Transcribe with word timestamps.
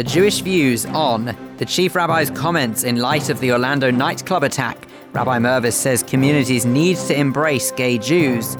the 0.00 0.04
Jewish 0.04 0.40
views 0.40 0.86
on 0.86 1.36
the 1.58 1.66
chief 1.66 1.94
rabbi's 1.94 2.30
comments 2.30 2.84
in 2.84 2.96
light 2.96 3.28
of 3.28 3.38
the 3.40 3.52
Orlando 3.52 3.90
nightclub 3.90 4.42
attack. 4.42 4.88
Rabbi 5.12 5.38
Mirvis 5.38 5.74
says 5.74 6.02
communities 6.02 6.64
need 6.64 6.96
to 6.96 7.14
embrace 7.14 7.70
gay 7.70 7.98
Jews. 7.98 8.56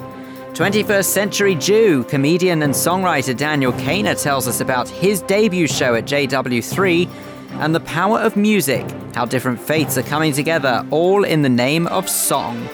21st 0.53 1.06
century 1.06 1.54
Jew, 1.54 2.04
comedian 2.04 2.61
and 2.62 2.74
songwriter 2.74 3.34
Daniel 3.34 3.72
Cainer 3.72 4.15
tells 4.15 4.47
us 4.47 4.61
about 4.61 4.87
his 4.87 5.22
debut 5.22 5.66
show 5.66 5.94
at 5.94 6.04
JW3 6.04 7.08
and 7.52 7.75
the 7.75 7.80
power 7.80 8.19
of 8.19 8.37
music, 8.37 8.84
how 9.15 9.25
different 9.25 9.58
faiths 9.58 9.97
are 9.97 10.02
coming 10.02 10.34
together, 10.34 10.87
all 10.90 11.25
in 11.25 11.40
the 11.40 11.48
name 11.48 11.87
of 11.87 12.07
song. 12.07 12.69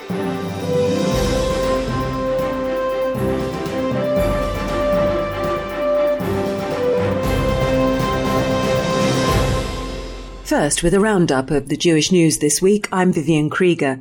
First, 10.47 10.85
with 10.85 10.95
a 10.95 11.01
roundup 11.01 11.51
of 11.51 11.69
the 11.69 11.77
Jewish 11.77 12.13
news 12.13 12.39
this 12.39 12.63
week, 12.63 12.87
I'm 12.93 13.13
Vivian 13.13 13.51
Krieger. 13.51 14.01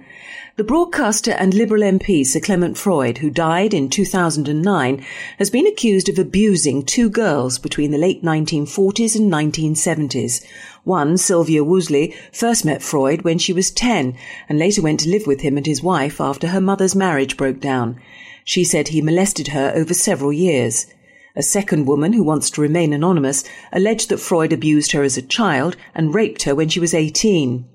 The 0.58 0.64
broadcaster 0.64 1.32
and 1.32 1.56
Liberal 1.56 1.82
MP 1.82 2.24
Sir 2.24 2.40
Clement 2.40 2.78
Freud, 2.78 3.18
who 3.18 3.32
died 3.32 3.74
in 3.74 3.90
2009, 3.90 5.04
has 5.40 5.50
been 5.50 5.66
accused 5.66 6.08
of 6.08 6.20
abusing 6.20 6.84
two 6.84 7.10
girls 7.10 7.58
between 7.58 7.90
the 7.90 7.98
late 7.98 8.22
1940s 8.24 9.16
and 9.16 9.34
1970s. 9.34 10.46
One, 10.84 11.18
Sylvia 11.18 11.64
Woosley, 11.64 12.14
first 12.32 12.64
met 12.64 12.84
Freud 12.84 13.24
when 13.24 13.40
she 13.40 13.52
was 13.52 13.72
10 13.72 14.16
and 14.48 14.60
later 14.60 14.84
went 14.84 15.00
to 15.00 15.10
live 15.10 15.26
with 15.26 15.42
him 15.42 15.58
and 15.58 15.66
his 15.66 15.82
wife 15.82 16.22
after 16.22 16.50
her 16.50 16.62
mother's 16.62 16.94
marriage 16.94 17.38
broke 17.38 17.60
down. 17.60 18.00
She 18.44 18.64
said 18.64 18.90
he 18.90 19.02
molested 19.02 19.48
her 19.48 19.74
over 19.76 19.96
several 19.96 20.32
years. 20.32 20.86
A 21.38 21.44
second 21.44 21.86
woman, 21.86 22.14
who 22.14 22.24
wants 22.24 22.50
to 22.52 22.62
remain 22.62 22.94
anonymous, 22.94 23.44
alleged 23.74 24.10
that 24.10 24.20
Freud 24.20 24.54
abused 24.54 24.94
her 24.94 25.04
as 25.04 25.18
a 25.18 25.22
child 25.22 25.76
and 25.94 26.16
raped 26.16 26.44
her 26.44 26.56
when 26.56 26.70
she 26.70 26.80
was 26.80 26.94
18. 26.94 27.66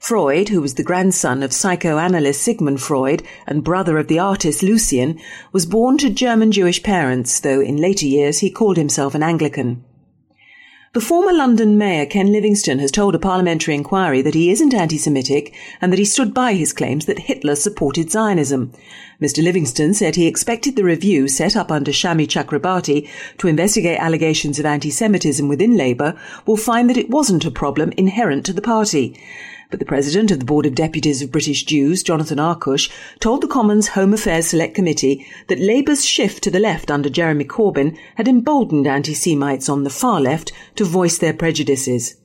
Freud, 0.00 0.48
who 0.48 0.60
was 0.60 0.74
the 0.74 0.82
grandson 0.82 1.42
of 1.42 1.52
psychoanalyst 1.52 2.42
Sigmund 2.42 2.80
Freud 2.80 3.22
and 3.46 3.62
brother 3.62 3.98
of 3.98 4.08
the 4.08 4.18
artist 4.18 4.62
Lucian, 4.62 5.20
was 5.52 5.64
born 5.64 5.96
to 5.98 6.10
German 6.10 6.50
Jewish 6.50 6.82
parents, 6.82 7.38
though 7.38 7.60
in 7.60 7.76
later 7.76 8.06
years 8.06 8.40
he 8.40 8.50
called 8.50 8.76
himself 8.76 9.14
an 9.14 9.22
Anglican. 9.22 9.84
The 10.94 11.00
former 11.00 11.32
London 11.32 11.76
Mayor 11.76 12.06
Ken 12.06 12.30
Livingstone 12.30 12.78
has 12.78 12.92
told 12.92 13.16
a 13.16 13.18
parliamentary 13.18 13.74
inquiry 13.74 14.22
that 14.22 14.34
he 14.34 14.52
isn't 14.52 14.72
anti-Semitic 14.72 15.52
and 15.80 15.90
that 15.90 15.98
he 15.98 16.04
stood 16.04 16.32
by 16.32 16.52
his 16.54 16.72
claims 16.72 17.06
that 17.06 17.18
Hitler 17.18 17.56
supported 17.56 18.12
Zionism. 18.12 18.70
Mr. 19.20 19.42
Livingstone 19.42 19.92
said 19.92 20.14
he 20.14 20.28
expected 20.28 20.76
the 20.76 20.84
review 20.84 21.26
set 21.26 21.56
up 21.56 21.72
under 21.72 21.90
Shami 21.90 22.28
Chakrabarti 22.28 23.08
to 23.38 23.48
investigate 23.48 23.98
allegations 23.98 24.60
of 24.60 24.66
anti-Semitism 24.66 25.48
within 25.48 25.76
Labour 25.76 26.16
will 26.46 26.56
find 26.56 26.88
that 26.88 26.96
it 26.96 27.10
wasn't 27.10 27.44
a 27.44 27.50
problem 27.50 27.92
inherent 27.96 28.46
to 28.46 28.52
the 28.52 28.62
party. 28.62 29.18
But 29.70 29.78
the 29.80 29.86
president 29.86 30.30
of 30.30 30.38
the 30.38 30.44
Board 30.44 30.66
of 30.66 30.74
Deputies 30.74 31.22
of 31.22 31.32
British 31.32 31.64
Jews, 31.64 32.02
Jonathan 32.02 32.38
Arkush, 32.38 32.90
told 33.20 33.40
the 33.40 33.48
Commons 33.48 33.88
Home 33.88 34.14
Affairs 34.14 34.46
Select 34.46 34.74
Committee 34.74 35.26
that 35.48 35.58
Labour's 35.58 36.04
shift 36.04 36.42
to 36.44 36.50
the 36.50 36.60
left 36.60 36.90
under 36.90 37.08
Jeremy 37.08 37.44
Corbyn 37.44 37.96
had 38.16 38.28
emboldened 38.28 38.86
anti-Semites 38.86 39.68
on 39.68 39.84
the 39.84 39.90
far 39.90 40.20
left 40.20 40.52
to 40.76 40.84
voice 40.84 41.18
their 41.18 41.32
prejudices. 41.32 42.16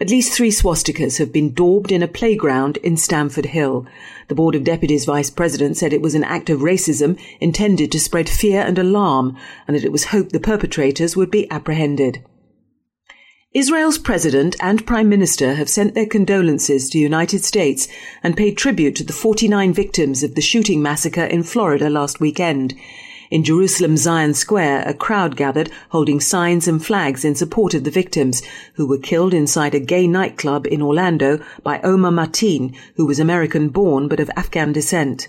At 0.00 0.10
least 0.10 0.32
three 0.32 0.50
swastikas 0.50 1.18
have 1.18 1.30
been 1.30 1.54
daubed 1.54 1.92
in 1.92 2.02
a 2.02 2.08
playground 2.08 2.78
in 2.78 2.96
Stamford 2.96 3.46
Hill. 3.46 3.86
The 4.28 4.34
Board 4.34 4.54
of 4.54 4.64
Deputies 4.64 5.04
Vice 5.04 5.30
President 5.30 5.76
said 5.76 5.92
it 5.92 6.02
was 6.02 6.14
an 6.14 6.24
act 6.24 6.50
of 6.50 6.60
racism 6.60 7.20
intended 7.38 7.92
to 7.92 8.00
spread 8.00 8.28
fear 8.28 8.62
and 8.62 8.78
alarm, 8.78 9.36
and 9.68 9.76
that 9.76 9.84
it 9.84 9.92
was 9.92 10.06
hoped 10.06 10.32
the 10.32 10.40
perpetrators 10.40 11.16
would 11.16 11.30
be 11.30 11.50
apprehended. 11.50 12.24
Israel's 13.52 13.98
president 13.98 14.54
and 14.60 14.86
prime 14.86 15.08
minister 15.08 15.54
have 15.54 15.68
sent 15.68 15.94
their 15.94 16.06
condolences 16.06 16.88
to 16.88 16.98
the 16.98 17.02
United 17.02 17.42
States 17.44 17.88
and 18.22 18.36
paid 18.36 18.56
tribute 18.56 18.94
to 18.94 19.02
the 19.02 19.12
49 19.12 19.72
victims 19.72 20.22
of 20.22 20.36
the 20.36 20.40
shooting 20.40 20.80
massacre 20.80 21.24
in 21.24 21.42
Florida 21.42 21.90
last 21.90 22.20
weekend. 22.20 22.74
In 23.28 23.42
Jerusalem 23.42 23.96
Zion 23.96 24.34
Square, 24.34 24.84
a 24.86 24.94
crowd 24.94 25.34
gathered 25.34 25.68
holding 25.88 26.20
signs 26.20 26.68
and 26.68 26.84
flags 26.84 27.24
in 27.24 27.34
support 27.34 27.74
of 27.74 27.82
the 27.82 27.90
victims, 27.90 28.40
who 28.74 28.86
were 28.86 28.98
killed 28.98 29.34
inside 29.34 29.74
a 29.74 29.80
gay 29.80 30.06
nightclub 30.06 30.64
in 30.68 30.80
Orlando 30.80 31.40
by 31.64 31.80
Omar 31.80 32.12
Mateen, 32.12 32.72
who 32.94 33.04
was 33.04 33.18
American 33.18 33.70
born 33.70 34.06
but 34.06 34.20
of 34.20 34.30
Afghan 34.36 34.72
descent. 34.72 35.26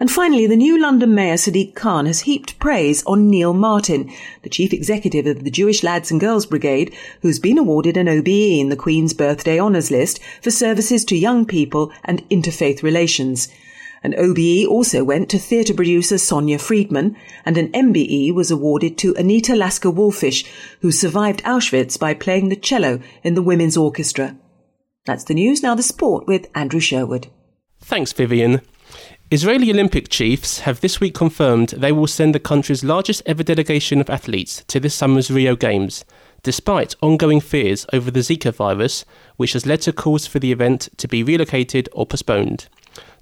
And 0.00 0.10
finally, 0.10 0.46
the 0.46 0.56
new 0.56 0.80
London 0.80 1.14
Mayor 1.14 1.34
Sadiq 1.34 1.74
Khan 1.74 2.06
has 2.06 2.20
heaped 2.20 2.58
praise 2.60 3.02
on 3.04 3.28
Neil 3.28 3.52
Martin, 3.52 4.12
the 4.42 4.48
chief 4.48 4.72
executive 4.72 5.26
of 5.26 5.42
the 5.42 5.50
Jewish 5.50 5.82
Lads 5.82 6.12
and 6.12 6.20
Girls 6.20 6.46
Brigade, 6.46 6.94
who's 7.22 7.40
been 7.40 7.58
awarded 7.58 7.96
an 7.96 8.08
OBE 8.08 8.28
in 8.28 8.68
the 8.68 8.76
Queen's 8.76 9.12
Birthday 9.12 9.58
Honours 9.58 9.90
List 9.90 10.20
for 10.40 10.52
services 10.52 11.04
to 11.06 11.16
young 11.16 11.44
people 11.44 11.90
and 12.04 12.28
interfaith 12.28 12.84
relations. 12.84 13.48
An 14.04 14.14
OBE 14.14 14.68
also 14.68 15.02
went 15.02 15.28
to 15.30 15.38
theatre 15.38 15.74
producer 15.74 16.18
Sonia 16.18 16.60
Friedman, 16.60 17.16
and 17.44 17.58
an 17.58 17.72
MBE 17.72 18.32
was 18.32 18.52
awarded 18.52 18.96
to 18.98 19.14
Anita 19.16 19.56
Lasker 19.56 19.90
Wallfisch, 19.90 20.46
who 20.80 20.92
survived 20.92 21.42
Auschwitz 21.42 21.98
by 21.98 22.14
playing 22.14 22.48
the 22.48 22.56
cello 22.56 23.00
in 23.24 23.34
the 23.34 23.42
Women's 23.42 23.76
Orchestra. 23.76 24.36
That's 25.06 25.24
the 25.24 25.34
news. 25.34 25.60
Now 25.60 25.74
the 25.74 25.82
sport 25.82 26.28
with 26.28 26.46
Andrew 26.54 26.78
Sherwood. 26.78 27.26
Thanks, 27.80 28.12
Vivian. 28.12 28.60
Israeli 29.30 29.70
Olympic 29.70 30.08
chiefs 30.08 30.60
have 30.60 30.80
this 30.80 31.00
week 31.00 31.14
confirmed 31.14 31.68
they 31.76 31.92
will 31.92 32.06
send 32.06 32.34
the 32.34 32.40
country's 32.40 32.82
largest 32.82 33.20
ever 33.26 33.42
delegation 33.42 34.00
of 34.00 34.08
athletes 34.08 34.64
to 34.68 34.80
this 34.80 34.94
summer's 34.94 35.30
Rio 35.30 35.54
Games, 35.54 36.02
despite 36.42 36.96
ongoing 37.02 37.38
fears 37.38 37.84
over 37.92 38.10
the 38.10 38.20
Zika 38.20 38.54
virus, 38.54 39.04
which 39.36 39.52
has 39.52 39.66
led 39.66 39.82
to 39.82 39.92
calls 39.92 40.26
for 40.26 40.38
the 40.38 40.50
event 40.50 40.88
to 40.96 41.06
be 41.06 41.22
relocated 41.22 41.90
or 41.92 42.06
postponed. 42.06 42.68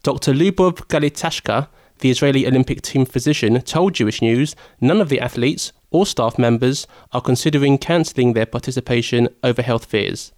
Dr. 0.05 0.33
Lubov 0.33 0.87
Galitashka, 0.87 1.67
the 1.99 2.11
Israeli 2.11 2.47
Olympic 2.47 2.83
team 2.83 3.05
physician, 3.05 3.61
told 3.63 3.95
Jewish 3.95 4.23
News 4.23 4.55
none 4.81 5.01
of 5.01 5.09
the 5.09 5.19
athletes 5.19 5.73
or 5.91 6.07
staff 6.07 6.39
members 6.39 6.87
are 7.13 7.21
considering 7.21 7.79
cancelling 7.79 8.33
their 8.33 8.47
participation 8.47 9.29
over 9.43 9.61
health 9.61 9.87
fears. 9.87 10.31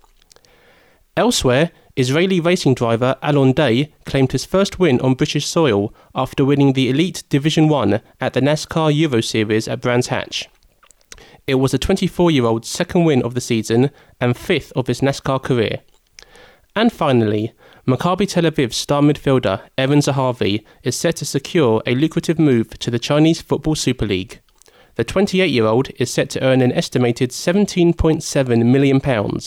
Elsewhere, 1.15 1.73
Israeli 1.99 2.39
racing 2.39 2.75
driver 2.75 3.17
Alon 3.25 3.51
Day 3.51 3.93
claimed 4.05 4.31
his 4.31 4.45
first 4.45 4.79
win 4.79 5.01
on 5.01 5.15
British 5.15 5.45
soil 5.45 5.93
after 6.15 6.45
winning 6.45 6.75
the 6.75 6.89
Elite 6.89 7.25
Division 7.29 7.69
1 7.69 8.01
at 8.21 8.35
the 8.35 8.41
NASCAR 8.41 8.95
Euro 8.95 9.21
Series 9.21 9.67
at 9.67 9.81
Brands 9.81 10.07
Hatch. 10.07 10.49
It 11.49 11.57
was 11.57 11.75
a 11.75 11.79
24 11.79 12.31
year 12.31 12.45
old's 12.45 12.69
second 12.69 13.05
win 13.05 13.21
of 13.25 13.35
the 13.35 13.41
season 13.41 13.91
and 14.21 14.37
fifth 14.37 14.73
of 14.77 14.87
his 14.87 15.01
NASCAR 15.01 15.43
career. 15.43 15.81
And 16.77 16.93
finally, 16.93 17.53
Maccabi 17.85 18.29
Tel 18.29 18.45
Aviv 18.45 18.73
star 18.75 19.03
midfielder 19.03 19.63
Eran 19.77 19.99
Zahavi 19.99 20.65
is 20.85 20.95
set 20.95 21.17
to 21.17 21.25
secure 21.25 21.83
a 21.85 21.97
lucrative 21.97 22.39
move 22.39 22.79
to 22.79 22.93
the 22.93 23.01
Chinese 23.01 23.43
Football 23.43 23.75
Super 23.75 24.07
League. 24.07 24.41
The 24.99 25.05
28 25.05 25.51
year 25.53 25.65
old 25.65 25.91
is 26.01 26.11
set 26.11 26.29
to 26.31 26.43
earn 26.43 26.61
an 26.61 26.73
estimated 26.73 27.31
£17.7 27.31 28.67
million 28.67 29.01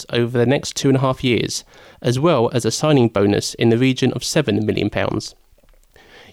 over 0.10 0.38
the 0.38 0.46
next 0.46 0.78
two 0.78 0.88
and 0.88 0.96
a 0.96 1.02
half 1.02 1.26
years, 1.26 1.66
as 2.02 2.18
well 2.18 2.50
as 2.54 2.64
a 2.64 2.72
signing 2.72 3.10
bonus 3.10 3.54
in 3.56 3.68
the 3.68 3.78
region 3.78 4.14
of 4.14 4.22
£7 4.22 4.64
million. 4.64 4.90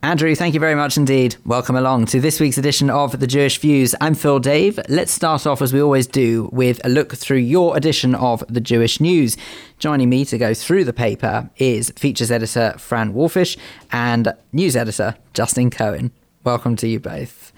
Andrew, 0.04 0.34
thank 0.34 0.56
you 0.56 0.60
very 0.60 0.74
much 0.74 0.98
indeed. 0.98 1.36
Welcome 1.46 1.76
along 1.76 2.08
to 2.08 2.20
this 2.20 2.40
week's 2.40 2.58
edition 2.58 2.90
of 2.90 3.20
The 3.20 3.28
Jewish 3.28 3.60
Views. 3.60 3.94
I'm 4.02 4.16
Phil 4.16 4.40
Dave. 4.40 4.80
Let's 4.90 5.12
start 5.12 5.46
off, 5.46 5.62
as 5.62 5.74
we 5.74 5.80
always 5.80 6.08
do, 6.08 6.50
with 6.52 6.84
a 6.84 6.90
look 6.90 7.14
through 7.14 7.38
your 7.38 7.78
edition 7.78 8.16
of 8.16 8.44
The 8.50 8.62
Jewish 8.62 9.00
News. 9.00 9.38
Joining 9.78 10.10
me 10.10 10.26
to 10.26 10.40
go 10.40 10.56
through 10.56 10.86
the 10.86 10.92
paper 10.92 11.52
is 11.58 11.92
features 11.92 12.32
editor 12.32 12.74
Fran 12.80 13.14
Wolfisz 13.14 13.58
and 13.92 14.34
news 14.52 14.76
editor 14.76 15.18
Justin 15.36 15.70
Cohen. 15.70 16.12
Welcome 16.44 16.76
to 16.78 16.88
you 16.88 17.00
both. 17.00 17.54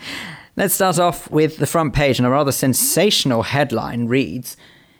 Let's 0.58 0.76
start 0.76 1.00
off 1.00 1.32
with 1.32 1.60
the 1.60 1.66
front 1.66 1.94
page, 1.94 2.20
and 2.20 2.28
a 2.28 2.30
rather 2.30 2.52
sensational 2.52 3.44
headline 3.44 4.08
reads 4.08 4.58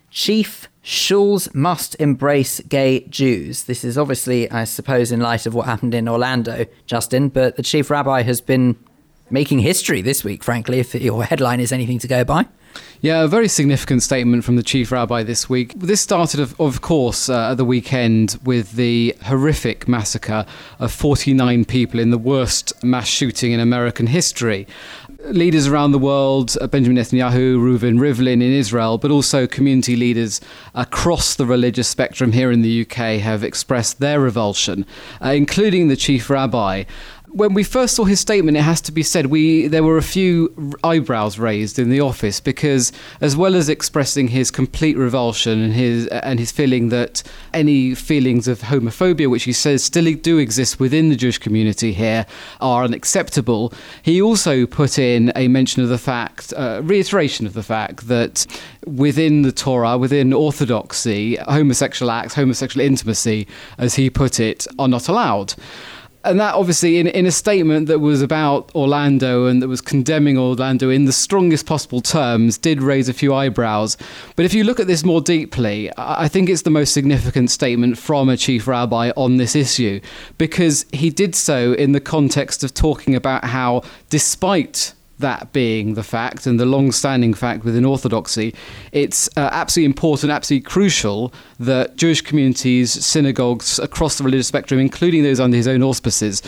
Chief 0.10 0.70
Shuls 0.84 1.54
must 1.56 1.96
embrace 1.96 2.60
gay 2.62 3.02
Jews. 3.08 3.64
This 3.64 3.86
is 3.86 3.98
obviously, 3.98 4.52
I 4.52 4.66
suppose, 4.66 5.14
in 5.14 5.22
light 5.22 5.46
of 5.46 5.54
what 5.54 5.66
happened 5.66 5.96
in 5.96 6.10
Orlando, 6.10 6.66
Justin, 6.88 7.30
but 7.30 7.56
the 7.56 7.64
chief 7.64 7.90
rabbi 7.90 8.22
has 8.24 8.42
been 8.42 8.76
making 9.30 9.60
history 9.60 10.02
this 10.02 10.26
week, 10.26 10.44
frankly, 10.44 10.80
if 10.80 10.94
your 10.94 11.24
headline 11.24 11.62
is 11.62 11.72
anything 11.72 12.00
to 12.00 12.08
go 12.08 12.26
by. 12.26 12.48
Yeah, 13.02 13.24
a 13.24 13.28
very 13.28 13.48
significant 13.48 14.04
statement 14.04 14.44
from 14.44 14.56
the 14.56 14.64
chief 14.64 14.92
rabbi 14.92 15.24
this 15.24 15.50
week. 15.50 15.74
This 15.76 16.02
started, 16.02 16.40
of, 16.40 16.60
of 16.60 16.82
course, 16.82 17.30
uh, 17.30 17.52
at 17.52 17.58
the 17.58 17.66
weekend 17.66 18.38
with 18.44 18.74
the 18.74 19.16
horrific 19.24 19.88
massacre 19.88 20.46
of 20.80 20.92
49 20.92 21.66
people 21.66 22.00
in 22.00 22.10
the 22.10 22.18
worst 22.18 22.84
mass 22.84 23.08
shooting 23.08 23.52
in 23.52 23.60
American 23.60 24.08
history 24.08 24.68
leaders 25.26 25.68
around 25.68 25.92
the 25.92 26.00
world, 26.00 26.58
uh, 26.60 26.68
Benjamin 26.68 26.98
Netanyahu, 26.98 27.58
Reuven 27.58 27.98
Rivlin 28.00 28.34
in 28.34 28.42
Israel, 28.42 28.98
but 28.98 29.12
also 29.12 29.48
community 29.48 29.96
leaders 29.96 30.42
across 30.76 31.36
the 31.36 31.46
religious 31.46 31.88
spectrum 31.88 32.32
here 32.32 32.52
in 32.52 32.62
the 32.62 32.82
UK 32.82 33.20
have 33.20 33.44
expressed 33.44 34.00
their 34.00 34.20
revulsion, 34.20 34.86
uh, 35.24 35.30
including 35.30 35.88
the 35.88 35.96
chief 35.96 36.30
rabbi 36.30 36.84
when 37.34 37.56
we 37.56 37.64
first 37.64 37.96
saw 37.96 38.06
his 38.06 38.20
statement, 38.20 38.56
it 38.58 38.62
has 38.62 38.80
to 38.82 38.92
be 38.92 39.02
said 39.02 39.26
we 39.26 39.68
there 39.68 39.84
were 39.84 39.98
a 39.98 40.04
few 40.04 40.76
eyebrows 40.84 41.40
raised 41.40 41.80
in 41.80 41.90
the 41.90 42.00
office 42.00 42.40
because, 42.40 42.92
as 43.22 43.36
well 43.36 43.56
as 43.56 43.70
expressing 43.70 44.28
his 44.28 44.52
complete 44.52 44.96
revulsion 44.96 45.60
and 45.60 45.74
his 45.74 46.08
and 46.08 46.40
his 46.40 46.52
feeling 46.52 46.90
that 46.90 47.24
any 47.54 47.96
feelings 47.96 48.48
of 48.48 48.62
homophobia, 48.62 49.30
which 49.30 49.44
he 49.44 49.54
says 49.54 49.84
still 49.84 50.04
do 50.16 50.38
exist 50.38 50.80
within 50.80 51.10
the 51.10 51.16
Jewish 51.16 51.40
community 51.40 51.92
here, 51.94 52.26
are 52.62 52.84
unacceptable, 52.84 53.74
he 54.04 54.22
also 54.22 54.66
put 54.68 55.00
in 55.00 55.32
a 55.36 55.48
mention 55.48 55.82
of 55.82 55.90
the 55.90 55.98
fact, 55.98 56.54
uh, 56.56 56.82
reiteration 56.84 57.48
of 57.48 57.54
the 57.54 57.64
fact 57.64 58.08
that 58.08 58.46
within 58.86 59.42
the 59.42 59.52
Torah, 59.52 59.98
within 59.98 60.34
Orthodoxy, 60.34 61.38
homosexual 61.38 62.12
acts, 62.12 62.36
homosexual 62.36 62.86
intimacy, 62.86 63.48
as 63.78 63.96
he 63.96 64.10
put 64.10 64.40
it, 64.40 64.68
are 64.78 64.88
not 64.88 65.08
allowed 65.08 65.56
and 66.24 66.40
that 66.40 66.56
obviously 66.56 66.98
in, 66.98 67.08
in 67.08 67.26
a 67.26 67.32
statement 67.32 67.88
that 67.88 68.00
was 68.00 68.22
about 68.22 68.74
Orlando 68.76 69.46
and 69.46 69.62
that 69.62 69.68
was 69.68 69.82
condemning 69.82 70.38
Orlando 70.38 70.90
in 70.90 71.06
the 71.06 71.12
strongest 71.12 71.66
possible 71.66 72.02
terms 72.02 72.58
did 72.58 72.82
raise 72.82 73.10
a 73.10 73.14
few 73.14 73.34
eyebrows. 73.34 73.98
But 74.36 74.46
if 74.46 74.54
you 74.54 74.64
look 74.64 74.80
at 74.80 74.88
this 74.88 75.04
more 75.04 75.22
deeply, 75.22 75.92
I 75.98 76.28
think 76.28 76.50
it's 76.50 76.62
the 76.62 76.70
most 76.70 76.94
significant 76.94 77.52
statement 77.52 77.98
from 77.98 78.30
a 78.30 78.38
chief 78.38 78.68
rabbi 78.68 79.12
on 79.18 79.38
this 79.38 79.56
issue 79.56 80.00
because 80.38 80.86
he 80.94 81.10
did 81.10 81.36
so 81.36 81.74
in 81.74 81.92
the 81.92 82.02
context 82.02 82.64
of 82.64 82.74
talking 82.74 83.16
about 83.16 83.44
how 83.46 83.84
despite 84.10 84.94
that 85.24 85.52
being 85.54 85.96
the 85.96 86.04
fact 86.04 86.46
and 86.46 86.60
the 86.60 86.66
long 86.66 86.92
standing 86.92 87.34
fact 87.34 87.64
within 87.64 87.86
Orthodoxy, 87.86 88.54
it's 88.92 89.28
uh, 89.36 89.50
absolutely 89.52 89.88
important, 89.88 90.32
absolutely 90.32 90.64
crucial 90.70 91.34
that 91.60 91.96
Jewish 91.96 92.22
communities, 92.22 92.92
synagogues 92.92 93.80
across 93.80 94.18
the 94.18 94.24
religious 94.24 94.48
spectrum, 94.48 94.80
including 94.80 95.24
those 95.24 95.40
under 95.40 95.58
his 95.58 95.68
own 95.68 95.82
auspices, 95.82 96.44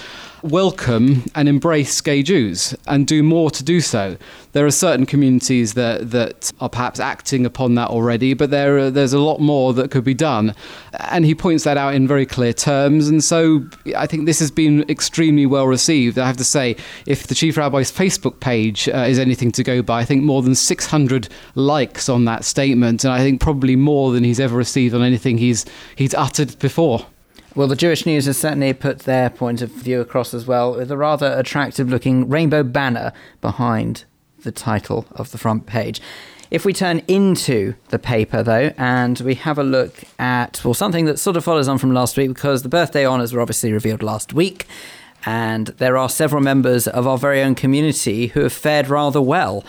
welcome 0.45 1.24
and 1.33 1.50
embrace 1.50 2.00
gay 2.01 2.21
Jews 2.21 2.75
and 2.86 3.07
do 3.07 3.24
more 3.24 3.50
to 3.50 3.63
do 3.63 3.81
so. 3.81 4.15
There 4.51 4.65
are 4.65 4.71
certain 4.71 5.06
communities 5.06 5.74
that, 5.74 6.12
that 6.12 6.51
are 6.62 6.69
perhaps 6.69 7.00
acting 7.00 7.45
upon 7.45 7.75
that 7.75 7.89
already, 7.89 8.36
but 8.36 8.51
there 8.51 8.77
are, 8.77 8.92
there's 8.92 9.13
a 9.13 9.19
lot 9.19 9.39
more 9.39 9.74
that 9.74 9.89
could 9.89 10.03
be 10.03 10.13
done. 10.13 10.53
And 11.00 11.25
he 11.25 11.33
points 11.33 11.63
that 11.63 11.77
out 11.77 11.95
in 11.95 12.07
very 12.07 12.27
clear 12.27 12.53
terms. 12.53 13.07
And 13.07 13.24
so 13.24 13.68
I 13.97 14.06
think 14.06 14.27
this 14.27 14.39
has 14.39 14.51
been 14.51 14.88
extremely 14.89 15.47
well 15.47 15.65
received. 15.65 16.19
I 16.19 16.27
have 16.27 16.38
to 16.38 16.44
say, 16.44 16.75
if 17.07 17.25
the 17.25 17.36
Chief 17.36 17.57
Rabbi's 17.57 17.91
Facebook 17.91 18.39
page 18.39 18.88
uh, 18.88 19.06
is 19.07 19.18
anything 19.18 19.51
to 19.53 19.63
go 19.63 19.81
by, 19.81 20.01
I 20.01 20.06
think 20.06 20.24
more 20.24 20.44
than 20.44 20.53
600 20.53 21.27
likes 21.56 22.07
on 22.07 22.25
that 22.25 22.45
statement. 22.45 23.03
And 23.03 23.12
I 23.12 23.19
think 23.19 23.41
probably 23.41 23.75
more 23.75 24.12
than 24.12 24.24
he's 24.24 24.39
ever 24.39 24.56
received 24.56 24.94
on 24.94 25.01
anything 25.01 25.39
he's, 25.39 25.65
he's 25.95 26.13
uttered 26.13 26.57
before. 26.59 27.07
Well, 27.56 27.69
the 27.69 27.78
Jewish 27.78 28.06
News 28.06 28.25
has 28.25 28.38
certainly 28.38 28.74
put 28.74 29.00
their 29.00 29.30
point 29.30 29.62
of 29.62 29.72
view 29.72 30.02
across 30.02 30.34
as 30.34 30.46
well, 30.46 30.75
with 30.75 30.92
a 30.92 30.98
rather 30.98 31.31
attractive 31.40 31.90
looking 31.90 32.28
rainbow 32.28 32.63
banner 32.63 33.13
behind 33.40 34.04
the 34.44 34.52
title 34.52 35.06
of 35.12 35.31
the 35.31 35.38
front 35.38 35.66
page. 35.66 36.02
If 36.52 36.66
we 36.66 36.74
turn 36.74 37.02
into 37.07 37.75
the 37.92 37.98
paper, 37.98 38.44
though, 38.44 38.74
and 38.78 39.18
we 39.22 39.36
have 39.36 39.57
a 39.57 39.63
look 39.63 40.04
at, 40.19 40.60
well, 40.66 40.74
something 40.74 41.06
that 41.06 41.18
sort 41.18 41.38
of 41.38 41.46
follows 41.46 41.69
on 41.69 41.78
from 41.78 41.94
last 41.94 42.18
week, 42.18 42.28
because 42.28 42.62
the 42.62 42.68
birthday 42.68 43.07
honours 43.07 43.31
were 43.31 43.40
obviously 43.40 43.72
revealed 43.72 44.04
last 44.04 44.34
week, 44.34 44.68
and 45.25 45.68
there 45.68 45.96
are 45.96 46.10
several 46.10 46.42
members 46.42 46.90
of 46.90 47.08
our 47.08 47.18
very 47.18 47.42
own 47.42 47.56
community 47.56 48.28
who 48.28 48.42
have 48.42 48.51
fared 48.51 48.90
rather 48.90 49.22
well. 49.22 49.63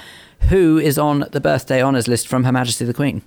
Who 0.49 0.77
is 0.77 0.99
on 0.99 1.27
the 1.31 1.41
birthday 1.41 1.81
honours 1.81 2.09
list 2.09 2.27
from 2.27 2.43
Her 2.43 2.53
Majesty 2.53 2.85
the 2.85 2.93
Queen? 2.93 3.23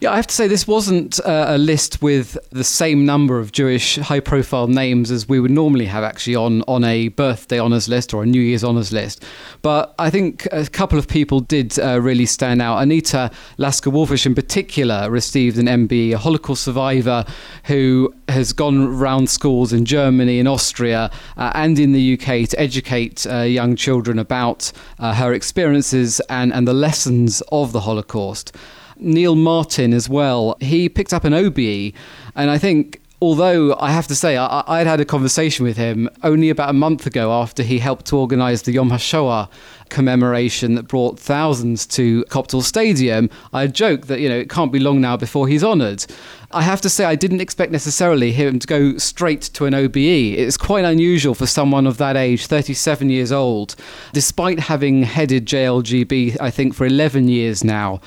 Yeah, 0.00 0.12
I 0.12 0.16
have 0.16 0.28
to 0.28 0.34
say 0.34 0.46
this 0.46 0.66
wasn't 0.66 1.18
uh, 1.20 1.46
a 1.48 1.58
list 1.58 2.00
with 2.00 2.38
the 2.50 2.62
same 2.62 3.04
number 3.04 3.40
of 3.40 3.50
Jewish 3.50 3.96
high-profile 3.96 4.68
names 4.68 5.10
as 5.10 5.28
we 5.28 5.40
would 5.40 5.50
normally 5.50 5.86
have 5.86 6.04
actually 6.04 6.36
on 6.36 6.62
on 6.68 6.84
a 6.84 7.08
birthday 7.08 7.58
honours 7.58 7.88
list 7.88 8.14
or 8.14 8.22
a 8.22 8.26
New 8.26 8.40
Year's 8.40 8.62
honours 8.62 8.92
list. 8.92 9.24
But 9.60 9.94
I 9.98 10.08
think 10.10 10.46
a 10.52 10.66
couple 10.66 10.98
of 11.00 11.08
people 11.08 11.40
did 11.40 11.78
uh, 11.80 12.00
really 12.00 12.26
stand 12.26 12.62
out. 12.62 12.80
Anita 12.80 13.32
Lasker 13.56 13.90
Wallfisch, 13.90 14.24
in 14.24 14.36
particular, 14.36 15.10
received 15.10 15.58
an 15.58 15.66
MBE, 15.66 16.12
a 16.12 16.18
Holocaust 16.18 16.62
survivor 16.62 17.24
who 17.64 18.14
has 18.28 18.52
gone 18.52 18.78
around 18.86 19.28
schools 19.28 19.72
in 19.72 19.84
Germany, 19.84 20.38
in 20.38 20.46
Austria, 20.46 21.10
uh, 21.36 21.50
and 21.54 21.78
in 21.78 21.92
the 21.92 22.14
UK 22.14 22.48
to 22.50 22.60
educate 22.60 23.26
uh, 23.26 23.38
young 23.40 23.74
children 23.74 24.18
about 24.18 24.70
uh, 25.00 25.14
her 25.14 25.32
experiences 25.32 26.20
and, 26.28 26.52
and 26.52 26.68
the 26.68 26.74
lessons 26.74 27.42
of 27.50 27.72
the 27.72 27.80
Holocaust. 27.80 28.54
Neil 29.00 29.34
Martin 29.34 29.92
as 29.92 30.08
well. 30.08 30.56
He 30.60 30.88
picked 30.88 31.12
up 31.12 31.24
an 31.24 31.34
OBE, 31.34 31.92
and 32.34 32.50
I 32.50 32.58
think 32.58 33.00
although 33.20 33.76
I 33.78 33.90
have 33.90 34.06
to 34.08 34.14
say, 34.14 34.36
I, 34.36 34.78
would 34.78 34.86
had 34.86 35.00
a 35.00 35.04
conversation 35.04 35.64
with 35.64 35.76
him 35.76 36.08
only 36.22 36.50
about 36.50 36.70
a 36.70 36.74
month 36.74 37.06
ago 37.06 37.32
after 37.32 37.62
he 37.62 37.78
helped 37.78 38.06
to 38.06 38.16
organise 38.16 38.62
the 38.62 38.72
Yom 38.72 38.90
HaShoah 38.90 39.48
commemoration 39.88 40.74
that 40.74 40.88
brought 40.88 41.18
thousands 41.18 41.86
to 41.86 42.24
Koptal 42.24 42.62
Stadium. 42.62 43.30
I 43.52 43.66
joked 43.66 44.08
that, 44.08 44.20
you 44.20 44.28
know, 44.28 44.38
it 44.38 44.50
can't 44.50 44.72
be 44.72 44.78
long 44.78 45.00
now 45.00 45.16
before 45.16 45.48
he's 45.48 45.64
honoured. 45.64 46.04
I 46.50 46.62
have 46.62 46.80
to 46.80 46.88
say, 46.88 47.04
I 47.04 47.14
didn't 47.14 47.42
expect 47.42 47.72
necessarily 47.72 48.32
him 48.32 48.58
to 48.58 48.66
go 48.66 48.96
straight 48.96 49.42
to 49.42 49.66
an 49.66 49.74
OBE. 49.74 49.96
It's 49.96 50.56
quite 50.56 50.84
unusual 50.84 51.34
for 51.34 51.46
someone 51.46 51.86
of 51.86 51.98
that 51.98 52.16
age, 52.16 52.46
37 52.46 53.10
years 53.10 53.30
old, 53.30 53.76
despite 54.14 54.58
having 54.58 55.02
headed 55.02 55.44
JLGB, 55.44 56.40
I 56.40 56.50
think, 56.50 56.74
for 56.74 56.86
11 56.86 57.28
years 57.28 57.62
now, 57.62 58.00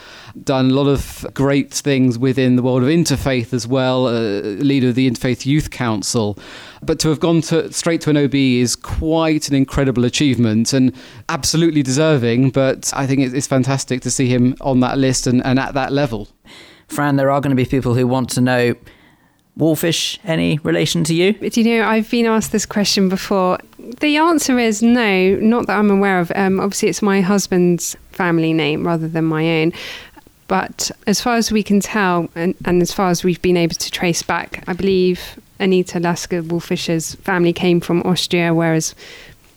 done 0.43 0.71
a 0.71 0.73
lot 0.73 0.87
of 0.87 1.27
great 1.35 1.71
things 1.71 2.17
within 2.17 2.55
the 2.55 2.63
world 2.63 2.81
of 2.81 2.89
interfaith 2.89 3.53
as 3.53 3.67
well, 3.67 4.07
uh, 4.07 4.41
leader 4.41 4.89
of 4.89 4.95
the 4.95 5.07
Interfaith 5.07 5.45
Youth 5.45 5.69
Council. 5.69 6.35
But 6.83 6.99
to 6.99 7.09
have 7.09 7.19
gone 7.19 7.41
to, 7.41 7.71
straight 7.71 8.01
to 8.01 8.09
an 8.09 8.17
OB 8.17 8.33
is 8.33 8.75
quite 8.75 9.47
an 9.47 9.55
incredible 9.55 10.03
achievement 10.03 10.73
and 10.73 10.95
absolutely 11.29 11.83
deserving. 11.83 12.49
But 12.49 12.91
I 12.95 13.05
think 13.05 13.21
it's 13.21 13.47
fantastic 13.47 14.01
to 14.01 14.11
see 14.11 14.27
him 14.27 14.55
on 14.61 14.79
that 14.79 14.97
list 14.97 15.27
and, 15.27 15.45
and 15.45 15.59
at 15.59 15.73
that 15.75 15.91
level. 15.91 16.27
Fran, 16.87 17.15
there 17.15 17.29
are 17.29 17.39
going 17.39 17.55
to 17.55 17.55
be 17.55 17.65
people 17.65 17.93
who 17.93 18.07
want 18.07 18.29
to 18.31 18.41
know 18.41 18.75
Wolfish, 19.57 20.17
any 20.23 20.59
relation 20.63 21.03
to 21.05 21.13
you? 21.13 21.33
Do 21.33 21.61
you 21.61 21.77
know, 21.77 21.85
I've 21.85 22.09
been 22.09 22.25
asked 22.25 22.51
this 22.51 22.65
question 22.65 23.09
before. 23.09 23.59
The 23.77 24.17
answer 24.17 24.57
is 24.57 24.81
no, 24.81 25.35
not 25.35 25.67
that 25.67 25.77
I'm 25.77 25.91
aware 25.91 26.19
of. 26.19 26.31
Um, 26.35 26.59
obviously, 26.59 26.89
it's 26.89 27.01
my 27.01 27.21
husband's 27.21 27.97
family 28.11 28.53
name 28.53 28.87
rather 28.87 29.07
than 29.07 29.25
my 29.25 29.61
own. 29.61 29.73
But 30.51 30.91
as 31.07 31.21
far 31.21 31.37
as 31.37 31.49
we 31.49 31.63
can 31.63 31.79
tell, 31.79 32.27
and, 32.35 32.55
and 32.65 32.81
as 32.81 32.91
far 32.91 33.09
as 33.09 33.23
we've 33.23 33.41
been 33.41 33.55
able 33.55 33.75
to 33.75 33.89
trace 33.89 34.21
back, 34.21 34.65
I 34.67 34.73
believe 34.73 35.39
Anita 35.61 35.97
Lasker 35.97 36.43
Wallfisch's 36.43 37.15
family 37.15 37.53
came 37.53 37.79
from 37.79 38.01
Austria, 38.01 38.53
whereas 38.53 38.93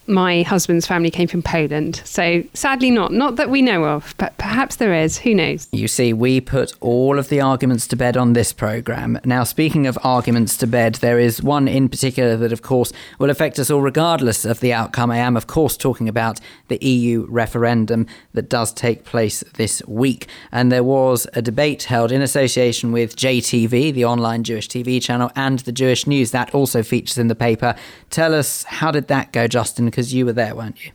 my 0.06 0.42
husband's 0.42 0.86
family 0.86 1.10
came 1.10 1.28
from 1.28 1.42
Poland. 1.42 2.02
So 2.04 2.42
sadly 2.54 2.90
not. 2.90 3.12
Not 3.12 3.36
that 3.36 3.50
we 3.50 3.62
know 3.62 3.84
of, 3.84 4.14
but 4.18 4.36
perhaps 4.38 4.76
there 4.76 4.92
is. 4.92 5.18
Who 5.18 5.34
knows? 5.34 5.68
You 5.72 5.88
see, 5.88 6.12
we 6.12 6.40
put 6.40 6.72
all 6.80 7.18
of 7.18 7.28
the 7.28 7.40
arguments 7.40 7.86
to 7.88 7.96
bed 7.96 8.16
on 8.16 8.32
this 8.32 8.52
programme. 8.52 9.18
Now, 9.24 9.44
speaking 9.44 9.86
of 9.86 9.98
arguments 10.02 10.56
to 10.58 10.66
bed, 10.66 10.96
there 10.96 11.18
is 11.18 11.42
one 11.42 11.68
in 11.68 11.88
particular 11.88 12.36
that, 12.36 12.52
of 12.52 12.62
course, 12.62 12.92
will 13.18 13.30
affect 13.30 13.58
us 13.58 13.70
all 13.70 13.80
regardless 13.80 14.44
of 14.44 14.60
the 14.60 14.72
outcome. 14.72 15.10
I 15.10 15.18
am, 15.18 15.36
of 15.36 15.46
course, 15.46 15.76
talking 15.76 16.08
about 16.08 16.40
the 16.68 16.78
EU 16.84 17.26
referendum 17.28 18.06
that 18.32 18.48
does 18.48 18.72
take 18.72 19.04
place 19.04 19.42
this 19.54 19.82
week. 19.86 20.28
And 20.52 20.70
there 20.70 20.84
was 20.84 21.26
a 21.34 21.42
debate 21.42 21.84
held 21.84 22.12
in 22.12 22.20
association 22.20 22.92
with 22.92 23.16
JTV, 23.16 23.92
the 23.92 24.04
online 24.04 24.44
Jewish 24.44 24.68
TV 24.68 25.00
channel, 25.00 25.30
and 25.34 25.60
the 25.60 25.72
Jewish 25.72 26.06
News. 26.06 26.30
That 26.32 26.54
also 26.54 26.82
features 26.82 27.18
in 27.18 27.28
the 27.28 27.34
paper. 27.34 27.74
Tell 28.10 28.34
us, 28.34 28.64
how 28.64 28.90
did 28.90 29.08
that 29.08 29.32
go, 29.32 29.46
Justin? 29.46 29.90
Because 29.94 30.12
you 30.12 30.26
were 30.26 30.32
there, 30.32 30.56
weren't 30.56 30.84
you? 30.84 30.90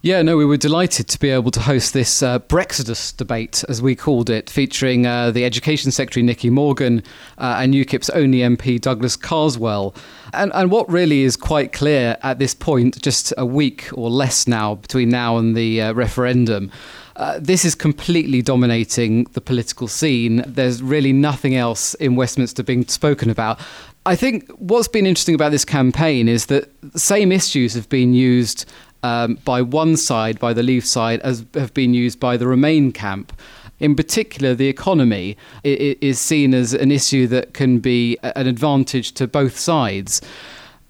Yeah, 0.00 0.22
no, 0.22 0.38
we 0.38 0.46
were 0.46 0.56
delighted 0.56 1.06
to 1.08 1.18
be 1.18 1.28
able 1.28 1.50
to 1.50 1.60
host 1.60 1.92
this 1.92 2.22
uh, 2.22 2.38
debate, 2.38 3.62
as 3.68 3.82
we 3.82 3.94
called 3.94 4.30
it, 4.30 4.48
featuring 4.48 5.06
uh, 5.06 5.30
the 5.30 5.44
Education 5.44 5.90
Secretary 5.90 6.22
Nicky 6.24 6.48
Morgan 6.48 7.02
uh, 7.36 7.58
and 7.60 7.74
UKIP's 7.74 8.08
only 8.10 8.38
MP 8.38 8.80
Douglas 8.80 9.16
Carswell. 9.16 9.94
And, 10.32 10.50
and 10.54 10.70
what 10.70 10.88
really 10.88 11.24
is 11.24 11.36
quite 11.36 11.74
clear 11.74 12.16
at 12.22 12.38
this 12.38 12.54
point, 12.54 13.02
just 13.02 13.34
a 13.36 13.44
week 13.44 13.90
or 13.92 14.08
less 14.08 14.48
now 14.48 14.76
between 14.76 15.10
now 15.10 15.36
and 15.36 15.54
the 15.54 15.82
uh, 15.82 15.92
referendum, 15.92 16.72
uh, 17.18 17.36
this 17.40 17.64
is 17.64 17.74
completely 17.74 18.40
dominating 18.40 19.24
the 19.32 19.40
political 19.40 19.88
scene. 19.88 20.44
There's 20.46 20.80
really 20.80 21.12
nothing 21.12 21.56
else 21.56 21.94
in 21.94 22.14
Westminster 22.14 22.62
being 22.62 22.86
spoken 22.86 23.28
about. 23.28 23.58
I 24.06 24.16
think 24.16 24.50
what's 24.52 24.88
been 24.88 25.06
interesting 25.06 25.34
about 25.34 25.50
this 25.50 25.64
campaign 25.64 26.28
is 26.28 26.46
that 26.46 26.70
the 26.80 26.98
same 26.98 27.30
issues 27.30 27.74
have 27.74 27.88
been 27.88 28.14
used 28.14 28.64
um, 29.02 29.38
by 29.44 29.62
one 29.62 29.96
side, 29.96 30.38
by 30.38 30.52
the 30.52 30.62
Leave 30.62 30.84
side, 30.84 31.20
as 31.20 31.44
have 31.54 31.74
been 31.74 31.94
used 31.94 32.18
by 32.18 32.36
the 32.36 32.46
Remain 32.46 32.92
camp. 32.92 33.32
In 33.80 33.94
particular, 33.94 34.54
the 34.54 34.68
economy 34.68 35.36
is 35.62 36.18
seen 36.18 36.52
as 36.52 36.74
an 36.74 36.90
issue 36.90 37.26
that 37.28 37.54
can 37.54 37.78
be 37.78 38.18
an 38.22 38.48
advantage 38.48 39.12
to 39.12 39.28
both 39.28 39.56
sides. 39.56 40.20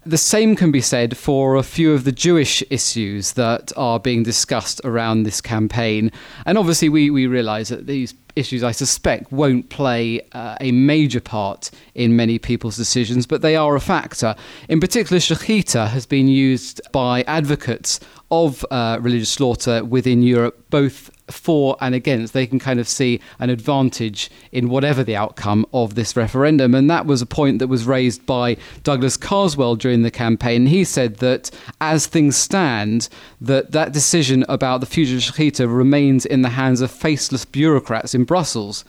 The 0.05 0.17
same 0.17 0.55
can 0.55 0.71
be 0.71 0.81
said 0.81 1.15
for 1.15 1.55
a 1.55 1.61
few 1.61 1.93
of 1.93 2.03
the 2.03 2.11
Jewish 2.11 2.63
issues 2.71 3.33
that 3.33 3.71
are 3.77 3.99
being 3.99 4.23
discussed 4.23 4.81
around 4.83 5.23
this 5.23 5.39
campaign. 5.39 6.11
And 6.45 6.57
obviously, 6.57 6.89
we, 6.89 7.11
we 7.11 7.27
realise 7.27 7.69
that 7.69 7.85
these 7.85 8.15
issues, 8.39 8.63
I 8.63 8.71
suspect, 8.71 9.31
won't 9.31 9.69
play 9.69 10.21
uh, 10.31 10.57
a 10.59 10.71
major 10.71 11.19
part 11.19 11.69
in 11.93 12.15
many 12.15 12.39
people's 12.39 12.77
decisions, 12.77 13.27
but 13.27 13.41
they 13.41 13.55
are 13.55 13.75
a 13.75 13.81
factor. 13.81 14.35
In 14.67 14.79
particular, 14.79 15.19
shechita 15.19 15.89
has 15.89 16.05
been 16.05 16.27
used 16.27 16.81
by 16.91 17.23
advocates 17.23 17.99
of 18.31 18.65
uh, 18.71 18.97
religious 19.01 19.29
slaughter 19.29 19.83
within 19.83 20.23
Europe, 20.23 20.65
both 20.69 21.11
for 21.31 21.77
and 21.81 21.95
against. 21.95 22.33
They 22.33 22.47
can 22.47 22.59
kind 22.59 22.79
of 22.79 22.87
see 22.87 23.19
an 23.39 23.49
advantage 23.49 24.29
in 24.51 24.69
whatever 24.69 25.03
the 25.03 25.15
outcome 25.15 25.65
of 25.73 25.95
this 25.95 26.15
referendum. 26.15 26.75
And 26.75 26.89
that 26.89 27.05
was 27.05 27.21
a 27.21 27.25
point 27.25 27.59
that 27.59 27.67
was 27.67 27.85
raised 27.85 28.25
by 28.25 28.57
Douglas 28.83 29.17
Carswell 29.17 29.75
during 29.75 30.01
the 30.01 30.11
campaign. 30.11 30.65
He 30.65 30.83
said 30.83 31.17
that 31.17 31.51
as 31.81 32.05
things 32.05 32.35
stand, 32.35 33.09
that 33.41 33.71
that 33.71 33.93
decision 33.93 34.45
about 34.49 34.79
the 34.79 34.85
future 34.85 35.15
of 35.15 35.21
Shechita 35.21 35.73
remains 35.73 36.25
in 36.25 36.41
the 36.41 36.49
hands 36.49 36.81
of 36.81 36.91
faceless 36.91 37.45
bureaucrats 37.45 38.13
in 38.13 38.23
Brussels. 38.23 38.85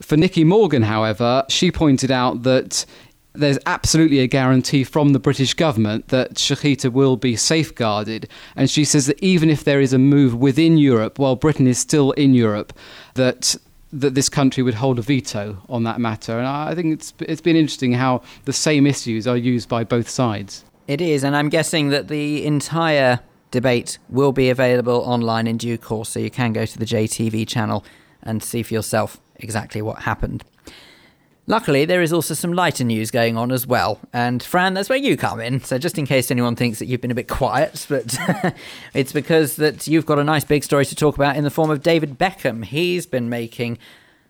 For 0.00 0.16
Nicky 0.16 0.44
Morgan, 0.44 0.82
however, 0.82 1.44
she 1.48 1.70
pointed 1.70 2.10
out 2.10 2.42
that 2.44 2.86
there's 3.32 3.58
absolutely 3.66 4.18
a 4.20 4.26
guarantee 4.26 4.84
from 4.84 5.12
the 5.12 5.18
British 5.18 5.54
government 5.54 6.08
that 6.08 6.34
Shechita 6.34 6.92
will 6.92 7.16
be 7.16 7.36
safeguarded. 7.36 8.28
And 8.56 8.68
she 8.68 8.84
says 8.84 9.06
that 9.06 9.22
even 9.22 9.50
if 9.50 9.64
there 9.64 9.80
is 9.80 9.92
a 9.92 9.98
move 9.98 10.34
within 10.34 10.78
Europe, 10.78 11.18
while 11.18 11.36
Britain 11.36 11.66
is 11.66 11.78
still 11.78 12.12
in 12.12 12.34
Europe, 12.34 12.72
that 13.14 13.56
that 13.92 14.14
this 14.14 14.28
country 14.28 14.62
would 14.62 14.74
hold 14.74 15.00
a 15.00 15.02
veto 15.02 15.60
on 15.68 15.82
that 15.82 15.98
matter. 15.98 16.38
And 16.38 16.46
I 16.46 16.74
think 16.74 16.94
it's 16.94 17.12
it's 17.20 17.40
been 17.40 17.56
interesting 17.56 17.92
how 17.92 18.22
the 18.44 18.52
same 18.52 18.86
issues 18.86 19.26
are 19.26 19.36
used 19.36 19.68
by 19.68 19.84
both 19.84 20.08
sides. 20.08 20.64
It 20.86 21.00
is, 21.00 21.22
and 21.22 21.36
I'm 21.36 21.48
guessing 21.48 21.90
that 21.90 22.08
the 22.08 22.44
entire 22.44 23.20
debate 23.50 23.98
will 24.08 24.32
be 24.32 24.50
available 24.50 25.02
online 25.04 25.46
in 25.46 25.56
due 25.56 25.78
course, 25.78 26.08
so 26.08 26.20
you 26.20 26.30
can 26.30 26.52
go 26.52 26.66
to 26.66 26.78
the 26.78 26.84
JTV 26.84 27.46
channel 27.46 27.84
and 28.22 28.42
see 28.42 28.62
for 28.62 28.74
yourself 28.74 29.20
exactly 29.36 29.82
what 29.82 30.00
happened. 30.00 30.44
Luckily, 31.50 31.84
there 31.84 32.00
is 32.00 32.12
also 32.12 32.32
some 32.32 32.52
lighter 32.52 32.84
news 32.84 33.10
going 33.10 33.36
on 33.36 33.50
as 33.50 33.66
well. 33.66 33.98
And 34.12 34.40
Fran, 34.40 34.74
that's 34.74 34.88
where 34.88 34.96
you 34.96 35.16
come 35.16 35.40
in. 35.40 35.58
So 35.64 35.78
just 35.78 35.98
in 35.98 36.06
case 36.06 36.30
anyone 36.30 36.54
thinks 36.54 36.78
that 36.78 36.86
you've 36.86 37.00
been 37.00 37.10
a 37.10 37.14
bit 37.16 37.26
quiet, 37.26 37.86
but 37.88 38.16
it's 38.94 39.12
because 39.12 39.56
that 39.56 39.88
you've 39.88 40.06
got 40.06 40.20
a 40.20 40.22
nice 40.22 40.44
big 40.44 40.62
story 40.62 40.86
to 40.86 40.94
talk 40.94 41.16
about 41.16 41.34
in 41.34 41.42
the 41.42 41.50
form 41.50 41.68
of 41.68 41.82
David 41.82 42.16
Beckham. 42.16 42.64
He's 42.64 43.04
been 43.04 43.28
making 43.28 43.78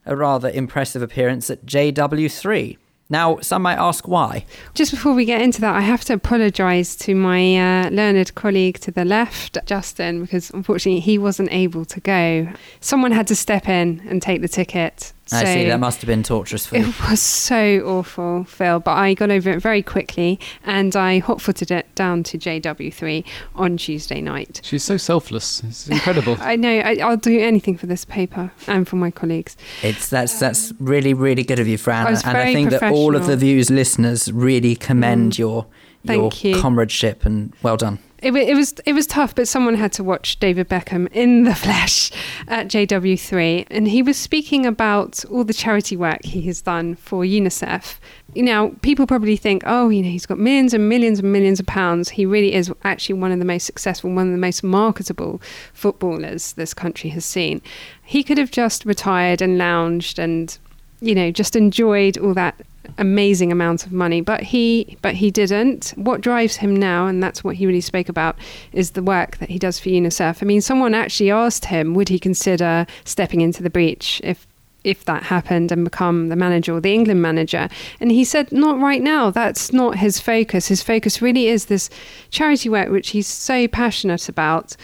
a 0.07 0.17
rather 0.17 0.49
impressive 0.49 1.03
appearance 1.03 1.51
at 1.51 1.67
JW3. 1.67 2.79
Now, 3.11 3.39
some 3.41 3.61
might 3.61 3.77
ask 3.77 4.09
why. 4.09 4.47
Just 4.73 4.91
before 4.91 5.13
we 5.13 5.27
get 5.27 5.43
into 5.43 5.61
that, 5.61 5.77
I 5.77 5.83
have 5.83 6.05
to 6.07 6.15
apologise 6.15 6.97
to 6.97 7.15
my 7.15 7.85
uh, 7.85 7.91
learned 7.91 8.35
colleague 8.35 8.79
to 8.81 8.91
the 8.91 9.05
left, 9.05 9.59
Justin, 9.67 10.23
because 10.23 10.49
unfortunately 10.53 11.01
he 11.01 11.19
wasn't 11.19 11.53
able 11.53 11.85
to 11.85 12.01
go. 12.01 12.49
Someone 12.81 13.13
had 13.13 13.27
to 13.27 13.37
step 13.37 13.69
in 13.69 14.01
and 14.09 14.23
take 14.23 14.41
the 14.41 14.49
ticket. 14.49 15.13
I 15.33 15.45
see. 15.45 15.65
That 15.67 15.81
must 15.81 16.01
have 16.01 16.07
been 16.07 16.23
torturous 16.23 16.67
for 16.67 16.77
you. 16.77 16.89
It 16.89 17.01
was 17.11 17.21
so 17.21 17.81
awful, 17.87 18.45
Phil. 18.45 18.81
But 18.81 18.93
I 18.93 19.15
got 19.15 19.31
over 19.31 19.51
it 19.51 19.61
very 19.61 19.83
quickly, 19.83 20.39
and 20.65 20.95
I 20.97 21.19
hot-footed 21.19 21.71
it 21.71 21.95
down 21.95 22.23
to 22.25 22.39
JW3 22.39 23.25
on 23.55 23.77
Tuesday 23.77 24.21
night. 24.21 24.61
She's 24.65 24.85
so 24.85 24.97
selfless. 24.97 25.63
It's 25.65 25.89
incredible. 25.89 26.37
I 26.41 26.57
know. 26.57 26.79
I, 26.79 26.95
will 27.09 27.17
do 27.17 27.39
anything 27.39 27.77
for 27.77 27.87
this 27.87 28.05
paper 28.05 28.53
and 28.67 28.89
for 28.89 28.97
my 28.97 29.11
colleagues. 29.11 29.57
It's 29.83 30.09
that's 30.09 30.39
that's 30.39 30.73
really 30.79 31.15
really 31.15 31.45
good 31.45 31.59
of 31.59 31.69
you, 31.69 31.79
Fran. 31.79 32.07
I 32.07 32.11
was 32.11 32.25
and 32.25 32.37
I 32.37 32.53
think 32.53 32.71
that 32.71 32.93
all 32.93 33.17
of 33.17 33.27
the 33.27 33.37
views 33.37 33.71
listeners 33.71 34.33
really 34.33 34.77
commend 34.77 35.33
mm. 35.33 35.39
your 35.39 35.67
your 36.03 36.31
you. 36.41 36.61
comradeship 36.61 37.25
and 37.25 37.53
well 37.63 37.77
done. 37.77 37.99
It, 38.23 38.35
it, 38.35 38.55
was 38.55 38.75
it 38.85 38.93
was 38.93 39.07
tough, 39.07 39.35
but 39.35 39.49
someone 39.49 39.77
had 39.77 39.93
to 39.93 40.05
watch 40.05 40.39
David 40.39 40.69
Beckham 40.69 41.09
in 41.13 41.45
the 41.45 41.55
flesh 41.67 42.11
at 42.49 42.69
JW3, 42.69 43.67
and 43.71 43.89
he 43.89 44.03
was 44.03 44.19
speaking 44.19 44.67
about 44.67 45.25
all 45.27 45.43
the 45.43 45.55
charity 45.55 45.97
work 45.97 46.23
he 46.25 46.43
has 46.43 46.61
done 46.61 46.97
for 46.97 47.25
UNICEF. 47.25 47.99
You 48.35 48.43
know, 48.43 48.77
people 48.83 49.07
probably 49.07 49.37
think, 49.37 49.63
oh, 49.67 49.89
you 49.89 50.03
know, 50.03 50.11
he's 50.11 50.27
got 50.27 50.39
millions 50.39 50.75
and 50.75 50.89
millions 50.89 51.19
and 51.21 51.33
millions 51.33 51.61
of 51.61 51.67
pounds. 51.67 52.11
He 52.11 52.27
really 52.27 52.53
is 52.53 52.71
actually 52.85 53.19
one 53.19 53.33
of 53.33 53.39
the 53.39 53.45
most 53.45 53.65
successful, 53.65 54.11
one 54.11 54.27
of 54.27 54.33
the 54.33 54.39
most 54.39 54.63
marketable 54.63 55.41
footballers 55.73 56.53
this 56.53 56.75
country 56.75 57.11
has 57.11 57.25
seen. 57.25 57.63
He 58.05 58.23
could 58.23 58.39
have 58.39 58.51
just 58.51 58.85
retired 58.85 59.41
and 59.41 59.57
lounged 59.57 60.19
and 60.19 60.57
you 61.01 61.15
know 61.15 61.31
just 61.31 61.57
enjoyed 61.57 62.19
all 62.19 62.35
that 62.35 62.61
amazing 62.99 63.53
amount 63.53 63.87
of 63.87 63.93
money 63.93 64.21
but 64.21 64.43
he 64.43 64.97
but 65.03 65.15
he 65.15 65.31
didn't. 65.31 65.93
What 65.97 66.21
drives 66.21 66.57
him 66.57 66.75
now 66.75 67.07
and 67.07 67.23
that's 67.23 67.45
what 67.45 67.57
he 67.57 67.67
really 67.67 67.81
spoke 67.81 68.09
about 68.09 68.37
is 68.73 68.93
the 68.93 69.03
work 69.03 69.39
that 69.39 69.49
he 69.49 69.59
does 69.59 69.79
for 69.79 69.89
UNICEF. 69.89 70.43
I 70.43 70.47
mean 70.47 70.61
someone 70.61 70.95
actually 70.95 71.31
asked 71.31 71.67
him 71.67 71.95
would 71.95 72.09
he 72.09 72.19
consider 72.19 72.87
stepping 73.05 73.41
into 73.41 73.63
the 73.63 73.71
breach 73.71 74.21
if 74.25 74.47
if 74.85 75.05
that 75.05 75.25
happened 75.25 75.71
and 75.71 75.85
become 75.85 76.29
the 76.29 76.37
manager 76.37 76.75
or 76.75 76.81
the 76.81 76.95
England 76.95 77.21
manager. 77.21 77.69
And 78.01 78.11
he 78.11 78.25
said, 78.25 78.51
not 78.51 78.81
right 78.81 79.03
now. 79.03 79.31
That's 79.31 79.73
not 79.73 79.97
his 79.99 80.21
focus. 80.21 80.69
His 80.69 80.83
focus 80.83 81.21
really 81.21 81.49
is 81.49 81.67
this 81.67 81.91
charity 82.31 82.69
work, 82.69 82.91
which 82.91 83.11
he's 83.11 83.27
so 83.27 83.69
passionate 83.69 84.29
about. 84.29 84.77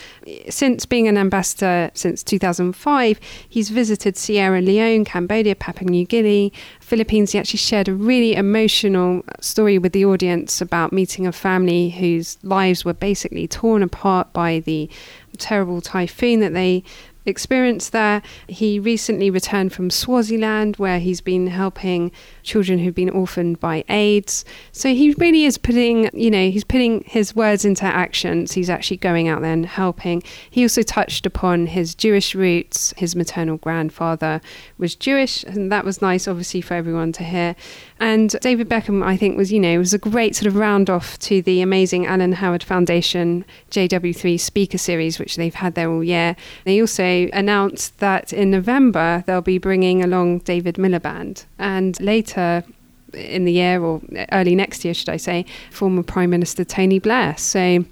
Since 0.49 0.87
being 0.87 1.09
an 1.09 1.17
ambassador 1.17 1.91
since 1.95 2.23
2005, 2.23 3.21
he's 3.49 3.71
visited 3.71 4.17
Sierra 4.17 4.61
Leone, 4.61 5.05
Cambodia, 5.05 5.55
Papua 5.55 5.91
New 5.91 6.05
Guinea, 6.05 6.53
Philippines. 6.81 7.33
He 7.33 7.39
actually 7.39 7.59
shared 7.59 7.89
a 7.89 7.95
really 7.95 8.35
emotional 8.35 9.25
story 9.41 9.79
with 9.79 9.93
the 9.93 10.05
audience 10.05 10.61
about 10.61 10.93
meeting 10.93 11.27
a 11.27 11.33
family 11.33 11.91
whose 11.91 12.39
lives 12.43 12.85
were 12.85 12.95
basically 12.95 13.49
torn 13.49 13.83
apart 13.83 14.33
by 14.33 14.61
the 14.61 14.91
terrible 15.39 15.81
typhoon 15.81 16.41
that 16.41 16.55
they 16.55 16.83
experience 17.27 17.91
there. 17.91 18.23
He 18.49 18.79
recently 18.79 19.31
returned 19.31 19.73
from 19.73 19.91
Swaziland, 19.91 20.77
where 20.77 20.99
he's 20.99 21.21
been 21.21 21.49
helping 21.49 22.13
children 22.43 22.79
who've 22.79 22.95
been 22.95 23.11
orphaned 23.11 23.61
by 23.61 23.85
AIDS. 23.89 24.45
So 24.73 24.91
he 24.91 25.13
really 25.19 25.45
is 25.45 25.59
putting, 25.59 26.11
you 26.13 26.31
know, 26.31 26.51
he's 26.51 26.65
putting 26.65 27.03
his 27.07 27.35
words 27.35 27.65
into 27.65 27.85
actions. 27.85 28.53
He's 28.53 28.71
actually 28.71 28.99
going 28.99 29.29
out 29.29 29.43
there 29.43 29.53
and 29.53 29.67
helping. 29.67 30.23
He 30.51 30.63
also 30.63 30.83
touched 30.83 31.27
upon 31.27 31.67
his 31.67 31.95
Jewish 31.95 32.35
roots. 32.35 32.95
His 32.97 33.17
maternal 33.17 33.57
grandfather 33.59 34.41
was 34.79 34.95
Jewish, 34.95 35.45
and 35.45 35.71
that 35.73 35.85
was 35.85 36.01
nice, 36.01 36.29
obviously, 36.29 36.61
for 36.61 36.75
everyone 36.75 37.13
to 37.13 37.25
hear. 37.25 37.57
And 37.99 38.31
David 38.41 38.69
Beckham, 38.69 39.03
I 39.03 39.17
think, 39.17 39.37
was, 39.37 39.51
you 39.51 39.59
know, 39.59 39.79
was 39.79 39.95
a 39.95 39.99
great 39.99 40.37
sort 40.37 40.47
of 40.47 40.57
round 40.57 40.91
off 40.91 41.19
to 41.21 41.41
the 41.41 41.63
amazing 41.63 42.07
Alan 42.07 42.33
Howard 42.33 42.63
Foundation 42.63 43.45
JW3 43.71 44.39
speaker 44.39 44.77
series, 44.77 45.19
which 45.19 45.37
they've 45.37 45.55
had 45.55 45.75
there 45.75 45.91
all 45.91 46.05
year. 46.05 46.37
They 46.65 46.81
also 46.81 47.29
announced 47.33 47.99
that 48.01 48.33
in 48.33 48.51
November 48.51 49.25
they'll 49.27 49.41
be 49.41 49.59
bringing 49.59 50.05
along 50.05 50.41
David 50.41 50.75
Miliband. 50.75 51.47
And 51.59 51.99
later 52.01 52.65
in 53.15 53.47
the 53.47 53.53
year, 53.53 53.83
or 53.83 54.03
early 54.33 54.55
next 54.55 54.85
year, 54.85 54.93
should 54.93 55.09
I 55.09 55.17
say, 55.17 55.47
former 55.71 56.03
Prime 56.03 56.31
Minister 56.31 56.65
Tony 56.65 56.99
Blair. 56.99 57.35
So 57.39 57.85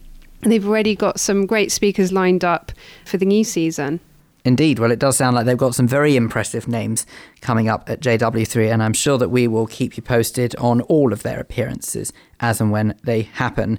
they've 0.42 0.68
already 0.68 0.94
got 0.94 1.18
some 1.18 1.46
great 1.46 1.72
speakers 1.72 2.12
lined 2.12 2.44
up 2.44 2.72
for 3.06 3.16
the 3.16 3.24
new 3.24 3.42
season. 3.42 4.00
Indeed. 4.44 4.78
Well, 4.78 4.90
it 4.90 4.98
does 4.98 5.16
sound 5.16 5.34
like 5.36 5.46
they've 5.46 5.56
got 5.56 5.74
some 5.74 5.88
very 5.88 6.16
impressive 6.16 6.68
names 6.68 7.06
coming 7.40 7.68
up 7.68 7.88
at 7.88 8.00
JW3, 8.00 8.70
and 8.70 8.82
I'm 8.82 8.92
sure 8.92 9.16
that 9.16 9.30
we 9.30 9.48
will 9.48 9.66
keep 9.66 9.96
you 9.96 10.02
posted 10.02 10.54
on 10.56 10.82
all 10.82 11.12
of 11.14 11.22
their 11.22 11.40
appearances 11.40 12.12
as 12.40 12.60
and 12.60 12.70
when 12.70 12.94
they 13.04 13.22
happen. 13.22 13.78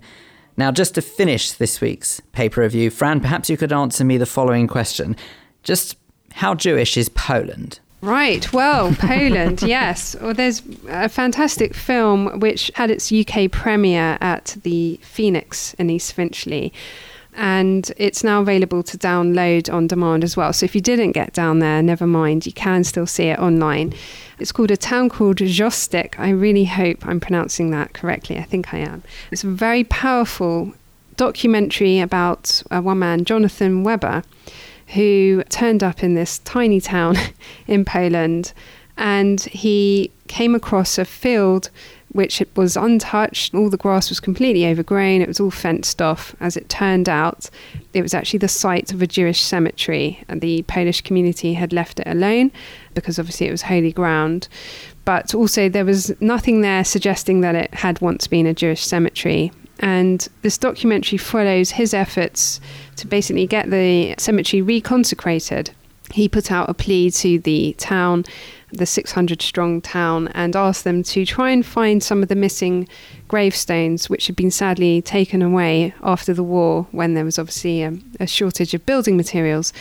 Now, 0.57 0.71
just 0.71 0.95
to 0.95 1.01
finish 1.01 1.51
this 1.51 1.81
week's 1.81 2.19
paper 2.31 2.61
review, 2.61 2.89
Fran, 2.89 3.19
perhaps 3.19 3.49
you 3.49 3.57
could 3.57 3.73
answer 3.73 4.03
me 4.03 4.17
the 4.17 4.25
following 4.25 4.67
question. 4.67 5.15
Just 5.61 5.97
how 6.33 6.55
Jewish 6.55 6.97
is 6.97 7.09
Poland? 7.09 7.79
Right. 8.01 8.51
Well, 8.51 8.93
Poland, 8.99 9.61
yes. 9.61 10.15
Well, 10.19 10.33
there's 10.33 10.63
a 10.87 11.09
fantastic 11.09 11.73
film 11.73 12.39
which 12.39 12.71
had 12.75 12.89
its 12.89 13.11
UK 13.11 13.51
premiere 13.51 14.17
at 14.21 14.57
the 14.63 14.99
Phoenix 15.01 15.73
in 15.75 15.89
East 15.89 16.13
Finchley 16.13 16.73
and 17.35 17.91
it's 17.97 18.23
now 18.23 18.41
available 18.41 18.81
to 18.83 18.97
download 18.97 19.71
on 19.71 19.87
demand 19.87 20.23
as 20.23 20.37
well. 20.37 20.53
So 20.53 20.63
if 20.63 20.73
you 20.73 20.81
didn't 20.81 21.11
get 21.11 21.33
down 21.33 21.59
there, 21.59 21.81
never 21.81 22.07
mind, 22.07 22.45
you 22.45 22.53
can 22.53 22.83
still 22.83 23.05
see 23.05 23.25
it 23.25 23.39
online. 23.39 23.93
It's 24.39 24.51
called 24.51 24.71
A 24.71 24.77
Town 24.77 25.09
Called 25.09 25.37
Brzostek. 25.37 26.17
I 26.17 26.29
really 26.29 26.65
hope 26.65 27.05
I'm 27.05 27.19
pronouncing 27.19 27.71
that 27.71 27.93
correctly. 27.93 28.37
I 28.37 28.43
think 28.43 28.73
I 28.73 28.79
am. 28.79 29.03
It's 29.31 29.43
a 29.43 29.47
very 29.47 29.83
powerful 29.83 30.73
documentary 31.17 31.99
about 31.99 32.61
one 32.69 32.99
man, 32.99 33.25
Jonathan 33.25 33.83
Webber, 33.83 34.23
who 34.87 35.43
turned 35.49 35.83
up 35.83 36.03
in 36.03 36.13
this 36.15 36.39
tiny 36.39 36.79
town 36.79 37.17
in 37.67 37.85
Poland 37.85 38.53
and 38.97 39.41
he 39.41 40.11
came 40.27 40.55
across 40.55 40.97
a 40.97 41.05
field 41.05 41.69
which 42.15 42.39
it 42.39 42.47
was 42.55 42.77
untouched. 42.77 43.53
All 43.53 43.69
the 43.69 43.75
grass 43.75 44.07
was 44.07 44.21
completely 44.21 44.65
overgrown. 44.65 45.21
It 45.21 45.27
was 45.27 45.41
all 45.41 45.51
fenced 45.51 46.01
off. 46.01 46.33
As 46.39 46.55
it 46.55 46.69
turned 46.69 47.09
out, 47.09 47.49
it 47.93 48.01
was 48.01 48.13
actually 48.13 48.39
the 48.39 48.47
site 48.47 48.93
of 48.93 49.01
a 49.01 49.07
Jewish 49.07 49.41
cemetery, 49.41 50.23
and 50.29 50.39
the 50.39 50.63
Polish 50.63 51.01
community 51.01 51.55
had 51.55 51.73
left 51.73 51.99
it 51.99 52.07
alone. 52.07 52.51
because 52.93 53.19
obviously 53.19 53.47
it 53.47 53.51
was 53.51 53.63
holy 53.63 53.91
ground. 53.91 54.47
But 55.03 55.35
also, 55.35 55.67
there 55.67 55.83
was 55.83 56.13
nothing 56.21 56.61
there 56.61 56.85
suggesting 56.85 57.41
that 57.41 57.53
it 57.53 57.73
had 57.73 57.99
once 57.99 58.25
been 58.25 58.47
a 58.47 58.53
Jewish 58.53 58.85
cemetery. 58.85 59.51
And 59.81 60.25
this 60.41 60.57
documentary 60.57 61.17
follows 61.17 61.71
his 61.71 61.93
efforts 61.93 62.61
to 62.95 63.05
basically 63.05 63.45
get 63.45 63.69
the 63.69 64.15
cemetery 64.17 64.63
reconsecrated. 64.63 65.71
He 66.11 66.29
put 66.29 66.49
out 66.51 66.69
a 66.69 66.73
plea 66.73 67.11
to 67.11 67.39
the 67.39 67.75
town, 67.77 68.23
the 68.75 68.85
600 68.85 69.41
strong 69.41 69.81
town, 69.81 70.27
and 70.29 70.55
asked 70.55 70.83
them 70.83 71.03
to 71.03 71.25
try 71.25 71.49
and 71.51 71.65
find 71.65 72.03
some 72.03 72.21
of 72.21 72.29
the 72.29 72.35
missing 72.35 72.87
gravestones, 73.27 74.09
which 74.09 74.27
had 74.27 74.35
been 74.35 74.51
sadly 74.51 75.01
taken 75.01 75.41
away 75.41 75.93
after 76.03 76.33
the 76.33 76.43
war 76.43 76.87
when 76.91 77.13
there 77.13 77.25
was 77.25 77.39
obviously 77.39 77.83
a, 77.83 77.93
a 78.19 78.27
shortage 78.27 78.73
of 78.73 78.85
building 78.85 79.17
materials. 79.17 79.73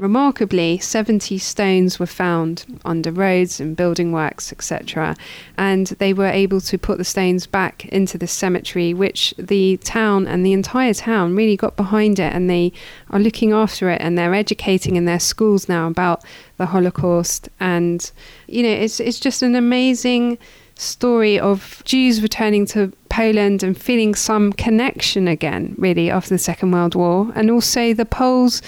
Remarkably, 0.00 0.78
70 0.78 1.36
stones 1.36 1.98
were 1.98 2.06
found 2.06 2.80
under 2.86 3.12
roads 3.12 3.60
and 3.60 3.76
building 3.76 4.12
works, 4.12 4.50
etc. 4.50 5.14
And 5.58 5.88
they 5.88 6.14
were 6.14 6.26
able 6.26 6.62
to 6.62 6.78
put 6.78 6.96
the 6.96 7.04
stones 7.04 7.46
back 7.46 7.84
into 7.84 8.16
the 8.16 8.26
cemetery, 8.26 8.94
which 8.94 9.34
the 9.36 9.76
town 9.84 10.26
and 10.26 10.44
the 10.44 10.54
entire 10.54 10.94
town 10.94 11.36
really 11.36 11.54
got 11.54 11.76
behind 11.76 12.18
it. 12.18 12.32
And 12.32 12.48
they 12.48 12.72
are 13.10 13.20
looking 13.20 13.52
after 13.52 13.90
it 13.90 14.00
and 14.00 14.16
they're 14.16 14.34
educating 14.34 14.96
in 14.96 15.04
their 15.04 15.20
schools 15.20 15.68
now 15.68 15.86
about 15.86 16.24
the 16.56 16.64
Holocaust. 16.64 17.50
And, 17.60 18.10
you 18.48 18.62
know, 18.62 18.70
it's, 18.70 19.00
it's 19.00 19.20
just 19.20 19.42
an 19.42 19.54
amazing 19.54 20.38
story 20.76 21.38
of 21.38 21.82
Jews 21.84 22.22
returning 22.22 22.64
to 22.68 22.90
Poland 23.10 23.62
and 23.62 23.76
feeling 23.78 24.14
some 24.14 24.54
connection 24.54 25.28
again, 25.28 25.74
really, 25.76 26.08
after 26.10 26.30
the 26.30 26.38
Second 26.38 26.70
World 26.70 26.94
War. 26.94 27.30
And 27.34 27.50
also 27.50 27.92
the 27.92 28.06
Poles 28.06 28.62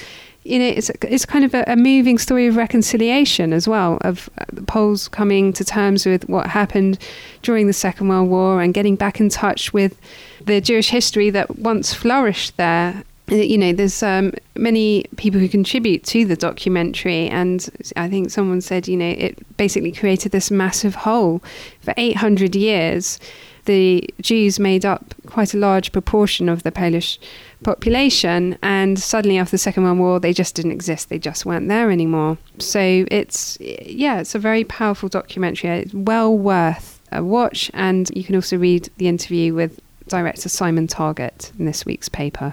you 0.45 0.59
know, 0.59 0.67
it's 0.67 0.91
it's 1.03 1.25
kind 1.25 1.45
of 1.45 1.55
a, 1.55 1.65
a, 1.69 1.77
moving 1.77 2.19
story 2.19 2.47
of 2.47 2.57
reconciliation 2.57 3.53
as 3.53 3.69
well, 3.69 3.99
of 4.01 4.29
uh, 4.39 4.45
the 4.53 4.63
Poles 4.63 5.07
coming 5.09 5.53
to 5.53 5.65
terms 5.65 6.05
with 6.05 6.29
what 6.29 6.49
happened 6.49 6.99
during 7.43 7.69
the 7.69 7.73
Second 7.73 8.09
World 8.09 8.29
War 8.29 8.61
and 8.61 8.75
getting 8.75 8.97
back 8.97 9.21
in 9.21 9.29
touch 9.29 9.73
with 9.73 10.01
the 10.45 10.61
Jewish 10.61 10.91
history 10.91 11.31
that 11.31 11.59
once 11.59 11.95
flourished 11.95 12.57
there. 12.57 13.05
Uh, 13.31 13.37
you 13.37 13.57
know, 13.57 13.73
there's 13.73 14.03
um, 14.03 14.33
many 14.57 15.05
people 15.17 15.39
who 15.39 15.49
contribute 15.49 16.03
to 16.05 16.25
the 16.25 16.37
documentary, 16.37 17.29
and 17.29 17.71
I 17.95 18.09
think 18.09 18.31
someone 18.31 18.61
said, 18.61 18.89
you 18.89 18.97
know, 18.97 19.11
it 19.11 19.57
basically 19.57 19.93
created 19.93 20.33
this 20.33 20.51
massive 20.51 20.97
hole 20.97 21.41
for 21.83 21.95
800 21.97 22.57
years. 22.57 23.21
The 23.65 24.09
Jews 24.21 24.59
made 24.59 24.85
up 24.85 25.15
quite 25.27 25.55
a 25.55 25.59
large 25.59 25.93
proportion 25.93 26.49
of 26.49 26.63
the 26.63 26.73
Polish 26.73 27.19
population 27.63 28.59
and 28.63 28.99
suddenly 28.99 29.39
after 29.39 29.53
the 29.53 29.59
second 29.59 29.85
world 29.85 29.99
war 29.99 30.19
they 30.19 30.33
just 30.33 30.57
didn't 30.57 30.73
exist. 30.73 31.09
They 31.09 31.19
just 31.19 31.47
weren't 31.47 31.69
there 31.69 31.91
anymore. 31.91 32.39
So 32.59 33.05
it's 33.11 33.57
yeah 33.61 34.21
it's 34.21 34.35
a 34.35 34.39
very 34.39 34.65
powerful 34.65 35.09
documentary. 35.09 35.71
It's 35.71 35.95
well 35.95 36.37
worth 36.37 37.01
a 37.13 37.23
watch 37.23 37.71
and 37.73 38.11
you 38.17 38.25
can 38.25 38.35
also 38.35 38.57
read 38.57 38.89
the 38.97 39.09
interview 39.09 39.55
with 39.55 39.79
director 40.09 40.49
simon 40.49 40.89
Target 40.89 41.53
in 41.59 41.67
this 41.67 41.87
week's 41.87 42.09
paper. 42.09 42.53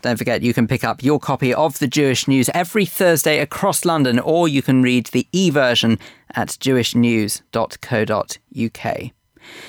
Don't 0.00 0.16
forget, 0.16 0.42
you 0.42 0.54
can 0.54 0.68
pick 0.68 0.84
up 0.84 1.02
your 1.02 1.18
copy 1.18 1.52
of 1.52 1.78
the 1.78 1.86
Jewish 1.86 2.26
News 2.26 2.48
every 2.54 2.86
Thursday 2.86 3.38
across 3.38 3.84
London, 3.84 4.18
or 4.18 4.48
you 4.48 4.62
can 4.62 4.80
read 4.80 5.04
the 5.06 5.26
e 5.30 5.50
version 5.50 5.98
at 6.34 6.48
jewishnews.co.uk. 6.48 9.12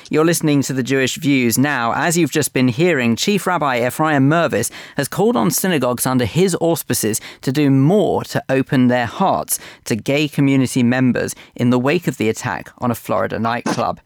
You're 0.10 0.26
listening 0.26 0.62
to 0.64 0.74
the 0.74 0.84
Jewish 0.84 1.16
Views 1.18 1.58
now. 1.58 1.94
As 1.94 2.18
you've 2.18 2.32
just 2.32 2.54
been 2.54 2.68
hearing, 2.68 3.16
Chief 3.16 3.46
Rabbi 3.46 3.86
Ephraim 3.86 4.30
Mirvis 4.30 4.72
has 4.98 5.08
called 5.08 5.36
on 5.36 5.52
synagogues 5.52 6.06
under 6.06 6.26
his 6.26 6.56
auspices 6.62 7.22
to 7.42 7.52
do 7.52 7.70
more 7.70 8.24
to 8.26 8.44
open 8.50 8.88
their 8.88 9.06
hearts 9.06 9.60
to 9.86 9.96
gay 9.96 10.28
community 10.28 10.84
members 10.84 11.36
in 11.56 11.70
the 11.70 11.80
wake 11.80 12.08
of 12.08 12.18
the 12.18 12.30
attack 12.30 12.72
on 12.80 12.92
a 12.92 12.96
Florida 12.96 13.38
nightclub. 13.38 14.00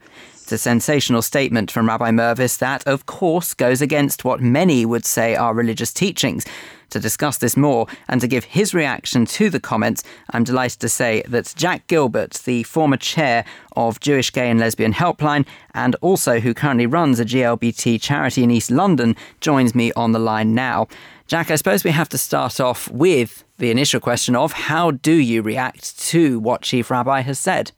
It's 0.43 0.51
a 0.51 0.57
sensational 0.57 1.21
statement 1.21 1.71
from 1.71 1.87
Rabbi 1.87 2.11
Mirvis 2.11 2.57
that, 2.57 2.85
of 2.85 3.05
course, 3.05 3.53
goes 3.53 3.81
against 3.81 4.25
what 4.25 4.41
many 4.41 4.85
would 4.85 5.05
say 5.05 5.37
are 5.37 5.53
religious 5.53 5.93
teachings. 5.93 6.45
To 6.93 6.99
discuss 6.99 7.39
this 7.39 7.57
more 7.57 7.87
and 8.07 8.21
to 8.21 8.27
give 8.27 8.43
his 8.43 8.75
reaction 8.75 9.25
to 9.25 9.49
the 9.49 9.59
comments, 9.59 10.03
I'm 10.29 10.43
delighted 10.43 10.79
to 10.81 10.89
say 10.89 11.23
that 11.27 11.51
Jack 11.57 11.87
Gilbert, 11.87 12.33
the 12.45 12.61
former 12.61 12.97
chair 12.97 13.45
of 13.75 13.99
Jewish 13.99 14.31
Gay 14.31 14.47
and 14.47 14.59
Lesbian 14.59 14.93
Helpline 14.93 15.47
and 15.73 15.95
also 16.01 16.39
who 16.39 16.53
currently 16.53 16.85
runs 16.85 17.19
a 17.19 17.25
GLBT 17.25 17.99
charity 17.99 18.43
in 18.43 18.51
East 18.51 18.69
London, 18.69 19.15
joins 19.41 19.73
me 19.73 19.91
on 19.93 20.11
the 20.11 20.19
line 20.19 20.53
now. 20.53 20.87
Jack, 21.25 21.49
I 21.49 21.55
suppose 21.55 21.83
we 21.83 21.89
have 21.89 22.09
to 22.09 22.17
start 22.19 22.59
off 22.59 22.87
with 22.91 23.43
the 23.57 23.71
initial 23.71 23.99
question 23.99 24.35
of 24.35 24.53
how 24.53 24.91
do 24.91 25.13
you 25.13 25.41
react 25.41 25.97
to 26.09 26.39
what 26.39 26.61
Chief 26.61 26.91
Rabbi 26.91 27.21
has 27.21 27.39
said? 27.39 27.71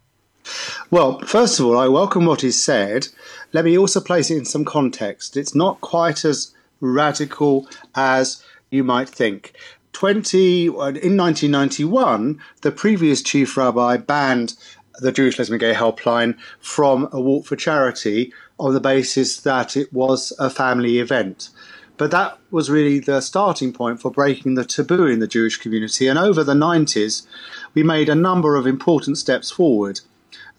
Well, 0.91 1.19
first 1.21 1.57
of 1.57 1.67
all, 1.67 1.77
I 1.77 1.87
welcome 1.87 2.25
what 2.25 2.41
he 2.41 2.51
said. 2.51 3.07
Let 3.53 3.63
me 3.63 3.77
also 3.77 4.01
place 4.01 4.29
it 4.29 4.35
in 4.39 4.43
some 4.43 4.65
context. 4.65 5.37
It's 5.37 5.55
not 5.55 5.79
quite 5.79 6.25
as 6.25 6.53
radical 6.81 7.67
as 7.95 8.43
you 8.75 8.83
might 8.83 9.09
think. 9.09 9.53
20 9.93 10.65
in 10.65 10.73
1991, 10.73 12.39
the 12.61 12.71
previous 12.71 13.21
chief 13.21 13.55
rabbi 13.55 13.95
banned 13.97 14.55
the 14.99 15.11
Jewish 15.11 15.39
Lesbian 15.39 15.59
Gay 15.59 15.73
Helpline 15.73 16.37
from 16.59 17.07
a 17.11 17.19
walk 17.19 17.45
for 17.45 17.55
charity 17.55 18.33
on 18.59 18.73
the 18.73 18.79
basis 18.79 19.39
that 19.41 19.75
it 19.77 19.91
was 19.93 20.33
a 20.37 20.49
family 20.49 20.99
event. 20.99 21.49
But 21.97 22.11
that 22.11 22.37
was 22.51 22.69
really 22.69 22.99
the 22.99 23.21
starting 23.21 23.71
point 23.71 24.01
for 24.01 24.11
breaking 24.11 24.55
the 24.55 24.65
taboo 24.65 25.05
in 25.05 25.19
the 25.19 25.27
Jewish 25.27 25.57
community. 25.57 26.07
And 26.07 26.19
over 26.19 26.43
the 26.43 26.53
90s, 26.53 27.25
we 27.73 27.83
made 27.83 28.09
a 28.09 28.15
number 28.15 28.55
of 28.57 28.67
important 28.67 29.17
steps 29.17 29.49
forward. 29.49 30.01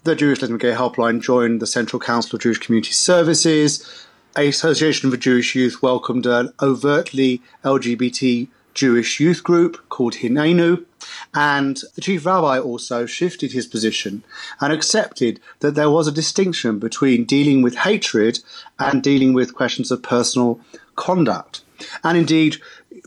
The 0.03 0.15
Jewish 0.15 0.41
Lesbian 0.41 0.57
Gay 0.57 0.73
Helpline 0.73 1.21
joined 1.21 1.61
the 1.61 1.67
Central 1.67 1.99
Council 1.99 2.37
of 2.37 2.41
Jewish 2.41 2.59
Community 2.59 2.93
Services 2.93 4.06
Association 4.45 5.09
for 5.09 5.17
Jewish 5.17 5.55
Youth 5.55 5.81
welcomed 5.81 6.27
an 6.27 6.53
overtly 6.61 7.41
LGBT 7.63 8.47
Jewish 8.75 9.19
youth 9.19 9.43
group 9.43 9.89
called 9.89 10.15
Hinenu, 10.15 10.85
and 11.33 11.81
the 11.95 12.01
chief 12.01 12.25
rabbi 12.25 12.59
also 12.59 13.07
shifted 13.07 13.51
his 13.51 13.65
position 13.65 14.23
and 14.61 14.71
accepted 14.71 15.39
that 15.61 15.73
there 15.73 15.89
was 15.89 16.07
a 16.07 16.11
distinction 16.11 16.77
between 16.77 17.25
dealing 17.25 17.63
with 17.63 17.77
hatred 17.77 18.39
and 18.77 19.01
dealing 19.01 19.33
with 19.33 19.55
questions 19.55 19.89
of 19.89 20.03
personal 20.03 20.59
conduct. 20.95 21.63
And 22.03 22.17
indeed, 22.17 22.57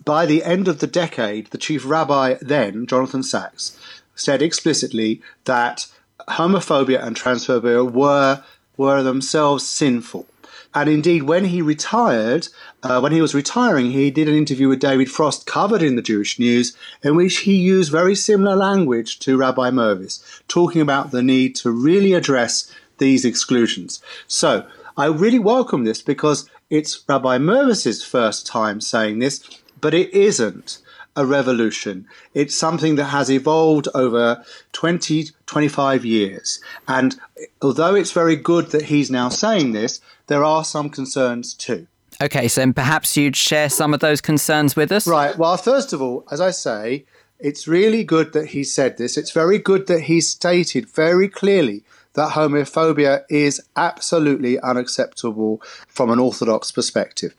by 0.04 0.26
the 0.26 0.42
end 0.42 0.66
of 0.66 0.80
the 0.80 0.88
decade, 0.88 1.46
the 1.50 1.58
chief 1.58 1.86
rabbi 1.86 2.34
then, 2.40 2.86
Jonathan 2.86 3.22
Sacks, 3.22 3.78
said 4.16 4.42
explicitly 4.42 5.22
that 5.44 5.86
homophobia 6.28 7.00
and 7.00 7.14
transphobia 7.14 7.88
were, 7.88 8.42
were 8.76 9.04
themselves 9.04 9.66
sinful. 9.66 10.26
And 10.74 10.88
indeed, 10.88 11.24
when 11.24 11.46
he 11.46 11.62
retired, 11.62 12.48
uh, 12.83 13.00
when 13.00 13.12
he 13.12 13.20
was 13.20 13.35
retiring, 13.35 13.90
he 13.90 14.11
did 14.11 14.28
an 14.28 14.37
interview 14.37 14.68
with 14.68 14.78
David 14.78 15.11
Frost, 15.11 15.46
covered 15.46 15.83
in 15.83 15.96
the 15.96 16.02
Jewish 16.02 16.38
News, 16.38 16.76
in 17.02 17.16
which 17.16 17.38
he 17.38 17.56
used 17.56 17.90
very 17.90 18.14
similar 18.14 18.54
language 18.54 19.18
to 19.20 19.37
Rabbi 19.37 19.70
Mirvis, 19.70 20.22
talking 20.46 20.80
about 20.80 21.11
the 21.11 21.22
need 21.22 21.56
to 21.56 21.70
really 21.70 22.12
address 22.12 22.70
these 22.98 23.24
exclusions. 23.24 24.00
So 24.28 24.66
I 24.96 25.06
really 25.06 25.40
welcome 25.40 25.85
this 25.85 26.02
because 26.02 26.48
it's 26.68 27.02
Rabbi 27.09 27.38
Mirvis's 27.38 28.04
first 28.04 28.46
time 28.46 28.80
saying 28.80 29.18
this, 29.18 29.42
but 29.80 29.92
it 29.92 30.14
isn't 30.14 30.78
a 31.16 31.26
revolution. 31.26 32.06
It's 32.35 32.56
something 32.56 32.94
that 32.94 33.06
has 33.06 33.30
evolved 33.30 33.88
over 33.94 34.44
20, 34.72 35.30
25 35.46 36.04
years. 36.04 36.61
And 36.87 37.18
although 37.61 37.94
it's 37.94 38.12
very 38.12 38.37
good 38.37 38.70
that 38.70 38.83
he's 38.83 39.11
now 39.11 39.28
saying 39.28 39.72
this, 39.72 40.00
there 40.30 40.44
are 40.44 40.64
some 40.64 40.88
concerns 40.88 41.52
too. 41.52 41.88
Okay, 42.22 42.46
so 42.46 42.72
perhaps 42.72 43.16
you'd 43.16 43.34
share 43.34 43.68
some 43.68 43.92
of 43.92 43.98
those 43.98 44.20
concerns 44.20 44.76
with 44.76 44.92
us? 44.92 45.06
Right. 45.06 45.36
Well, 45.36 45.56
first 45.56 45.92
of 45.92 46.00
all, 46.00 46.24
as 46.30 46.40
I 46.40 46.52
say, 46.52 47.04
it's 47.40 47.66
really 47.66 48.04
good 48.04 48.32
that 48.32 48.48
he 48.48 48.62
said 48.62 48.96
this. 48.96 49.16
It's 49.16 49.32
very 49.32 49.58
good 49.58 49.88
that 49.88 50.02
he 50.02 50.20
stated 50.20 50.88
very 50.88 51.28
clearly 51.28 51.82
that 52.12 52.32
homophobia 52.32 53.24
is 53.28 53.60
absolutely 53.74 54.60
unacceptable 54.60 55.60
from 55.88 56.10
an 56.10 56.20
Orthodox 56.20 56.70
perspective. 56.70 57.34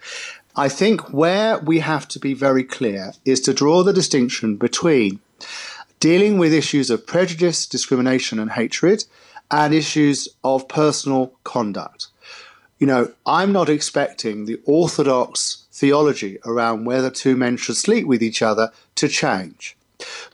I 0.58 0.68
think 0.68 1.14
where 1.14 1.60
we 1.60 1.80
have 1.80 2.10
to 2.10 2.20
be 2.20 2.34
very 2.34 2.66
clear 2.66 3.14
is 3.24 3.40
to 3.42 3.54
draw 3.54 3.84
the 3.84 3.94
distinction 3.94 4.58
between 4.58 5.22
dealing 6.02 6.38
with 6.38 6.54
issues 6.54 6.90
of 6.90 7.08
prejudice, 7.08 7.66
discrimination, 7.66 8.38
and 8.38 8.52
hatred, 8.52 9.06
and 9.50 9.74
issues 9.74 10.28
of 10.44 10.68
personal 10.68 11.34
conduct. 11.46 12.08
You 12.82 12.88
know, 12.88 13.12
I'm 13.28 13.52
not 13.52 13.70
expecting 13.70 14.46
the 14.46 14.60
orthodox 14.66 15.68
theology 15.72 16.40
around 16.44 16.86
whether 16.86 17.12
two 17.12 17.38
men 17.38 17.58
should 17.58 17.78
sleep 17.78 18.08
with 18.08 18.24
each 18.24 18.42
other 18.42 18.72
to 18.96 19.08
change. 19.08 19.78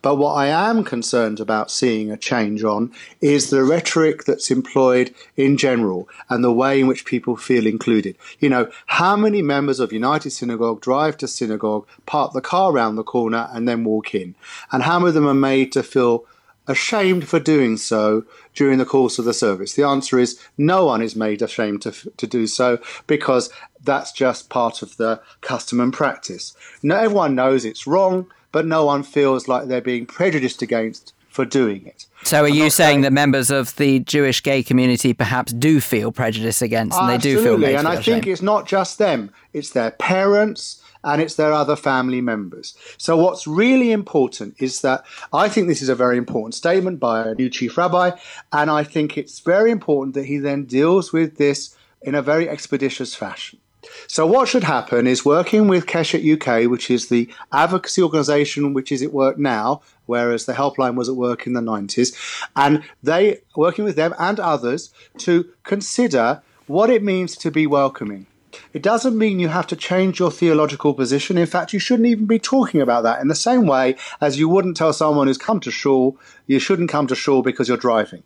But 0.02 0.16
what 0.16 0.36
I 0.36 0.48
am 0.48 0.86
concerned 0.86 1.42
about 1.42 1.70
seeing 1.70 2.10
a 2.10 2.16
change 2.16 2.64
on 2.64 2.94
is 3.20 3.50
the 3.50 3.66
rhetoric 3.66 4.24
that's 4.24 4.50
employed 4.50 5.14
in 5.36 5.58
general 5.58 6.08
and 6.30 6.42
the 6.42 6.54
way 6.54 6.80
in 6.80 6.88
which 6.88 7.04
people 7.04 7.36
feel 7.36 7.68
included. 7.68 8.16
You 8.40 8.48
know, 8.48 8.72
how 8.86 9.18
many 9.18 9.42
members 9.42 9.82
of 9.82 9.92
United 9.92 10.30
Synagogue 10.30 10.80
drive 10.80 11.18
to 11.18 11.28
synagogue, 11.28 11.86
park 12.06 12.32
the 12.32 12.40
car 12.40 12.72
around 12.72 12.96
the 12.96 13.04
corner, 13.04 13.50
and 13.52 13.68
then 13.68 13.84
walk 13.84 14.16
in? 14.16 14.36
And 14.72 14.84
how 14.84 15.00
many 15.00 15.10
of 15.10 15.16
them 15.16 15.28
are 15.28 15.34
made 15.34 15.74
to 15.74 15.84
feel 15.84 16.24
ashamed 16.68 17.28
for 17.28 17.40
doing 17.40 17.78
so 17.78 18.26
during 18.54 18.78
the 18.78 18.86
course 18.86 19.20
of 19.20 19.26
the 19.26 19.34
service? 19.34 19.74
The 19.74 19.84
answer 19.84 20.20
is 20.20 20.40
no 20.58 20.86
one 20.86 21.02
is 21.02 21.16
made 21.16 21.42
ashamed 21.42 21.82
to, 21.84 21.92
to 21.92 22.28
do 22.28 22.48
so 22.48 22.80
because 23.08 23.50
that's 23.84 24.12
just 24.12 24.50
part 24.50 24.82
of 24.82 24.98
the 24.98 25.22
custom 25.42 25.80
and 25.80 25.94
practice. 25.94 26.56
Not 26.84 27.04
everyone 27.04 27.36
knows 27.36 27.66
it's 27.66 27.88
wrong, 27.88 28.28
but 28.52 28.66
no 28.66 28.86
one 28.86 29.04
feels 29.04 29.48
like 29.48 29.68
they're 29.68 29.82
being 29.82 30.06
prejudiced 30.06 30.62
against 30.62 31.14
for 31.30 31.46
doing 31.46 31.86
it. 31.86 32.08
So, 32.24 32.44
are 32.44 32.48
I'm 32.48 32.54
you 32.54 32.62
saying, 32.62 32.72
saying, 32.72 33.02
that 33.02 33.14
members 33.14 33.52
of 33.52 33.76
the 33.76 34.00
Jewish 34.00 34.42
gay 34.42 34.64
community 34.64 35.14
perhaps 35.14 35.54
do 35.54 35.80
feel 35.80 36.12
prejudice 36.12 36.64
against, 36.64 36.98
and 36.98 37.12
Absolutely. 37.12 37.18
they 37.18 37.36
do 37.36 37.44
feel? 37.44 37.54
Absolutely, 37.54 37.76
and 37.76 37.88
I 37.88 38.02
think 38.02 38.26
it's 38.26 38.42
not 38.42 38.66
just 38.66 38.98
them; 38.98 39.32
it's 39.54 39.70
their 39.70 39.92
parents 39.92 40.82
and 41.04 41.22
it's 41.22 41.36
their 41.36 41.54
other 41.54 41.76
family 41.76 42.22
members. 42.22 42.76
So, 42.98 43.18
what's 43.18 43.48
really 43.48 43.92
important 43.92 44.56
is 44.60 44.82
that 44.82 45.06
I 45.34 45.50
think 45.50 45.68
this 45.68 45.82
is 45.82 45.90
a 45.90 45.96
very 45.96 46.18
important 46.18 46.56
statement 46.56 47.00
by 47.00 47.28
a 47.28 47.36
new 47.36 47.50
chief 47.50 47.78
rabbi, 47.78 48.12
and 48.52 48.70
I 48.70 48.84
think 48.84 49.18
it's 49.18 49.40
very 49.40 49.72
important 49.72 50.16
that 50.16 50.26
he 50.26 50.38
then 50.38 50.66
deals 50.66 51.14
with 51.14 51.38
this 51.38 51.76
in 52.02 52.16
a 52.16 52.22
very 52.22 52.48
expeditious 52.50 53.16
fashion. 53.16 53.60
So, 54.08 54.26
what 54.26 54.48
should 54.48 54.64
happen 54.64 55.08
is 55.08 55.26
working 55.26 55.68
with 55.68 55.86
Keshet 55.86 56.24
UK, 56.24 56.70
which 56.70 56.90
is 56.90 57.10
the 57.10 57.30
advocacy 57.52 58.02
organisation 58.02 58.74
which 58.74 58.92
is 58.92 59.02
at 59.02 59.14
work 59.14 59.38
now, 59.38 59.82
whereas 60.06 60.46
the 60.46 60.54
helpline 60.54 60.96
was 60.96 61.10
at 61.10 61.16
work 61.16 61.48
in 61.48 61.54
the 61.54 61.62
90s, 61.62 62.46
and 62.56 62.84
they 63.04 63.42
working 63.56 63.86
with 63.86 63.96
them 63.96 64.14
and 64.20 64.40
others 64.40 64.94
to 65.20 65.50
consider 65.64 66.42
what 66.68 66.90
it 66.90 67.04
means 67.04 67.36
to 67.38 67.52
be 67.52 67.66
welcoming. 67.66 68.28
It 68.74 68.82
doesn't 68.82 69.18
mean 69.18 69.40
you 69.40 69.48
have 69.50 69.68
to 69.68 69.76
change 69.76 70.20
your 70.20 70.32
theological 70.32 70.94
position. 70.94 71.38
In 71.38 71.48
fact, 71.48 71.74
you 71.74 71.80
shouldn't 71.80 72.08
even 72.08 72.26
be 72.26 72.40
talking 72.40 72.82
about 72.82 73.04
that 73.04 73.22
in 73.22 73.28
the 73.28 73.36
same 73.36 73.68
way 73.68 73.96
as 74.22 74.40
you 74.40 74.50
wouldn't 74.50 74.78
tell 74.78 74.94
someone 74.94 75.28
who's 75.28 75.38
come 75.38 75.60
to 75.62 75.72
shul, 75.72 76.18
you 76.46 76.60
shouldn't 76.60 76.90
come 76.90 77.08
to 77.08 77.16
shul 77.16 77.42
because 77.42 77.68
you're 77.68 77.78
driving. 77.78 78.24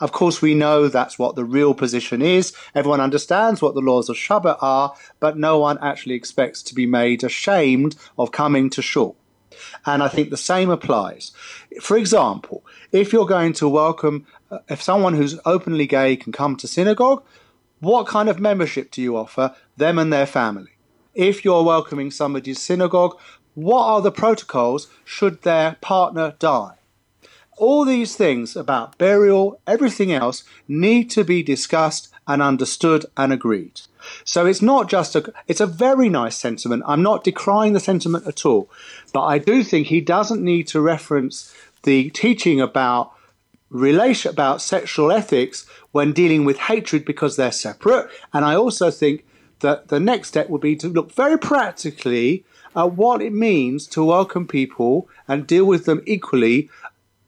Of 0.00 0.12
course, 0.12 0.40
we 0.42 0.54
know 0.54 0.88
that's 0.88 1.18
what 1.18 1.36
the 1.36 1.44
real 1.44 1.74
position 1.74 2.22
is. 2.22 2.52
Everyone 2.74 3.00
understands 3.00 3.60
what 3.60 3.74
the 3.74 3.80
laws 3.80 4.08
of 4.08 4.16
Shabbat 4.16 4.58
are, 4.60 4.94
but 5.20 5.36
no 5.36 5.58
one 5.58 5.78
actually 5.82 6.14
expects 6.14 6.62
to 6.64 6.74
be 6.74 6.86
made 6.86 7.22
ashamed 7.22 7.96
of 8.18 8.32
coming 8.32 8.70
to 8.70 8.82
shul. 8.82 9.16
And 9.86 10.02
I 10.02 10.08
think 10.08 10.30
the 10.30 10.36
same 10.36 10.70
applies. 10.70 11.32
For 11.80 11.96
example, 11.96 12.64
if 12.92 13.12
you're 13.12 13.26
going 13.26 13.52
to 13.54 13.68
welcome, 13.68 14.26
uh, 14.50 14.58
if 14.68 14.82
someone 14.82 15.14
who's 15.14 15.38
openly 15.44 15.86
gay 15.86 16.16
can 16.16 16.32
come 16.32 16.56
to 16.56 16.68
synagogue, 16.68 17.22
what 17.80 18.06
kind 18.06 18.28
of 18.28 18.40
membership 18.40 18.90
do 18.90 19.02
you 19.02 19.16
offer 19.16 19.54
them 19.78 19.98
and 19.98 20.12
their 20.12 20.26
family? 20.26 20.72
If 21.14 21.44
you're 21.44 21.64
welcoming 21.64 22.10
somebody's 22.10 22.60
synagogue, 22.60 23.18
what 23.54 23.84
are 23.84 24.00
the 24.00 24.12
protocols 24.12 24.88
should 25.04 25.42
their 25.42 25.76
partner 25.80 26.34
die? 26.38 26.76
All 27.56 27.84
these 27.84 28.14
things 28.14 28.54
about 28.54 28.98
burial, 28.98 29.60
everything 29.66 30.12
else, 30.12 30.44
need 30.68 31.10
to 31.10 31.24
be 31.24 31.42
discussed 31.42 32.08
and 32.28 32.40
understood 32.40 33.06
and 33.16 33.32
agreed. 33.32 33.80
So 34.24 34.46
it's 34.46 34.62
not 34.62 34.88
just 34.88 35.16
a, 35.16 35.32
it's 35.48 35.60
a 35.60 35.66
very 35.66 36.08
nice 36.08 36.36
sentiment. 36.36 36.84
I'm 36.86 37.02
not 37.02 37.24
decrying 37.24 37.72
the 37.72 37.80
sentiment 37.80 38.26
at 38.28 38.46
all. 38.46 38.70
But 39.12 39.24
I 39.24 39.38
do 39.38 39.64
think 39.64 39.88
he 39.88 40.00
doesn't 40.00 40.44
need 40.44 40.68
to 40.68 40.80
reference 40.80 41.52
the 41.82 42.10
teaching 42.10 42.60
about 42.60 43.12
relation 43.70 44.30
about 44.30 44.62
sexual 44.62 45.12
ethics 45.12 45.66
when 45.92 46.12
dealing 46.12 46.44
with 46.44 46.58
hatred 46.58 47.04
because 47.04 47.36
they're 47.36 47.52
separate. 47.52 48.08
And 48.32 48.44
I 48.44 48.54
also 48.54 48.90
think 48.90 49.24
that 49.60 49.88
the 49.88 50.00
next 50.00 50.28
step 50.28 50.48
would 50.48 50.60
be 50.60 50.76
to 50.76 50.88
look 50.88 51.12
very 51.12 51.38
practically 51.38 52.44
at 52.76 52.92
what 52.92 53.20
it 53.22 53.32
means 53.32 53.86
to 53.88 54.04
welcome 54.04 54.46
people 54.46 55.08
and 55.26 55.46
deal 55.46 55.64
with 55.64 55.84
them 55.84 56.02
equally 56.06 56.70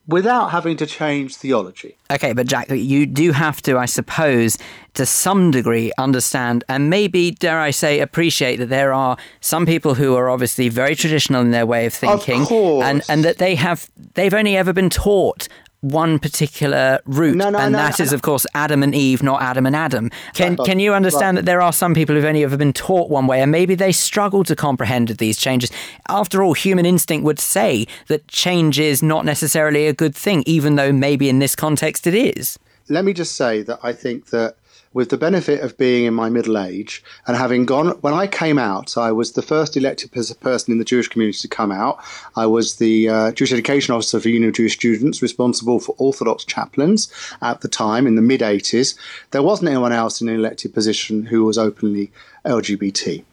without 0.07 0.51
having 0.51 0.77
to 0.77 0.87
change 0.87 1.37
theology. 1.37 1.97
Okay, 2.11 2.33
but 2.33 2.47
Jack, 2.47 2.69
you 2.71 3.07
do 3.07 3.31
have 3.33 3.63
to, 3.63 3.79
I 3.79 3.87
suppose, 3.87 4.59
to 4.95 5.07
some 5.07 5.51
degree 5.51 5.93
understand 5.99 6.65
and 6.69 6.91
maybe, 6.91 7.31
dare 7.31 7.61
I 7.61 7.71
say, 7.71 8.01
appreciate 8.01 8.57
that 8.57 8.69
there 8.69 8.93
are 8.93 9.17
some 9.41 9.67
people 9.67 9.95
who 9.95 10.17
are 10.17 10.29
obviously 10.29 10.69
very 10.69 10.97
traditional 10.97 11.41
in 11.43 11.53
their 11.53 11.67
way 11.67 11.87
of 11.87 11.95
thinking. 11.95 12.43
Of 12.43 12.83
and, 12.83 13.03
and 13.09 13.25
that 13.25 13.39
they 13.39 13.55
have 13.55 13.89
they've 14.15 14.35
only 14.35 14.57
ever 14.57 14.73
been 14.73 14.91
taught 14.91 15.49
one 15.81 16.19
particular 16.19 17.01
route, 17.07 17.37
no, 17.37 17.51
no, 17.51 17.59
and 17.59 17.73
no, 17.73 17.79
that 17.79 18.01
is, 18.01 18.13
of 18.13 18.23
course, 18.23 18.47
Adam 18.55 18.83
and 18.83 18.95
Eve, 18.95 19.23
not 19.23 19.41
Adam 19.41 19.67
and 19.67 19.75
Adam. 19.75 20.11
Can 20.35 20.57
right, 20.57 20.67
can 20.67 20.79
you 20.79 20.93
understand 20.93 21.37
right. 21.37 21.45
that 21.45 21.47
there 21.47 21.63
are 21.63 21.73
some 21.73 21.95
people 21.95 22.15
who've 22.15 22.25
only 22.25 22.45
ever 22.45 22.57
been 22.57 22.73
taught 22.73 23.09
one 23.09 23.27
way, 23.27 23.41
and 23.41 23.51
maybe 23.51 23.75
they 23.75 23.93
struggle 23.93 24.45
to 24.45 24.55
comprehend 24.55 25.09
these 25.09 25.39
changes? 25.39 25.71
After 26.09 26.43
all, 26.43 26.53
human 26.53 26.85
instinct 26.85 27.25
would 27.25 27.41
say 27.41 27.87
that 28.09 28.29
change 28.29 28.79
is 28.79 29.03
not 29.03 29.25
necessarily 29.25 29.87
a 29.87 29.95
good 29.95 30.15
thing, 30.15 30.43
even 30.47 30.77
though 30.77 30.93
maybe 30.93 31.29
in 31.29 31.39
this 31.39 31.57
context 31.57 32.07
it 32.07 32.15
is. 32.15 32.59
Let 32.89 33.05
me 33.05 33.13
just 33.13 33.37
say 33.37 33.63
that 33.63 33.79
I 33.83 33.93
think 33.93 34.31
that 34.31 34.57
with 34.93 35.11
the 35.11 35.17
benefit 35.17 35.61
of 35.61 35.79
being 35.79 36.05
in 36.05 36.15
my 36.15 36.29
middle 36.29 36.59
age 36.59 37.05
and 37.27 37.37
having 37.37 37.65
gone, 37.65 37.91
when 38.01 38.13
I 38.13 38.27
came 38.27 38.59
out, 38.59 38.97
I 38.97 39.13
was 39.13 39.33
the 39.33 39.43
first 39.43 39.77
elected 39.77 40.11
person 40.11 40.73
in 40.73 40.79
the 40.79 40.85
Jewish 40.85 41.07
community 41.07 41.39
to 41.39 41.49
come 41.49 41.71
out. 41.71 42.03
I 42.35 42.47
was 42.47 42.77
the 42.77 43.09
uh, 43.09 43.33
Jewish 43.33 43.53
Education 43.53 43.95
Officer 43.95 44.19
for 44.19 44.29
Union 44.29 44.49
of 44.49 44.57
Jewish 44.57 44.75
Students, 44.75 45.23
responsible 45.23 45.79
for 45.79 45.95
Orthodox 45.99 46.45
chaplains 46.45 47.13
at 47.41 47.61
the 47.61 47.69
time 47.69 48.07
in 48.07 48.17
the 48.17 48.23
mid 48.23 48.41
80s. 48.41 48.97
There 49.31 49.43
wasn't 49.43 49.69
anyone 49.69 49.93
else 49.93 50.21
in 50.21 50.29
an 50.29 50.35
elected 50.35 50.75
position 50.75 51.27
who 51.27 51.45
was 51.45 51.57
openly 51.57 52.11
LGBT. 52.45 53.25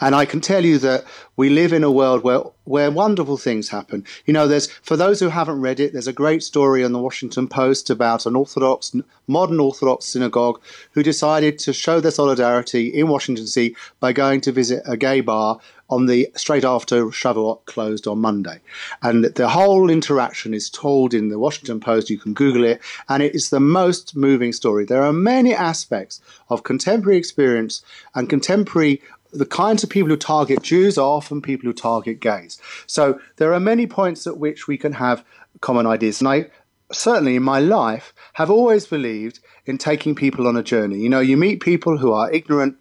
And 0.00 0.14
I 0.14 0.24
can 0.24 0.40
tell 0.40 0.64
you 0.64 0.78
that 0.78 1.04
we 1.36 1.48
live 1.48 1.72
in 1.72 1.84
a 1.84 1.90
world 1.90 2.22
where 2.22 2.42
where 2.64 2.90
wonderful 2.90 3.36
things 3.36 3.68
happen. 3.68 4.04
You 4.26 4.32
know, 4.32 4.46
there's 4.46 4.70
for 4.70 4.96
those 4.96 5.18
who 5.18 5.28
haven't 5.28 5.60
read 5.60 5.80
it, 5.80 5.92
there's 5.92 6.06
a 6.06 6.12
great 6.12 6.42
story 6.42 6.82
in 6.82 6.92
the 6.92 7.00
Washington 7.00 7.48
Post 7.48 7.90
about 7.90 8.26
an 8.26 8.36
Orthodox, 8.36 8.94
modern 9.26 9.58
Orthodox 9.58 10.04
synagogue 10.04 10.60
who 10.92 11.02
decided 11.02 11.58
to 11.60 11.72
show 11.72 12.00
their 12.00 12.10
solidarity 12.12 12.88
in 12.88 13.08
Washington 13.08 13.44
D.C. 13.44 13.74
by 13.98 14.12
going 14.12 14.40
to 14.42 14.52
visit 14.52 14.82
a 14.86 14.96
gay 14.96 15.20
bar 15.20 15.58
on 15.90 16.06
the 16.06 16.30
straight 16.36 16.64
after 16.64 17.06
Shavuot 17.06 17.66
closed 17.66 18.06
on 18.06 18.18
Monday, 18.18 18.60
and 19.02 19.24
the 19.24 19.48
whole 19.48 19.90
interaction 19.90 20.54
is 20.54 20.70
told 20.70 21.12
in 21.12 21.28
the 21.28 21.38
Washington 21.38 21.80
Post. 21.80 22.08
You 22.08 22.18
can 22.18 22.32
Google 22.32 22.64
it, 22.64 22.80
and 23.08 23.22
it 23.22 23.34
is 23.34 23.50
the 23.50 23.60
most 23.60 24.16
moving 24.16 24.52
story. 24.52 24.84
There 24.84 25.02
are 25.02 25.12
many 25.12 25.54
aspects 25.54 26.20
of 26.48 26.62
contemporary 26.62 27.18
experience 27.18 27.82
and 28.14 28.30
contemporary 28.30 29.02
the 29.32 29.46
kinds 29.46 29.82
of 29.82 29.90
people 29.90 30.10
who 30.10 30.16
target 30.16 30.62
Jews 30.62 30.98
are 30.98 31.06
often 31.06 31.40
people 31.40 31.66
who 31.66 31.72
target 31.72 32.20
gays. 32.20 32.60
So 32.86 33.18
there 33.36 33.54
are 33.54 33.60
many 33.60 33.86
points 33.86 34.26
at 34.26 34.38
which 34.38 34.68
we 34.68 34.76
can 34.76 34.92
have 34.92 35.24
common 35.60 35.86
ideas. 35.86 36.20
And 36.20 36.28
I 36.28 36.50
certainly 36.92 37.36
in 37.36 37.42
my 37.42 37.58
life 37.58 38.12
have 38.34 38.50
always 38.50 38.86
believed 38.86 39.40
in 39.64 39.78
taking 39.78 40.14
people 40.14 40.46
on 40.46 40.56
a 40.56 40.62
journey. 40.62 40.98
You 40.98 41.08
know, 41.08 41.20
you 41.20 41.36
meet 41.36 41.60
people 41.60 41.98
who 41.98 42.12
are 42.12 42.30
ignorant 42.30 42.76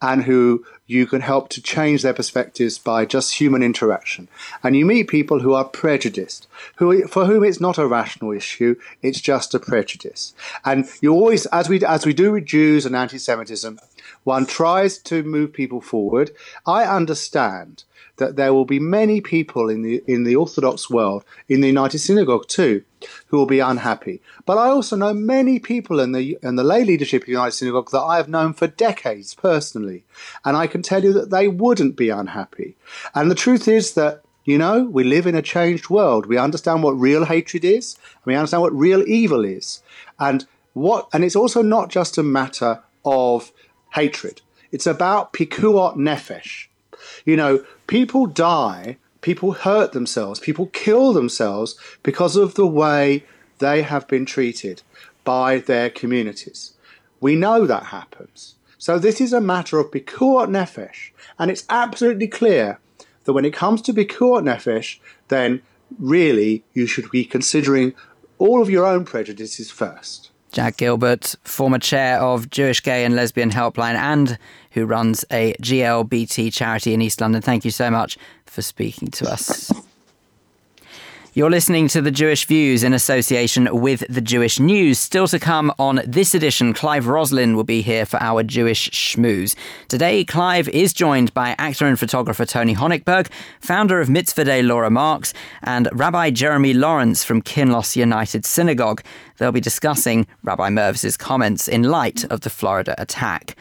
and 0.00 0.22
who 0.22 0.64
you 0.86 1.06
can 1.06 1.20
help 1.20 1.48
to 1.48 1.62
change 1.62 2.02
their 2.02 2.12
perspectives 2.12 2.78
by 2.78 3.06
just 3.06 3.34
human 3.34 3.62
interaction. 3.62 4.28
And 4.62 4.76
you 4.76 4.84
meet 4.84 5.08
people 5.08 5.40
who 5.40 5.54
are 5.54 5.64
prejudiced, 5.64 6.46
who 6.76 7.06
for 7.08 7.24
whom 7.24 7.44
it's 7.44 7.60
not 7.60 7.78
a 7.78 7.86
rational 7.86 8.32
issue, 8.32 8.76
it's 9.02 9.20
just 9.20 9.54
a 9.54 9.58
prejudice. 9.58 10.34
And 10.64 10.86
you 11.00 11.12
always, 11.12 11.46
as 11.46 11.68
we 11.68 11.84
as 11.84 12.04
we 12.04 12.12
do 12.12 12.32
with 12.32 12.44
Jews 12.44 12.84
and 12.84 12.94
anti-Semitism, 12.94 13.80
one 14.24 14.46
tries 14.46 14.98
to 14.98 15.22
move 15.22 15.52
people 15.52 15.80
forward. 15.80 16.30
I 16.66 16.84
understand 16.84 17.84
that 18.16 18.36
there 18.36 18.54
will 18.54 18.64
be 18.64 18.78
many 18.78 19.20
people 19.20 19.68
in 19.68 19.82
the 19.82 20.02
in 20.06 20.24
the 20.24 20.36
Orthodox 20.36 20.88
world, 20.88 21.24
in 21.48 21.60
the 21.60 21.66
United 21.66 21.98
Synagogue 21.98 22.46
too, 22.48 22.82
who 23.26 23.38
will 23.38 23.46
be 23.46 23.58
unhappy. 23.60 24.20
But 24.46 24.58
I 24.58 24.68
also 24.68 24.96
know 24.96 25.12
many 25.12 25.58
people 25.58 26.00
in 26.00 26.12
the 26.12 26.38
in 26.42 26.56
the 26.56 26.64
lay 26.64 26.84
leadership 26.84 27.22
of 27.22 27.26
the 27.26 27.32
United 27.32 27.52
Synagogue 27.52 27.90
that 27.90 28.00
I 28.00 28.16
have 28.16 28.28
known 28.28 28.52
for 28.52 28.66
decades 28.66 29.34
personally, 29.34 30.04
and 30.44 30.56
I 30.56 30.66
can 30.66 30.82
tell 30.82 31.02
you 31.02 31.12
that 31.12 31.30
they 31.30 31.48
wouldn't 31.48 31.96
be 31.96 32.10
unhappy. 32.10 32.76
And 33.14 33.30
the 33.30 33.36
truth 33.36 33.66
is 33.66 33.94
that 33.94 34.22
you 34.44 34.58
know 34.58 34.84
we 34.84 35.04
live 35.04 35.26
in 35.26 35.34
a 35.34 35.42
changed 35.42 35.90
world. 35.90 36.26
We 36.26 36.38
understand 36.38 36.82
what 36.82 36.92
real 36.92 37.24
hatred 37.24 37.64
is. 37.64 37.96
We 38.24 38.34
understand 38.34 38.62
what 38.62 38.74
real 38.74 39.02
evil 39.08 39.44
is, 39.44 39.82
and 40.18 40.46
what 40.72 41.08
and 41.12 41.24
it's 41.24 41.36
also 41.36 41.62
not 41.62 41.90
just 41.90 42.16
a 42.16 42.22
matter 42.22 42.82
of 43.04 43.52
hatred. 43.94 44.42
It's 44.72 44.86
about 44.86 45.32
pikuach 45.32 45.96
nefesh. 45.96 46.66
You 47.24 47.36
know, 47.36 47.64
people 47.86 48.26
die, 48.26 48.96
people 49.20 49.52
hurt 49.52 49.92
themselves, 49.92 50.40
people 50.40 50.66
kill 50.66 51.12
themselves 51.12 51.76
because 52.02 52.36
of 52.36 52.54
the 52.54 52.66
way 52.66 53.24
they 53.58 53.82
have 53.82 54.08
been 54.08 54.26
treated 54.26 54.82
by 55.22 55.58
their 55.58 55.90
communities. 55.90 56.74
We 57.20 57.36
know 57.36 57.66
that 57.66 57.84
happens. 57.84 58.56
So 58.78 58.98
this 58.98 59.20
is 59.20 59.32
a 59.32 59.40
matter 59.40 59.78
of 59.78 59.90
pikuach 59.90 60.48
nefesh, 60.48 61.10
and 61.38 61.50
it's 61.50 61.64
absolutely 61.70 62.28
clear 62.28 62.80
that 63.24 63.32
when 63.32 63.44
it 63.44 63.54
comes 63.54 63.80
to 63.82 63.94
pikuach 63.94 64.42
nefesh, 64.42 64.98
then 65.28 65.62
really 65.98 66.64
you 66.74 66.86
should 66.86 67.10
be 67.10 67.24
considering 67.24 67.94
all 68.38 68.60
of 68.60 68.68
your 68.68 68.84
own 68.84 69.04
prejudices 69.04 69.70
first. 69.70 70.30
Jack 70.54 70.76
Gilbert, 70.76 71.34
former 71.42 71.80
chair 71.80 72.20
of 72.20 72.48
Jewish 72.48 72.80
Gay 72.80 73.04
and 73.04 73.16
Lesbian 73.16 73.50
Helpline 73.50 73.96
and 73.96 74.38
who 74.70 74.86
runs 74.86 75.24
a 75.32 75.52
GLBT 75.54 76.54
charity 76.54 76.94
in 76.94 77.02
East 77.02 77.20
London. 77.20 77.42
Thank 77.42 77.64
you 77.64 77.72
so 77.72 77.90
much 77.90 78.16
for 78.46 78.62
speaking 78.62 79.08
to 79.08 79.28
us. 79.28 79.72
You're 81.36 81.50
listening 81.50 81.88
to 81.88 82.00
the 82.00 82.12
Jewish 82.12 82.46
Views 82.46 82.84
in 82.84 82.92
association 82.92 83.68
with 83.72 84.04
the 84.08 84.20
Jewish 84.20 84.60
News. 84.60 85.00
Still 85.00 85.26
to 85.26 85.40
come 85.40 85.72
on 85.80 86.00
this 86.06 86.32
edition, 86.32 86.72
Clive 86.72 87.08
Roslin 87.08 87.56
will 87.56 87.64
be 87.64 87.82
here 87.82 88.06
for 88.06 88.22
our 88.22 88.44
Jewish 88.44 88.88
schmooze. 88.90 89.56
Today, 89.88 90.24
Clive 90.24 90.68
is 90.68 90.92
joined 90.92 91.34
by 91.34 91.56
actor 91.58 91.86
and 91.86 91.98
photographer 91.98 92.46
Tony 92.46 92.72
Honigberg, 92.76 93.26
founder 93.58 94.00
of 94.00 94.08
Mitzvah 94.08 94.44
Day 94.44 94.62
Laura 94.62 94.90
Marks, 94.90 95.34
and 95.64 95.88
Rabbi 95.92 96.30
Jeremy 96.30 96.72
Lawrence 96.72 97.24
from 97.24 97.42
Kinloss 97.42 97.96
United 97.96 98.46
Synagogue. 98.46 99.02
They'll 99.38 99.50
be 99.50 99.60
discussing 99.60 100.28
Rabbi 100.44 100.68
Mirvis's 100.68 101.16
comments 101.16 101.66
in 101.66 101.82
light 101.82 102.22
of 102.30 102.42
the 102.42 102.50
Florida 102.50 102.94
attack. 102.96 103.56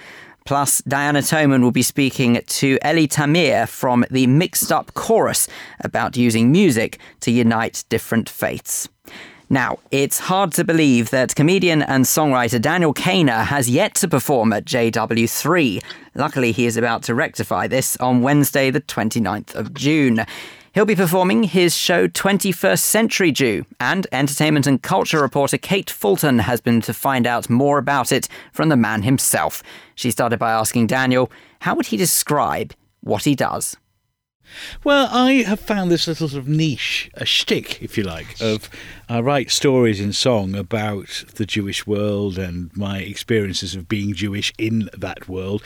Plus, 0.45 0.81
Diana 0.81 1.19
Toman 1.19 1.61
will 1.61 1.71
be 1.71 1.81
speaking 1.81 2.41
to 2.45 2.77
Eli 2.85 3.05
Tamir 3.05 3.67
from 3.67 4.05
the 4.11 4.27
Mixed 4.27 4.71
Up 4.71 4.93
Chorus 4.93 5.47
about 5.81 6.17
using 6.17 6.51
music 6.51 6.99
to 7.21 7.31
unite 7.31 7.85
different 7.89 8.29
faiths. 8.29 8.89
Now, 9.49 9.77
it's 9.91 10.19
hard 10.19 10.51
to 10.53 10.63
believe 10.63 11.11
that 11.11 11.35
comedian 11.35 11.83
and 11.83 12.05
songwriter 12.05 12.59
Daniel 12.59 12.93
Cainer 12.93 13.43
has 13.43 13.69
yet 13.69 13.93
to 13.95 14.07
perform 14.07 14.51
at 14.51 14.65
JW3. 14.65 15.83
Luckily, 16.15 16.51
he 16.51 16.65
is 16.65 16.75
about 16.75 17.03
to 17.03 17.13
rectify 17.13 17.67
this 17.67 17.95
on 17.97 18.21
Wednesday, 18.21 18.71
the 18.71 18.81
29th 18.81 19.53
of 19.53 19.73
June. 19.73 20.25
He'll 20.73 20.85
be 20.85 20.95
performing 20.95 21.43
his 21.43 21.77
show 21.77 22.07
21st 22.07 22.79
Century 22.79 23.31
Jew, 23.31 23.63
and 23.79 24.07
entertainment 24.11 24.65
and 24.65 24.81
culture 24.81 25.21
reporter 25.21 25.59
Kate 25.59 25.87
Fulton 25.87 26.39
has 26.39 26.61
been 26.61 26.81
to 26.81 26.95
find 26.95 27.27
out 27.27 27.47
more 27.47 27.77
about 27.77 28.11
it 28.11 28.27
from 28.51 28.69
the 28.69 28.75
man 28.75 29.03
himself. 29.03 29.61
She 29.93 30.09
started 30.09 30.39
by 30.39 30.51
asking 30.51 30.87
Daniel, 30.87 31.31
how 31.59 31.75
would 31.75 31.85
he 31.85 31.95
describe 31.95 32.73
what 33.01 33.25
he 33.25 33.35
does? 33.35 33.77
Well, 34.83 35.07
I 35.11 35.43
have 35.43 35.59
found 35.59 35.91
this 35.91 36.07
little 36.07 36.27
sort 36.27 36.41
of 36.41 36.47
niche, 36.47 37.09
a 37.15 37.25
shtick, 37.25 37.81
if 37.81 37.97
you 37.97 38.03
like, 38.03 38.39
of 38.41 38.69
I 39.09 39.17
uh, 39.17 39.21
write 39.21 39.51
stories 39.51 39.99
in 39.99 40.13
song 40.13 40.55
about 40.55 41.25
the 41.35 41.45
Jewish 41.45 41.85
world 41.85 42.37
and 42.37 42.75
my 42.75 42.99
experiences 42.99 43.75
of 43.75 43.87
being 43.87 44.13
Jewish 44.13 44.53
in 44.57 44.89
that 44.97 45.27
world, 45.27 45.61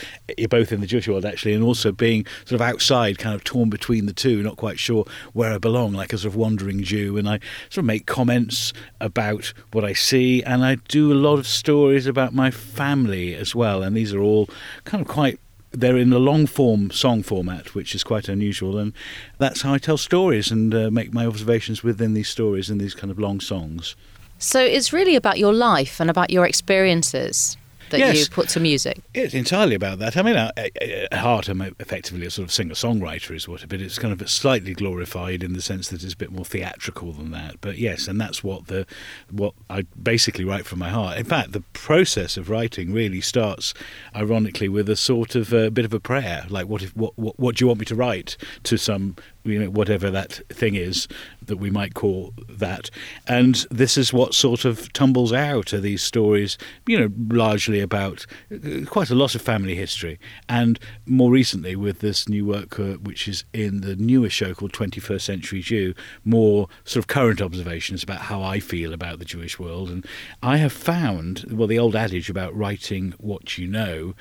both 0.50 0.72
in 0.72 0.82
the 0.82 0.88
Jewish 0.88 1.08
world 1.08 1.26
actually, 1.26 1.54
and 1.54 1.64
also 1.64 1.92
being 1.92 2.26
sort 2.46 2.60
of 2.60 2.62
outside, 2.62 3.18
kind 3.18 3.36
of 3.36 3.44
torn 3.44 3.70
between 3.70 4.06
the 4.06 4.14
two, 4.14 4.42
not 4.44 4.58
quite 4.58 4.80
sure 4.80 5.06
where 5.34 5.54
I 5.54 5.58
belong, 5.58 5.94
like 5.94 6.14
a 6.14 6.18
sort 6.18 6.34
of 6.34 6.36
wandering 6.36 6.84
Jew. 6.84 7.18
And 7.18 7.30
I 7.30 7.40
sort 7.70 7.80
of 7.80 7.86
make 7.86 8.06
comments 8.06 8.74
about 9.00 9.54
what 9.72 9.86
I 9.86 9.94
see, 9.94 10.44
and 10.44 10.66
I 10.66 10.76
do 10.88 11.12
a 11.12 11.16
lot 11.16 11.40
of 11.40 11.48
stories 11.48 12.08
about 12.08 12.34
my 12.34 12.52
family 12.52 13.36
as 13.36 13.56
well. 13.56 13.84
And 13.84 13.96
these 13.96 14.14
are 14.14 14.22
all 14.22 14.50
kind 14.84 15.02
of 15.02 15.08
quite 15.08 15.40
they're 15.80 15.98
in 15.98 16.12
a 16.12 16.20
long 16.20 16.48
form 16.48 16.90
song 16.92 17.24
format, 17.24 17.76
which 17.76 17.94
is 17.94 18.04
quite 18.04 18.28
unusual, 18.28 18.78
and 18.78 18.94
that's 19.38 19.62
how 19.62 19.74
I 19.74 19.78
tell 19.78 19.98
stories 19.98 20.52
and 20.52 20.74
uh, 20.74 20.90
make 20.90 21.14
my 21.14 21.26
observations 21.26 21.84
within 21.84 22.14
these 22.14 22.30
stories 22.30 22.70
in 22.70 22.80
these 22.80 22.96
kind 22.96 23.12
of 23.12 23.20
long 23.20 23.40
songs. 23.40 23.96
So 24.40 24.60
it's 24.60 24.92
really 24.92 25.16
about 25.16 25.38
your 25.40 25.54
life 25.54 26.00
and 26.00 26.10
about 26.10 26.30
your 26.32 26.46
experiences 26.46 27.58
that 27.90 28.00
Yes. 28.00 28.20
you 28.20 28.26
put 28.30 28.50
to 28.50 28.60
music. 28.60 29.00
It's 29.14 29.34
entirely 29.34 29.76
about 29.76 30.00
that. 30.00 30.18
I 30.18 30.22
mean, 30.22 30.36
at, 30.36 30.58
at 30.58 31.14
heart, 31.14 31.48
I'm 31.50 31.62
effectively 31.62 32.26
a 32.26 32.32
sort 32.32 32.48
of 32.48 32.52
singer-songwriter, 32.52 33.36
is 33.36 33.48
what, 33.48 33.68
but 33.68 33.82
it's 33.82 34.00
kind 34.00 34.14
of 34.20 34.30
slightly 34.30 34.74
glorified 34.74 35.44
in 35.44 35.54
the 35.54 35.62
sense 35.62 35.90
that 35.90 36.04
it's 36.04 36.14
a 36.14 36.18
bit 36.18 36.32
more 36.32 36.46
theatrical 36.46 37.12
than 37.12 37.32
that. 37.32 37.62
But 37.62 37.78
yes, 37.78 38.08
and 38.08 38.20
that's 38.20 38.44
what 38.44 38.68
the 38.68 38.86
what 39.32 39.54
I 39.70 39.84
basically 40.02 40.46
write 40.46 40.66
from 40.66 40.80
my 40.80 40.90
heart. 40.90 41.18
In 41.18 41.26
fact, 41.26 41.52
the 41.52 41.62
process 41.74 42.38
of 42.38 42.50
writing 42.50 42.94
really 42.94 43.22
starts, 43.22 43.74
ironically, 44.16 44.70
with 44.70 44.90
a 44.90 44.96
sort 44.96 45.36
of 45.36 45.54
a 45.54 45.70
bit 45.72 45.86
of 45.86 45.94
a 45.94 46.00
prayer, 46.00 46.46
like 46.50 46.68
what 46.68 46.82
if 46.84 46.96
what 46.96 47.18
what, 47.18 47.40
what 47.40 47.56
do 47.56 47.64
you 47.64 47.68
want 47.68 47.80
me 47.80 47.86
to 47.86 47.96
write 47.96 48.38
to 48.64 48.78
some 48.78 49.16
you 49.48 49.60
know 49.60 49.70
whatever 49.70 50.10
that 50.12 50.42
thing 50.50 50.76
is 50.76 51.08
that 51.42 51.58
we 51.58 51.70
might 51.70 51.94
call 51.94 52.34
that. 52.50 52.90
And 53.28 53.66
this 53.72 53.98
is 53.98 54.14
what 54.14 54.34
sort 54.34 54.66
of 54.66 54.92
tumbles 54.94 55.34
out 55.34 55.74
are 55.74 55.80
these 55.80 56.04
stories 56.04 56.58
you 56.86 57.00
know 57.00 57.10
largely 57.34 57.80
about 57.80 58.26
uh, 58.52 58.86
quite 58.86 59.10
a 59.10 59.16
lot 59.16 59.36
of 59.36 59.42
family 59.42 59.76
history. 59.76 60.20
And 60.50 60.80
more 61.06 61.32
recently 61.32 61.76
with 61.76 62.00
this 62.00 62.28
new 62.28 62.46
work 62.46 62.80
uh, 62.80 62.94
which 62.96 63.28
is 63.28 63.44
in 63.54 63.82
the 63.82 63.96
newer 63.96 64.30
show 64.30 64.54
called 64.54 64.74
21st 64.74 65.22
Century 65.22 65.62
Jew 65.62 65.94
more 66.26 66.68
sort 66.84 67.04
of 67.04 67.08
current 67.08 67.42
observations 67.42 68.04
about 68.04 68.22
how 68.22 68.42
I 68.42 68.60
feel 68.60 68.94
about 68.94 69.20
the 69.20 69.26
Jewish 69.26 69.60
world. 69.60 69.90
And 69.90 70.06
I 70.44 70.58
have 70.58 70.74
found 70.74 71.46
well 71.50 71.68
the 71.68 71.80
old 71.80 71.96
adage 71.96 72.30
about 72.30 72.56
writing 72.56 73.14
what 73.18 73.58
you 73.58 73.68
know 73.68 74.14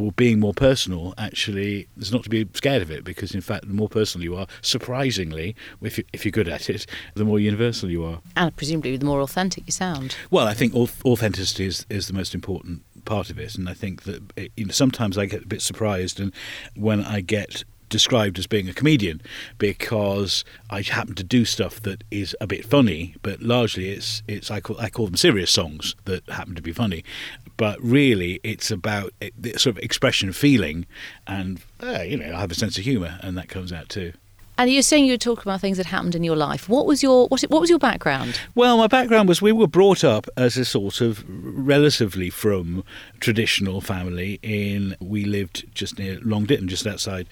or 0.00 0.12
being 0.12 0.40
more 0.40 0.54
personal 0.54 1.14
actually 1.18 1.88
there's 1.96 2.12
not 2.12 2.22
to 2.24 2.30
be 2.30 2.48
scared 2.54 2.82
of 2.82 2.90
it 2.90 3.04
because 3.04 3.34
in 3.34 3.40
fact 3.40 3.66
the 3.66 3.74
more 3.74 3.88
personal 3.88 4.24
you 4.24 4.36
are 4.36 4.46
surprisingly 4.68 5.56
if, 5.82 5.98
you, 5.98 6.04
if 6.12 6.24
you're 6.24 6.32
good 6.32 6.48
at 6.48 6.68
it 6.70 6.86
the 7.14 7.24
more 7.24 7.40
universal 7.40 7.90
you 7.90 8.04
are 8.04 8.20
And 8.36 8.54
presumably 8.56 8.96
the 8.96 9.06
more 9.06 9.20
authentic 9.20 9.64
you 9.66 9.72
sound. 9.72 10.16
well 10.30 10.46
i 10.46 10.54
think 10.54 10.74
authenticity 10.74 11.66
is, 11.66 11.86
is 11.90 12.06
the 12.06 12.12
most 12.14 12.34
important 12.34 12.82
part 13.04 13.30
of 13.30 13.38
it 13.38 13.56
and 13.56 13.68
i 13.68 13.74
think 13.74 14.02
that 14.04 14.22
it, 14.36 14.52
you 14.56 14.66
know 14.66 14.72
sometimes 14.72 15.16
i 15.18 15.26
get 15.26 15.44
a 15.44 15.46
bit 15.46 15.62
surprised 15.62 16.20
and 16.20 16.32
when 16.76 17.02
i 17.04 17.20
get 17.20 17.64
described 17.88 18.38
as 18.38 18.46
being 18.46 18.68
a 18.68 18.74
comedian 18.74 19.20
because 19.56 20.44
I 20.70 20.82
happen 20.82 21.14
to 21.14 21.24
do 21.24 21.44
stuff 21.44 21.80
that 21.82 22.04
is 22.10 22.36
a 22.38 22.46
bit 22.46 22.66
funny, 22.66 23.14
but 23.22 23.40
largely 23.40 23.88
it's 23.88 24.22
it's 24.28 24.50
I 24.50 24.60
call 24.60 24.78
I 24.78 24.90
call 24.90 25.06
them 25.06 25.16
serious 25.16 25.50
songs 25.50 25.94
that 26.04 26.28
happen 26.28 26.54
to 26.54 26.62
be 26.62 26.72
funny, 26.72 27.02
but 27.56 27.80
really 27.82 28.40
it's 28.42 28.70
about 28.70 29.14
it, 29.22 29.32
the 29.40 29.52
sort 29.58 29.76
of 29.76 29.82
expression 29.82 30.28
of 30.28 30.36
feeling, 30.36 30.86
and 31.26 31.60
uh, 31.82 32.02
you 32.02 32.16
know 32.18 32.34
I 32.34 32.40
have 32.40 32.50
a 32.50 32.54
sense 32.54 32.76
of 32.78 32.84
humour, 32.84 33.18
and 33.22 33.38
that 33.38 33.48
comes 33.48 33.72
out 33.72 33.88
too. 33.88 34.12
And 34.58 34.68
you're 34.72 34.82
saying 34.82 35.04
you 35.04 35.12
were 35.12 35.18
talking 35.18 35.42
about 35.42 35.60
things 35.60 35.76
that 35.76 35.86
happened 35.86 36.16
in 36.16 36.24
your 36.24 36.34
life. 36.34 36.68
What 36.68 36.84
was 36.84 37.00
your 37.00 37.28
what, 37.28 37.40
what 37.42 37.60
was 37.60 37.70
your 37.70 37.78
background? 37.78 38.40
Well, 38.56 38.76
my 38.76 38.88
background 38.88 39.28
was 39.28 39.40
we 39.40 39.52
were 39.52 39.68
brought 39.68 40.02
up 40.02 40.26
as 40.36 40.56
a 40.56 40.64
sort 40.64 41.00
of 41.00 41.24
relatively 41.28 42.28
from 42.28 42.82
traditional 43.20 43.80
family. 43.80 44.40
In 44.42 44.96
we 45.00 45.24
lived 45.24 45.72
just 45.76 45.96
near 45.96 46.18
Long 46.22 46.44
Ditton, 46.44 46.66
just 46.66 46.88
outside, 46.88 47.28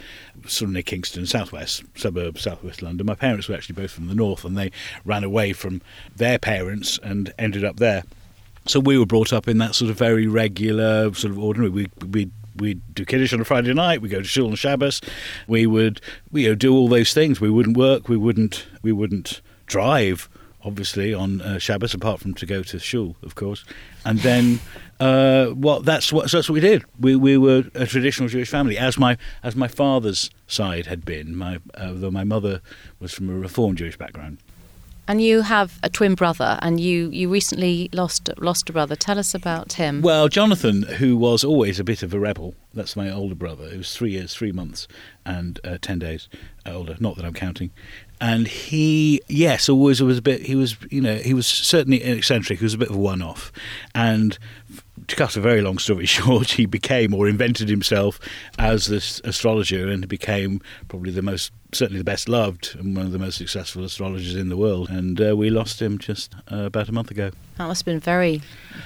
sort 0.46 0.68
of 0.68 0.74
near 0.74 0.84
Kingston, 0.84 1.26
southwest 1.26 1.82
suburb, 1.96 2.38
southwest 2.38 2.80
London. 2.80 3.04
My 3.06 3.16
parents 3.16 3.48
were 3.48 3.56
actually 3.56 3.74
both 3.74 3.90
from 3.90 4.06
the 4.06 4.14
north, 4.14 4.44
and 4.44 4.56
they 4.56 4.70
ran 5.04 5.24
away 5.24 5.52
from 5.52 5.82
their 6.14 6.38
parents 6.38 7.00
and 7.02 7.34
ended 7.40 7.64
up 7.64 7.78
there. 7.78 8.04
So 8.66 8.78
we 8.78 8.98
were 8.98 9.06
brought 9.06 9.32
up 9.32 9.48
in 9.48 9.58
that 9.58 9.74
sort 9.74 9.90
of 9.90 9.98
very 9.98 10.28
regular, 10.28 11.12
sort 11.14 11.32
of 11.32 11.40
ordinary. 11.40 11.70
We 11.70 11.88
we 12.08 12.30
we'd 12.60 12.82
do 12.94 13.04
kiddush 13.04 13.32
on 13.32 13.40
a 13.40 13.44
Friday 13.44 13.72
night. 13.74 14.00
We 14.02 14.08
go 14.08 14.18
to 14.18 14.24
shul 14.24 14.48
on 14.48 14.54
Shabbos. 14.54 15.00
We 15.46 15.66
would 15.66 16.00
you 16.32 16.48
know, 16.48 16.54
do 16.54 16.74
all 16.74 16.88
those 16.88 17.12
things. 17.12 17.40
We 17.40 17.50
wouldn't 17.50 17.76
work. 17.76 18.08
We 18.08 18.16
wouldn't 18.16 18.66
we 18.82 18.92
wouldn't 18.92 19.40
drive. 19.66 20.28
Obviously 20.64 21.14
on 21.14 21.40
uh, 21.42 21.60
Shabbos, 21.60 21.94
apart 21.94 22.18
from 22.18 22.34
to 22.34 22.44
go 22.44 22.64
to 22.64 22.80
shul, 22.80 23.14
of 23.22 23.36
course, 23.36 23.64
and 24.04 24.18
then, 24.18 24.58
uh, 24.98 25.52
well, 25.54 25.78
that's 25.78 26.12
what 26.12 26.28
so 26.28 26.38
that's 26.38 26.48
what 26.48 26.54
we 26.54 26.60
did. 26.60 26.84
We 26.98 27.14
we 27.14 27.38
were 27.38 27.62
a 27.74 27.86
traditional 27.86 28.28
Jewish 28.28 28.50
family, 28.50 28.76
as 28.76 28.98
my 28.98 29.16
as 29.44 29.54
my 29.54 29.68
father's 29.68 30.28
side 30.48 30.86
had 30.86 31.04
been. 31.04 31.36
My 31.36 31.60
uh, 31.74 31.92
though 31.94 32.10
my 32.10 32.24
mother 32.24 32.62
was 32.98 33.14
from 33.14 33.30
a 33.30 33.34
Reform 33.34 33.76
Jewish 33.76 33.96
background. 33.96 34.38
And 35.08 35.22
you 35.22 35.42
have 35.42 35.78
a 35.84 35.88
twin 35.88 36.14
brother, 36.14 36.58
and 36.62 36.80
you, 36.80 37.08
you 37.10 37.28
recently 37.28 37.88
lost 37.92 38.28
lost 38.38 38.68
a 38.68 38.72
brother. 38.72 38.96
Tell 38.96 39.18
us 39.18 39.34
about 39.34 39.74
him. 39.74 40.02
Well, 40.02 40.28
Jonathan, 40.28 40.82
who 40.82 41.16
was 41.16 41.44
always 41.44 41.78
a 41.78 41.84
bit 41.84 42.02
of 42.02 42.12
a 42.12 42.18
rebel, 42.18 42.54
that's 42.74 42.96
my 42.96 43.10
older 43.10 43.36
brother. 43.36 43.70
He 43.70 43.76
was 43.76 43.94
three 43.94 44.10
years, 44.10 44.34
three 44.34 44.52
months, 44.52 44.88
and 45.24 45.60
uh, 45.62 45.78
ten 45.80 46.00
days 46.00 46.28
older. 46.66 46.96
Not 46.98 47.16
that 47.16 47.24
I'm 47.24 47.34
counting. 47.34 47.70
And 48.20 48.48
he, 48.48 49.20
yes, 49.28 49.68
always 49.68 50.02
was 50.02 50.18
a 50.18 50.22
bit. 50.22 50.42
He 50.42 50.56
was, 50.56 50.76
you 50.90 51.02
know, 51.02 51.16
he 51.16 51.34
was 51.34 51.46
certainly 51.46 52.02
eccentric. 52.02 52.58
He 52.58 52.64
was 52.64 52.74
a 52.74 52.78
bit 52.78 52.88
of 52.88 52.96
a 52.96 52.98
one-off, 52.98 53.52
and 53.94 54.38
to 55.08 55.16
cut 55.16 55.36
a 55.36 55.40
very 55.40 55.60
long 55.62 55.78
story 55.78 56.06
short, 56.16 56.52
he 56.52 56.66
became 56.66 57.14
or 57.14 57.28
invented 57.28 57.68
himself 57.68 58.18
as 58.58 58.86
this 58.86 59.20
astrologer 59.24 59.88
and 59.88 60.06
became 60.08 60.60
probably 60.88 61.12
the 61.12 61.22
most, 61.22 61.52
certainly 61.72 61.98
the 61.98 62.04
best 62.04 62.28
loved 62.28 62.74
and 62.78 62.96
one 62.96 63.06
of 63.06 63.12
the 63.12 63.18
most 63.18 63.38
successful 63.38 63.84
astrologers 63.84 64.34
in 64.34 64.48
the 64.48 64.56
world. 64.56 64.88
And 64.90 65.20
uh, 65.20 65.36
we 65.36 65.50
lost 65.50 65.80
him 65.80 65.98
just 65.98 66.34
uh, 66.50 66.64
about 66.64 66.88
a 66.88 66.92
month 66.92 67.10
ago. 67.10 67.30
that 67.56 67.66
must 67.66 67.82
have 67.82 67.86
been 67.86 68.00
very 68.00 68.42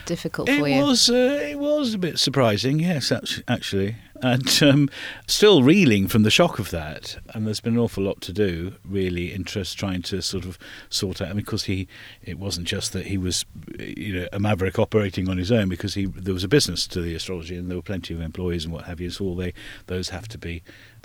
difficult 0.06 0.48
It 0.48 0.58
for 0.58 0.68
you. 0.68 0.82
was, 0.82 1.08
uh, 1.08 1.40
it 1.42 1.58
was 1.58 1.94
a 1.94 1.98
bit 1.98 2.18
surprising, 2.18 2.80
yes, 2.80 3.12
actually, 3.48 3.96
and 4.22 4.62
um, 4.62 4.90
still 5.26 5.62
reeling 5.62 6.08
from 6.08 6.22
the 6.22 6.30
shock 6.30 6.58
of 6.58 6.70
that. 6.70 7.16
And 7.34 7.46
there's 7.46 7.60
been 7.60 7.74
an 7.74 7.80
awful 7.80 8.04
lot 8.04 8.20
to 8.22 8.32
do, 8.32 8.74
really, 8.84 9.32
in 9.32 9.44
just 9.44 9.78
trying 9.78 10.02
to 10.02 10.20
sort 10.20 10.44
of 10.44 10.58
sort 10.88 11.20
out. 11.20 11.28
I 11.28 11.32
mean, 11.32 11.44
because 11.44 11.64
he, 11.64 11.88
it 12.22 12.38
wasn't 12.38 12.66
just 12.66 12.92
that 12.92 13.06
he 13.06 13.18
was, 13.18 13.44
you 13.78 14.20
know, 14.20 14.26
a 14.32 14.38
maverick 14.38 14.78
operating 14.78 15.28
on 15.28 15.38
his 15.38 15.50
own, 15.50 15.68
because 15.68 15.94
he 15.94 16.06
there 16.06 16.34
was 16.34 16.44
a 16.44 16.48
business 16.48 16.86
to 16.88 17.00
the 17.00 17.14
astrology, 17.14 17.56
and 17.56 17.70
there 17.70 17.78
were 17.78 17.82
plenty 17.82 18.14
of 18.14 18.20
employees 18.20 18.64
and 18.64 18.74
what 18.74 18.84
have 18.84 19.00
you. 19.00 19.10
So 19.10 19.24
all 19.24 19.36
they 19.36 19.54
those 19.86 20.10
have 20.10 20.28
to 20.28 20.38
be 20.38 20.62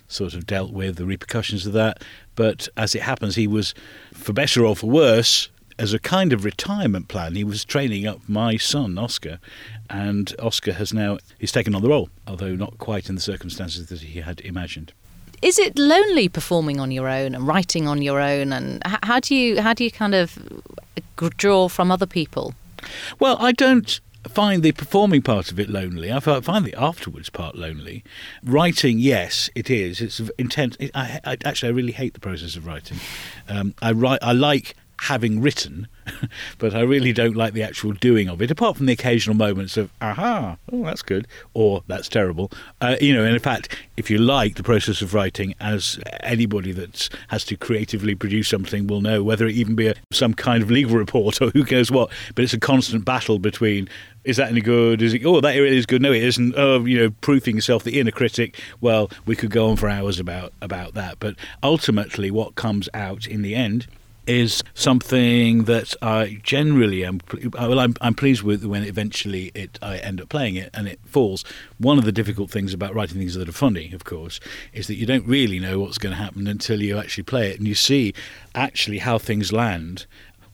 sort 0.08 0.34
of 0.34 0.46
dealt 0.46 0.72
with 0.72 0.98
the 0.98 1.06
repercussions 1.06 1.66
of 1.66 1.74
that. 1.74 2.04
But 2.36 2.68
as 2.78 2.94
it 2.96 3.02
happens, 3.02 3.36
he 3.36 3.48
was, 3.48 3.74
for 4.14 4.34
better 4.34 4.66
or 4.66 4.76
for 4.76 4.88
worse, 4.88 5.50
as 5.78 5.94
a 5.94 6.00
kind 6.00 6.32
of 6.34 6.46
retirement 6.46 7.08
plan, 7.08 7.36
he 7.36 7.44
was 7.44 7.66
training 7.66 8.08
up 8.08 8.20
my 8.28 8.58
son, 8.58 8.98
Oscar, 8.98 9.40
and 9.90 10.34
Oscar 10.40 10.74
has 10.74 10.94
now 10.94 11.18
he's 11.38 11.52
taken 11.52 11.76
on 11.76 11.82
the 11.82 11.90
role, 11.90 12.10
although 12.28 12.56
not 12.56 12.78
quite 12.78 13.10
in 13.10 13.16
the 13.16 13.22
circumstances 13.22 13.88
that 13.88 14.02
he 14.02 14.22
had 14.22 14.40
imagined. 14.42 14.94
is 15.42 15.60
it 15.60 15.78
lonely 15.78 16.28
performing 16.30 16.80
on 16.80 16.92
your 16.92 17.08
own 17.08 17.36
and 17.36 17.48
writing 17.48 17.88
on 17.88 18.02
your 18.02 18.20
own? 18.20 18.54
And 18.54 18.82
how 19.04 19.20
do 19.20 19.36
you 19.36 19.62
how 19.62 19.74
do 19.74 19.84
you 19.84 19.92
kind 19.92 20.16
of 20.16 20.38
draw 21.38 21.68
from 21.68 21.92
other 21.92 22.06
people? 22.06 22.54
Well, 23.20 23.38
I 23.40 23.52
don't 23.52 24.00
find 24.28 24.64
the 24.64 24.72
performing 24.72 25.22
part 25.22 25.52
of 25.52 25.60
it 25.60 25.70
lonely. 25.70 26.12
I 26.12 26.20
find 26.20 26.66
the 26.66 26.74
afterwards 26.76 27.30
part 27.30 27.56
lonely. 27.56 28.04
Writing, 28.44 28.98
yes, 29.00 29.50
it 29.56 29.70
is. 29.70 30.02
It's 30.02 30.20
intense. 30.38 30.78
I, 30.94 31.20
I, 31.24 31.38
actually, 31.46 31.70
I 31.70 31.72
really 31.74 31.92
hate 31.92 32.14
the 32.14 32.20
process 32.20 32.56
of 32.56 32.66
writing. 32.66 32.98
Um, 33.48 33.76
I 33.82 33.92
write. 33.92 34.20
I 34.22 34.32
like 34.32 34.76
having 35.02 35.42
written, 35.42 35.88
but 36.58 36.74
I 36.74 36.82
really 36.82 37.14
don't 37.14 37.36
like 37.36 37.54
the 37.54 37.64
actual 37.64 37.94
doing 37.94 38.30
of 38.30 38.42
it, 38.42 38.52
apart 38.52 38.78
from 38.78 38.86
the 38.86 38.94
occasional 38.94 39.36
moments 39.36 39.78
of, 39.78 39.92
aha, 40.02 40.58
oh, 40.72 40.84
that's 40.84 41.02
good, 41.02 41.28
or 41.54 41.84
that's 41.88 42.10
terrible. 42.10 42.52
Uh, 42.82 42.96
you 43.02 43.14
know, 43.14 43.24
and 43.24 43.34
in 43.34 43.40
fact, 43.40 43.76
if 43.98 44.10
you 44.10 44.18
like 44.18 44.56
the 44.56 44.64
process 44.64 45.02
of 45.02 45.14
writing, 45.14 45.56
as 45.60 46.00
anybody 46.22 46.72
that 46.72 47.10
has 47.30 47.44
to 47.46 47.58
creatively 47.58 48.16
produce 48.16 48.48
something 48.48 48.88
will 48.88 49.02
know, 49.02 49.24
whether 49.24 49.48
it 49.48 49.56
even 49.56 49.76
be 49.76 49.88
a, 49.88 49.96
some 50.12 50.34
kind 50.34 50.64
of 50.64 50.72
legal 50.72 50.96
report 50.96 51.42
or 51.42 51.50
who 51.50 51.64
cares 51.64 51.92
what, 51.92 52.12
but 52.36 52.44
it's 52.44 52.54
a 52.54 52.60
constant 52.60 53.06
battle 53.06 53.40
between 53.40 53.90
is 54.24 54.38
that 54.38 54.50
any 54.50 54.62
good? 54.62 55.04
Is 55.04 55.14
it? 55.14 55.24
Oh, 55.24 55.40
that 55.40 55.56
is 55.56 55.86
good. 55.86 56.02
No, 56.02 56.12
it 56.12 56.24
isn't. 56.24 56.56
Oh, 56.58 56.84
you 56.84 56.98
know, 56.98 57.10
proofing 57.22 57.56
yourself 57.58 57.84
the 57.84 58.00
inner 58.00 58.10
critic. 58.10 58.60
Well, 58.82 59.12
we 59.28 59.36
could 59.36 59.52
go 59.52 59.70
on 59.70 59.76
for 59.76 59.88
hours 59.88 60.20
about 60.20 60.52
about 60.64 60.96
that, 60.96 61.20
but 61.20 61.36
ultimately, 61.62 62.32
what 62.32 62.56
comes 62.56 62.90
out 62.96 63.28
in 63.28 63.44
the 63.44 63.54
end 63.54 63.86
is 64.28 64.64
something 64.74 65.66
that 65.66 65.94
I 66.02 66.40
generally 66.44 67.06
am. 67.06 67.22
Well, 67.54 67.80
I'm, 67.80 67.96
I'm 68.02 68.16
pleased 68.16 68.44
with 68.44 68.66
when 68.66 68.84
eventually 68.84 69.52
it 69.54 69.78
I 69.82 69.98
end 69.98 70.22
up 70.22 70.30
playing 70.30 70.56
it 70.56 70.70
and 70.74 70.88
it 70.88 71.00
falls. 71.06 71.44
One 71.78 71.98
of 71.98 72.06
the 72.06 72.12
difficult 72.12 72.50
things 72.50 72.74
about 72.74 72.94
writing 72.94 73.18
things 73.18 73.36
that 73.36 73.50
are 73.50 73.54
funny, 73.54 73.92
of 73.94 74.04
course, 74.04 74.40
is 74.74 74.88
that 74.88 74.96
you 74.96 75.06
don't 75.06 75.26
really 75.28 75.60
know 75.60 75.80
what's 75.80 75.98
going 75.98 76.16
to 76.16 76.22
happen 76.22 76.48
until 76.48 76.82
you 76.82 76.98
actually 76.98 77.24
play 77.24 77.52
it 77.52 77.60
and 77.60 77.68
you 77.68 77.76
see 77.76 78.14
actually 78.54 79.00
how 79.00 79.18
things 79.18 79.52
land. 79.54 80.06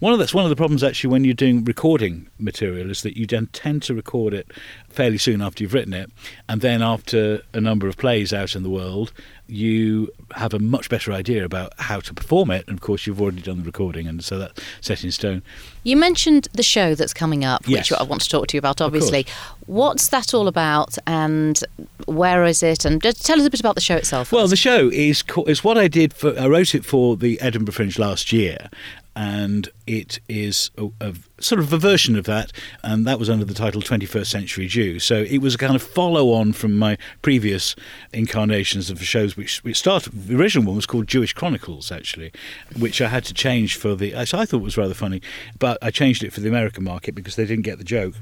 One 0.01 0.13
of 0.13 0.17
that's 0.17 0.33
one 0.33 0.45
of 0.45 0.49
the 0.49 0.55
problems 0.55 0.83
actually 0.83 1.11
when 1.11 1.23
you're 1.23 1.35
doing 1.35 1.63
recording 1.63 2.27
material 2.39 2.89
is 2.89 3.03
that 3.03 3.15
you 3.15 3.27
tend 3.27 3.83
to 3.83 3.93
record 3.93 4.33
it 4.33 4.51
fairly 4.89 5.19
soon 5.19 5.43
after 5.43 5.63
you've 5.63 5.75
written 5.75 5.93
it, 5.93 6.09
and 6.49 6.61
then 6.61 6.81
after 6.81 7.43
a 7.53 7.61
number 7.61 7.87
of 7.87 7.97
plays 7.97 8.33
out 8.33 8.55
in 8.55 8.63
the 8.63 8.69
world, 8.71 9.13
you 9.51 10.09
have 10.35 10.53
a 10.53 10.59
much 10.59 10.89
better 10.89 11.11
idea 11.11 11.43
about 11.43 11.73
how 11.77 11.99
to 11.99 12.13
perform 12.13 12.49
it. 12.51 12.65
And 12.67 12.77
of 12.77 12.81
course, 12.81 13.05
you've 13.05 13.21
already 13.21 13.41
done 13.41 13.59
the 13.59 13.65
recording, 13.65 14.07
and 14.07 14.23
so 14.23 14.39
that's 14.39 14.61
set 14.79 15.03
in 15.03 15.11
stone. 15.11 15.43
You 15.83 15.97
mentioned 15.97 16.47
the 16.53 16.63
show 16.63 16.95
that's 16.95 17.13
coming 17.13 17.43
up, 17.43 17.67
yes. 17.67 17.91
which 17.91 17.99
I 17.99 18.03
want 18.03 18.21
to 18.21 18.29
talk 18.29 18.47
to 18.47 18.57
you 18.57 18.59
about, 18.59 18.79
obviously. 18.79 19.25
What's 19.65 20.07
that 20.07 20.33
all 20.33 20.47
about, 20.47 20.97
and 21.05 21.59
where 22.05 22.45
is 22.45 22.63
it? 22.63 22.85
And 22.85 23.01
just 23.01 23.25
tell 23.25 23.39
us 23.39 23.45
a 23.45 23.49
bit 23.49 23.59
about 23.59 23.75
the 23.75 23.81
show 23.81 23.97
itself. 23.97 24.31
Well, 24.31 24.47
the 24.47 24.55
show 24.55 24.87
is 24.87 25.23
is 25.47 25.63
what 25.63 25.77
I 25.77 25.89
did 25.89 26.13
for. 26.13 26.37
I 26.39 26.47
wrote 26.47 26.73
it 26.73 26.85
for 26.85 27.17
the 27.17 27.39
Edinburgh 27.41 27.73
Fringe 27.73 27.99
last 27.99 28.31
year, 28.31 28.69
and 29.15 29.69
it 29.85 30.19
is 30.29 30.71
a, 30.77 30.87
a, 31.01 31.13
sort 31.39 31.59
of 31.59 31.71
a 31.73 31.77
version 31.77 32.15
of 32.15 32.25
that, 32.25 32.51
and 32.83 33.05
that 33.05 33.19
was 33.19 33.29
under 33.29 33.43
the 33.43 33.53
title 33.53 33.81
21st 33.81 34.27
Century 34.27 34.67
Jew. 34.67 34.99
So 34.99 35.23
it 35.23 35.39
was 35.39 35.55
a 35.55 35.57
kind 35.57 35.75
of 35.75 35.81
follow 35.81 36.31
on 36.31 36.53
from 36.53 36.77
my 36.77 36.97
previous 37.21 37.75
incarnations 38.13 38.89
of 38.89 38.99
the 38.99 39.05
shows, 39.05 39.35
which, 39.35 39.63
which 39.63 39.77
started, 39.77 40.13
the 40.13 40.35
original 40.35 40.65
one 40.65 40.75
was 40.75 40.85
called 40.85 41.07
Jewish 41.07 41.33
Chronicles, 41.33 41.91
actually, 41.91 42.31
which 42.77 43.01
I 43.01 43.09
had 43.09 43.25
to 43.25 43.33
change 43.33 43.75
for 43.75 43.95
the, 43.95 44.15
I 44.15 44.25
thought 44.25 44.61
was 44.61 44.77
rather 44.77 44.93
funny, 44.93 45.21
but 45.59 45.77
I 45.81 45.91
changed 45.91 46.23
it 46.23 46.31
for 46.31 46.39
the 46.39 46.49
American 46.49 46.83
market 46.83 47.13
because 47.13 47.35
they 47.35 47.45
didn't 47.45 47.65
get 47.65 47.77
the 47.77 47.83
joke. 47.83 48.15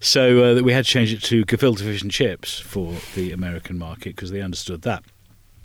So 0.00 0.58
uh, 0.58 0.62
we 0.62 0.72
had 0.72 0.84
to 0.84 0.90
change 0.90 1.12
it 1.12 1.22
to 1.22 1.44
gefilte 1.44 1.78
fish 1.78 2.02
and 2.02 2.10
chips 2.10 2.58
for 2.58 2.94
the 3.14 3.30
American 3.30 3.78
market 3.78 4.16
because 4.16 4.32
they 4.32 4.42
understood 4.42 4.82
that. 4.82 5.04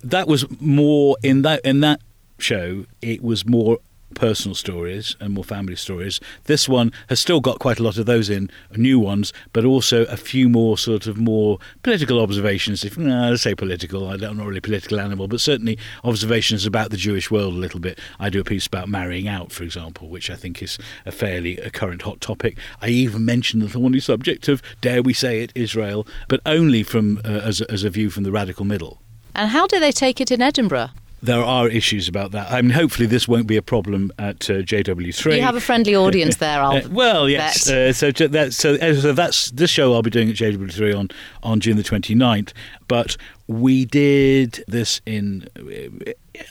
That 0.03 0.27
was 0.27 0.45
more 0.61 1.17
in 1.23 1.41
that 1.41 1.61
in 1.65 1.79
that 1.79 2.01
show. 2.37 2.85
It 3.01 3.23
was 3.23 3.47
more 3.47 3.79
personal 4.15 4.55
stories 4.55 5.15
and 5.19 5.33
more 5.33 5.43
family 5.43 5.75
stories. 5.75 6.19
This 6.45 6.67
one 6.67 6.91
has 7.09 7.19
still 7.19 7.39
got 7.39 7.59
quite 7.59 7.79
a 7.79 7.83
lot 7.83 7.97
of 7.97 8.05
those 8.05 8.29
in, 8.29 8.49
new 8.75 8.99
ones, 8.99 9.33
but 9.53 9.65
also 9.65 10.05
a 10.05 10.17
few 10.17 10.49
more 10.49 10.77
sort 10.77 11.07
of 11.07 11.17
more 11.17 11.59
political 11.83 12.21
observations. 12.21 12.83
If 12.83 12.97
no, 12.97 13.33
I 13.33 13.35
say 13.35 13.55
political, 13.55 14.07
I'm 14.07 14.19
not 14.19 14.45
really 14.45 14.57
a 14.59 14.61
political 14.61 14.99
animal, 14.99 15.27
but 15.27 15.41
certainly 15.41 15.77
observations 16.03 16.65
about 16.65 16.89
the 16.89 16.97
Jewish 16.97 17.29
world 17.29 17.53
a 17.53 17.57
little 17.57 17.79
bit. 17.79 17.99
I 18.19 18.29
do 18.29 18.39
a 18.39 18.43
piece 18.43 18.65
about 18.65 18.89
marrying 18.89 19.27
out, 19.27 19.51
for 19.51 19.63
example, 19.63 20.09
which 20.09 20.29
I 20.29 20.35
think 20.35 20.61
is 20.61 20.77
a 21.05 21.11
fairly 21.11 21.57
a 21.57 21.69
current 21.69 22.01
hot 22.01 22.21
topic. 22.21 22.57
I 22.81 22.89
even 22.89 23.25
mention 23.25 23.59
the 23.59 23.69
thorny 23.69 23.99
subject 23.99 24.47
of, 24.47 24.61
dare 24.81 25.01
we 25.01 25.13
say 25.13 25.41
it, 25.41 25.51
Israel, 25.55 26.07
but 26.27 26.39
only 26.45 26.83
from 26.83 27.19
uh, 27.23 27.41
as, 27.43 27.61
as 27.61 27.83
a 27.83 27.89
view 27.89 28.09
from 28.09 28.23
the 28.23 28.31
radical 28.31 28.65
middle. 28.65 29.01
And 29.35 29.49
how 29.51 29.67
do 29.67 29.79
they 29.79 29.91
take 29.91 30.19
it 30.19 30.31
in 30.31 30.41
Edinburgh? 30.41 30.89
There 31.27 31.43
are 31.43 31.67
issues 31.67 32.07
about 32.07 32.31
that. 32.31 32.49
I 32.51 32.61
mean, 32.61 32.71
hopefully 32.71 33.05
this 33.05 33.27
won't 33.27 33.47
be 33.47 33.57
a 33.57 33.61
problem 33.61 34.11
at 34.17 34.49
uh, 34.49 34.63
JW3. 34.63 35.35
You 35.35 35.41
have 35.43 35.55
a 35.55 35.61
friendly 35.61 35.95
audience 35.95 36.37
there, 36.37 36.61
I'll 36.61 36.77
uh, 36.85 36.89
Well, 36.89 37.29
yes. 37.29 37.69
Uh, 37.69 37.93
so, 37.93 38.11
that, 38.11 38.53
so, 38.53 38.75
uh, 38.75 38.93
so 38.95 39.11
that's 39.13 39.51
this 39.51 39.69
show 39.69 39.93
I'll 39.93 40.01
be 40.01 40.09
doing 40.09 40.29
at 40.29 40.35
JW3 40.35 40.97
on, 40.97 41.09
on 41.43 41.59
June 41.59 41.75
the 41.77 41.83
29th. 41.83 42.53
But 42.87 43.17
we 43.47 43.85
did 43.85 44.63
this 44.67 45.01
in 45.05 45.47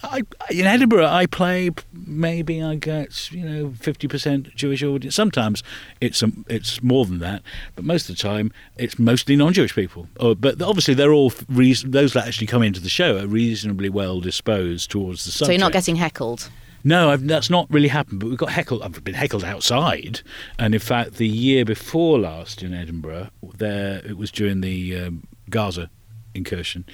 I, 0.02 0.22
in 0.50 0.66
Edinburgh. 0.66 1.06
I 1.06 1.26
play 1.26 1.70
maybe 1.92 2.62
I 2.62 2.76
get 2.76 3.30
you 3.30 3.44
know 3.44 3.72
fifty 3.78 4.08
percent 4.08 4.54
Jewish 4.54 4.82
audience. 4.82 5.14
Sometimes 5.14 5.62
it's 6.00 6.22
um, 6.22 6.44
it's 6.48 6.82
more 6.82 7.04
than 7.04 7.18
that, 7.18 7.42
but 7.74 7.84
most 7.84 8.08
of 8.08 8.16
the 8.16 8.22
time 8.22 8.50
it's 8.76 8.98
mostly 8.98 9.36
non-Jewish 9.36 9.74
people. 9.74 10.08
Oh, 10.18 10.34
but 10.34 10.60
obviously 10.62 10.94
they're 10.94 11.12
all 11.12 11.32
reason, 11.48 11.90
those 11.90 12.14
that 12.14 12.26
actually 12.26 12.46
come 12.46 12.62
into 12.62 12.80
the 12.80 12.88
show 12.88 13.18
are 13.18 13.26
reasonably 13.26 13.90
well 13.90 14.20
disposed 14.20 14.90
towards 14.90 15.24
the 15.24 15.30
subject. 15.30 15.46
So 15.46 15.52
you're 15.52 15.60
not 15.60 15.72
getting 15.72 15.96
heckled. 15.96 16.50
No, 16.82 17.10
I've, 17.10 17.26
that's 17.26 17.50
not 17.50 17.66
really 17.68 17.88
happened. 17.88 18.20
But 18.20 18.28
we've 18.28 18.38
got 18.38 18.50
heckled. 18.50 18.82
I've 18.82 19.02
been 19.02 19.14
heckled 19.14 19.44
outside, 19.44 20.20
and 20.58 20.72
in 20.72 20.80
fact, 20.80 21.14
the 21.14 21.28
year 21.28 21.64
before 21.64 22.18
last 22.18 22.62
in 22.62 22.72
Edinburgh, 22.72 23.28
there 23.56 24.00
it 24.06 24.16
was 24.16 24.30
during 24.30 24.60
the 24.62 24.96
um, 24.96 25.26
Gaza 25.50 25.90
incursion, 26.36 26.84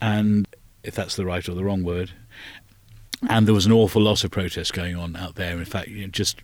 and 0.00 0.46
if 0.82 0.94
that's 0.94 1.16
the 1.16 1.24
right 1.24 1.48
or 1.48 1.54
the 1.54 1.64
wrong 1.64 1.82
word. 1.84 2.12
And 3.30 3.46
there 3.46 3.54
was 3.54 3.64
an 3.64 3.72
awful 3.72 4.02
lot 4.02 4.24
of 4.24 4.30
protest 4.30 4.74
going 4.74 4.94
on 4.94 5.16
out 5.16 5.36
there. 5.36 5.56
In 5.56 5.64
fact, 5.64 5.88
you 5.88 6.02
know, 6.02 6.08
just 6.08 6.38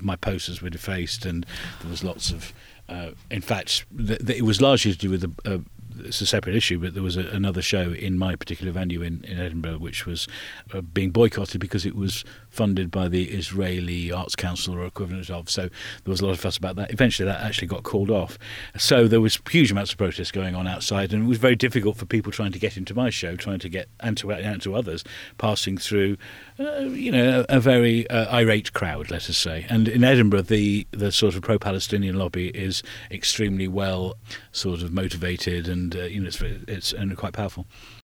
my 0.00 0.16
posters 0.16 0.60
were 0.60 0.70
defaced, 0.70 1.24
and 1.24 1.46
there 1.80 1.90
was 1.90 2.02
lots 2.02 2.30
of. 2.30 2.52
Uh, 2.88 3.10
in 3.30 3.40
fact, 3.40 3.84
th- 3.96 4.18
th- 4.18 4.38
it 4.38 4.42
was 4.42 4.60
largely 4.60 4.92
to 4.92 4.98
do 4.98 5.10
with 5.10 5.20
the. 5.20 5.50
Uh, 5.54 5.58
it's 6.04 6.20
a 6.20 6.26
separate 6.26 6.56
issue, 6.56 6.78
but 6.78 6.94
there 6.94 7.02
was 7.02 7.16
a, 7.16 7.26
another 7.28 7.62
show 7.62 7.92
in 7.92 8.18
my 8.18 8.36
particular 8.36 8.72
venue 8.72 9.02
in, 9.02 9.24
in 9.24 9.38
Edinburgh 9.38 9.78
which 9.78 10.06
was 10.06 10.26
uh, 10.72 10.80
being 10.80 11.10
boycotted 11.10 11.60
because 11.60 11.86
it 11.86 11.94
was 11.94 12.24
funded 12.48 12.90
by 12.90 13.08
the 13.08 13.24
Israeli 13.24 14.10
Arts 14.10 14.34
Council 14.34 14.74
or 14.74 14.86
equivalent 14.86 15.30
of. 15.30 15.48
So 15.50 15.62
there 15.62 15.70
was 16.10 16.20
a 16.20 16.26
lot 16.26 16.32
of 16.32 16.40
fuss 16.40 16.56
about 16.56 16.76
that. 16.76 16.92
Eventually, 16.92 17.26
that 17.26 17.40
actually 17.40 17.68
got 17.68 17.82
called 17.82 18.10
off. 18.10 18.38
So 18.76 19.06
there 19.06 19.20
was 19.20 19.38
huge 19.50 19.70
amounts 19.70 19.92
of 19.92 19.98
protests 19.98 20.30
going 20.30 20.54
on 20.54 20.66
outside, 20.66 21.12
and 21.12 21.24
it 21.24 21.28
was 21.28 21.38
very 21.38 21.56
difficult 21.56 21.96
for 21.96 22.06
people 22.06 22.32
trying 22.32 22.52
to 22.52 22.58
get 22.58 22.76
into 22.76 22.94
my 22.94 23.10
show, 23.10 23.36
trying 23.36 23.58
to 23.60 23.68
get 23.68 23.88
and 24.00 24.16
to 24.18 24.32
and 24.32 24.60
to 24.62 24.74
others, 24.74 25.04
passing 25.38 25.78
through, 25.78 26.16
uh, 26.58 26.80
you 26.80 27.12
know, 27.12 27.44
a, 27.48 27.56
a 27.56 27.60
very 27.60 28.08
uh, 28.10 28.34
irate 28.34 28.72
crowd, 28.72 29.10
let 29.10 29.28
us 29.28 29.36
say. 29.36 29.66
And 29.68 29.88
in 29.88 30.04
Edinburgh, 30.04 30.42
the 30.42 30.86
the 30.90 31.12
sort 31.12 31.34
of 31.34 31.42
pro-Palestinian 31.42 32.18
lobby 32.18 32.48
is 32.48 32.82
extremely 33.10 33.68
well 33.68 34.16
sort 34.52 34.82
of 34.82 34.92
motivated, 34.92 35.68
and 35.68 35.85
uh, 35.94 36.04
you 36.04 36.20
know, 36.20 36.28
it's 36.28 36.40
it's 36.42 36.92
and 36.92 37.16
quite 37.16 37.34
powerful. 37.34 37.66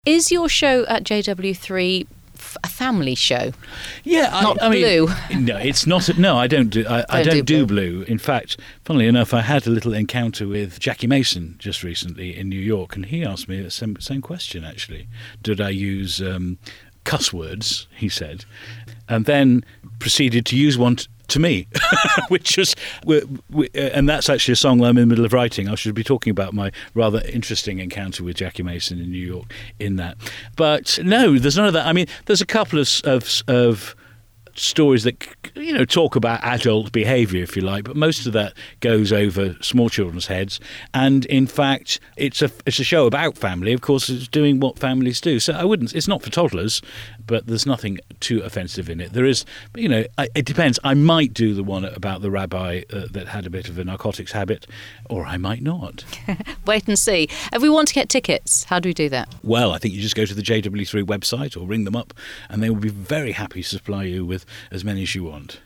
Is 0.05 0.31
your 0.31 0.49
show 0.49 0.87
at 0.87 1.03
JW3 1.03 2.07
a 2.63 2.69
family 2.69 3.15
show. 3.15 3.53
Yeah, 4.05 4.29
not 4.31 4.63
I, 4.63 4.67
I 4.67 4.71
blue. 4.71 5.09
Mean, 5.31 5.45
no, 5.45 5.57
it's 5.57 5.87
not. 5.87 6.09
A, 6.09 6.21
no, 6.21 6.37
I 6.37 6.47
don't 6.47 6.69
do. 6.69 6.85
I 6.87 6.97
don't, 6.97 7.15
I 7.15 7.23
don't 7.23 7.35
do, 7.35 7.43
do 7.43 7.67
blue. 7.67 7.91
blue. 7.91 8.03
In 8.03 8.19
fact, 8.19 8.59
funnily 8.85 9.07
enough, 9.07 9.35
I 9.35 9.41
had 9.41 9.67
a 9.67 9.71
little 9.71 9.95
encounter 9.95 10.47
with 10.47 10.79
Jackie 10.79 11.07
Mason 11.07 11.57
just 11.59 11.83
recently 11.83 12.37
in 12.37 12.49
New 12.49 12.61
York, 12.61 12.97
and 12.97 13.07
he 13.07 13.25
asked 13.25 13.49
me 13.49 13.61
the 13.61 13.71
same, 13.71 13.99
same 14.01 14.23
question. 14.23 14.65
Actually, 14.65 15.09
did 15.43 15.61
I 15.61 15.71
use 15.71 16.21
um, 16.21 16.59
cuss 17.05 17.33
words? 17.33 17.87
He 17.95 18.09
said, 18.09 18.45
and 19.09 19.25
then 19.25 19.65
proceeded 19.99 20.47
to 20.47 20.57
use 20.57 20.77
one. 20.77 20.97
T- 20.97 21.07
to 21.29 21.41
me, 21.41 21.67
which 22.29 22.59
is, 22.59 22.75
uh, 23.09 23.21
and 23.75 24.09
that's 24.09 24.29
actually 24.29 24.53
a 24.53 24.57
song 24.57 24.83
I'm 24.83 24.97
in 24.97 25.03
the 25.03 25.07
middle 25.07 25.25
of 25.25 25.33
writing. 25.33 25.69
I 25.69 25.75
should 25.75 25.95
be 25.95 26.05
talking 26.05 26.31
about 26.31 26.53
my 26.53 26.71
rather 26.95 27.23
interesting 27.27 27.79
encounter 27.79 28.25
with 28.25 28.37
Jackie 28.37 28.63
Mason 28.63 29.01
in 29.01 29.11
New 29.11 29.27
York 29.27 29.53
in 29.79 29.97
that. 29.97 30.17
But 30.57 30.99
no, 31.03 31.39
there's 31.39 31.57
none 31.57 31.67
of 31.67 31.73
that. 31.75 31.87
I 31.87 31.93
mean, 31.93 32.07
there's 32.27 32.41
a 32.41 32.47
couple 32.47 32.79
of, 32.79 32.89
of, 33.05 33.43
of 33.49 33.97
stories 34.59 35.05
that 35.05 35.27
you 35.55 35.73
know 35.73 35.85
talk 35.85 36.17
about 36.17 36.43
adult 36.43 36.93
behaviour, 36.93 37.43
if 37.43 37.57
you 37.57 37.63
like, 37.63 37.85
but 37.85 37.97
most 37.97 38.27
of 38.27 38.33
that 38.33 38.55
goes 38.81 39.13
over 39.13 39.57
small 39.61 39.89
children's 39.89 40.27
heads. 40.27 40.61
And 40.95 41.25
in 41.27 41.47
fact, 41.47 42.01
it's 42.17 42.43
a 42.43 42.51
it's 42.65 42.79
a 42.79 42.85
show 42.85 43.07
about 43.07 43.37
family. 43.39 43.73
Of 43.73 43.81
course, 43.81 44.09
it's 44.09 44.29
doing 44.29 44.61
what 44.61 44.79
families 44.79 45.21
do. 45.21 45.39
So 45.41 45.53
I 45.53 45.65
wouldn't. 45.65 45.95
It's 45.95 46.09
not 46.09 46.23
for 46.23 46.31
toddlers, 46.31 46.83
but 47.27 47.47
there's 47.47 47.67
nothing 47.67 47.99
too 48.21 48.41
offensive 48.43 48.89
in 48.89 49.01
it. 49.01 49.13
There 49.13 49.25
is, 49.25 49.45
you 49.75 49.89
know, 49.89 50.05
I, 50.19 50.29
it 50.35 50.45
depends. 50.45 50.79
I 50.85 50.95
might 50.95 51.35
do 51.35 51.55
the 51.55 51.65
one 51.65 51.85
about 51.85 52.23
the 52.23 52.31
rabbi 52.31 52.83
uh, 52.93 53.07
that 53.11 53.29
had 53.29 53.47
a 53.47 53.51
bit 53.51 53.69
of 53.69 53.79
a 53.79 53.85
narcotics 53.85 54.33
habit, 54.33 54.67
or 55.11 55.25
I 55.25 55.37
might 55.37 55.63
not. 55.63 56.05
Wait 56.67 56.87
and 56.89 56.99
see. 56.99 57.29
If 57.53 57.63
we 57.63 57.69
want 57.69 57.89
to 57.89 57.95
get 57.95 58.09
tickets, 58.09 58.65
how 58.65 58.81
do 58.81 58.89
we 58.89 58.95
do 58.95 59.09
that? 59.11 59.35
Well, 59.43 59.73
I 59.73 59.79
think 59.79 59.95
you 59.95 60.01
just 60.01 60.17
go 60.17 60.25
to 60.25 60.35
the 60.35 60.43
JW3 60.43 61.03
website 61.05 61.61
or 61.61 61.67
ring 61.67 61.85
them 61.85 61.97
up, 61.97 62.15
and 62.49 62.63
they 62.63 62.71
will 62.71 62.81
be 62.81 62.89
very 62.89 63.33
happy 63.33 63.63
to 63.63 63.69
supply 63.69 64.05
you 64.05 64.25
with 64.25 64.47
as 64.71 64.85
many 64.85 65.03
as 65.03 65.15
you 65.15 65.25
want. 65.25 65.61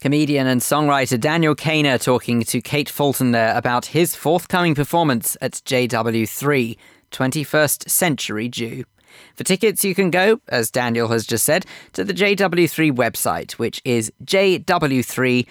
Comedian 0.00 0.46
and 0.46 0.62
songwriter 0.62 1.20
Daniel 1.20 1.54
Cainer 1.54 1.98
talking 1.98 2.42
to 2.44 2.62
Kate 2.62 2.88
Fulton 2.88 3.32
there 3.32 3.54
about 3.54 3.86
his 3.86 4.14
forthcoming 4.14 4.74
performance 4.74 5.36
at 5.42 5.52
JW3, 5.52 6.78
21st 7.10 7.90
Century 7.90 8.48
Jew. 8.48 8.84
For 9.36 9.44
tickets, 9.44 9.84
you 9.84 9.94
can 9.94 10.10
go, 10.10 10.40
as 10.48 10.70
Daniel 10.70 11.08
has 11.08 11.26
just 11.26 11.44
said, 11.44 11.66
to 11.92 12.04
the 12.04 12.14
JW3 12.14 12.92
website, 12.92 13.52
which 13.52 13.80
is 13.84 14.12
jw3.org.uk. 14.24 15.46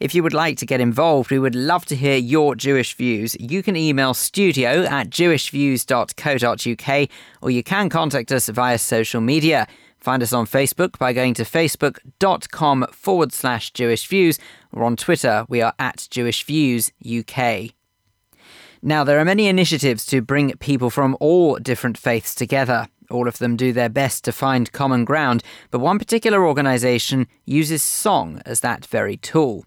If 0.00 0.14
you 0.14 0.22
would 0.22 0.34
like 0.34 0.58
to 0.58 0.66
get 0.66 0.80
involved, 0.80 1.30
we 1.30 1.40
would 1.40 1.56
love 1.56 1.84
to 1.86 1.96
hear 1.96 2.16
your 2.16 2.54
Jewish 2.54 2.94
views. 2.94 3.36
You 3.40 3.64
can 3.64 3.74
email 3.74 4.14
studio 4.14 4.84
at 4.84 5.10
jewishviews.co.uk 5.10 7.08
or 7.42 7.50
you 7.50 7.62
can 7.64 7.88
contact 7.88 8.30
us 8.30 8.48
via 8.48 8.78
social 8.78 9.20
media. 9.20 9.66
Find 9.98 10.22
us 10.22 10.32
on 10.32 10.46
Facebook 10.46 10.96
by 10.98 11.12
going 11.12 11.34
to 11.34 11.42
facebook.com 11.42 12.86
forward 12.92 13.32
slash 13.32 13.72
Jewish 13.72 14.06
Views 14.06 14.38
or 14.72 14.84
on 14.84 14.94
Twitter, 14.96 15.44
we 15.48 15.60
are 15.60 15.74
at 15.78 16.06
Jewish 16.10 16.44
Views 16.44 16.92
UK. 17.04 17.77
Now, 18.82 19.02
there 19.02 19.18
are 19.18 19.24
many 19.24 19.48
initiatives 19.48 20.06
to 20.06 20.22
bring 20.22 20.52
people 20.58 20.88
from 20.88 21.16
all 21.18 21.56
different 21.56 21.98
faiths 21.98 22.32
together. 22.32 22.86
All 23.10 23.26
of 23.26 23.38
them 23.38 23.56
do 23.56 23.72
their 23.72 23.88
best 23.88 24.22
to 24.24 24.32
find 24.32 24.70
common 24.70 25.04
ground, 25.04 25.42
but 25.72 25.80
one 25.80 25.98
particular 25.98 26.46
organisation 26.46 27.26
uses 27.44 27.82
song 27.82 28.40
as 28.46 28.60
that 28.60 28.86
very 28.86 29.16
tool. 29.16 29.64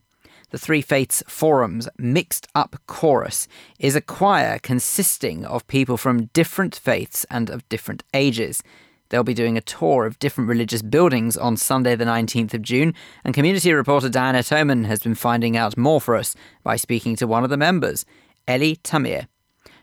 The 0.51 0.57
Three 0.57 0.81
Faiths 0.81 1.23
Forum's 1.27 1.89
Mixed 1.97 2.47
Up 2.55 2.77
Chorus 2.87 3.47
is 3.79 3.95
a 3.95 4.01
choir 4.01 4.59
consisting 4.59 5.43
of 5.45 5.67
people 5.67 5.97
from 5.97 6.25
different 6.27 6.75
faiths 6.75 7.25
and 7.29 7.49
of 7.49 7.67
different 7.67 8.03
ages. 8.13 8.63
They'll 9.09 9.23
be 9.23 9.33
doing 9.33 9.57
a 9.57 9.61
tour 9.61 10.05
of 10.05 10.19
different 10.19 10.49
religious 10.49 10.81
buildings 10.81 11.35
on 11.35 11.57
Sunday, 11.57 11.95
the 11.95 12.05
19th 12.05 12.53
of 12.53 12.61
June, 12.61 12.93
and 13.25 13.33
community 13.33 13.73
reporter 13.73 14.07
Diana 14.07 14.39
Toman 14.39 14.85
has 14.85 15.01
been 15.01 15.15
finding 15.15 15.57
out 15.57 15.77
more 15.77 15.99
for 15.99 16.15
us 16.15 16.33
by 16.63 16.77
speaking 16.77 17.17
to 17.17 17.27
one 17.27 17.43
of 17.43 17.49
the 17.49 17.57
members, 17.57 18.05
Ellie 18.47 18.77
Tamir. 18.77 19.27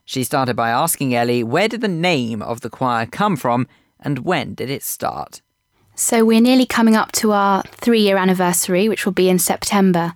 She 0.04 0.24
started 0.24 0.56
by 0.56 0.70
asking 0.70 1.14
Ellie 1.14 1.44
where 1.44 1.68
did 1.68 1.80
the 1.80 1.88
name 1.88 2.42
of 2.42 2.62
the 2.62 2.70
choir 2.70 3.06
come 3.06 3.36
from 3.36 3.66
and 4.00 4.20
when 4.20 4.54
did 4.54 4.70
it 4.70 4.82
start? 4.82 5.42
So 5.94 6.24
we're 6.24 6.40
nearly 6.40 6.64
coming 6.64 6.94
up 6.94 7.12
to 7.12 7.32
our 7.32 7.62
three 7.72 8.00
year 8.00 8.16
anniversary, 8.16 8.88
which 8.88 9.04
will 9.04 9.12
be 9.12 9.28
in 9.28 9.38
September. 9.38 10.14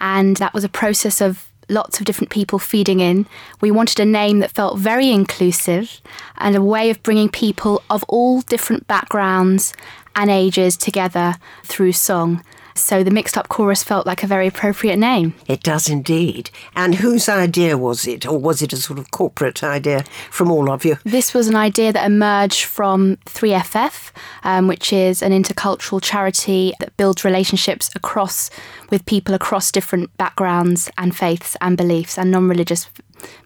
And 0.00 0.36
that 0.38 0.54
was 0.54 0.64
a 0.64 0.68
process 0.68 1.20
of 1.20 1.52
lots 1.68 2.00
of 2.00 2.06
different 2.06 2.30
people 2.30 2.58
feeding 2.58 3.00
in. 3.00 3.26
We 3.60 3.70
wanted 3.70 4.00
a 4.00 4.04
name 4.04 4.38
that 4.38 4.52
felt 4.52 4.78
very 4.78 5.10
inclusive 5.10 6.00
and 6.38 6.56
a 6.56 6.62
way 6.62 6.88
of 6.90 7.02
bringing 7.02 7.28
people 7.28 7.82
of 7.90 8.04
all 8.08 8.40
different 8.40 8.86
backgrounds 8.86 9.74
and 10.16 10.30
ages 10.30 10.76
together 10.76 11.34
through 11.64 11.92
song. 11.92 12.42
So 12.80 13.02
the 13.02 13.10
mixed 13.10 13.36
up 13.36 13.48
chorus 13.48 13.82
felt 13.82 14.06
like 14.06 14.22
a 14.22 14.26
very 14.26 14.46
appropriate 14.46 14.96
name. 14.98 15.34
It 15.46 15.62
does 15.62 15.88
indeed. 15.88 16.50
And 16.74 16.96
whose 16.96 17.28
idea 17.28 17.76
was 17.76 18.06
it? 18.06 18.26
Or 18.26 18.38
was 18.38 18.62
it 18.62 18.72
a 18.72 18.76
sort 18.76 18.98
of 18.98 19.10
corporate 19.10 19.62
idea 19.62 20.04
from 20.30 20.50
all 20.50 20.70
of 20.70 20.84
you? 20.84 20.96
This 21.04 21.34
was 21.34 21.48
an 21.48 21.56
idea 21.56 21.92
that 21.92 22.06
emerged 22.06 22.64
from 22.64 23.16
3FF, 23.26 24.12
um, 24.44 24.66
which 24.68 24.92
is 24.92 25.22
an 25.22 25.32
intercultural 25.32 26.00
charity 26.02 26.72
that 26.80 26.96
builds 26.96 27.24
relationships 27.24 27.90
across 27.94 28.50
with 28.90 29.04
people 29.06 29.34
across 29.34 29.70
different 29.70 30.16
backgrounds 30.16 30.90
and 30.96 31.16
faiths 31.16 31.56
and 31.60 31.76
beliefs 31.76 32.18
and 32.18 32.30
non 32.30 32.48
religious 32.48 32.88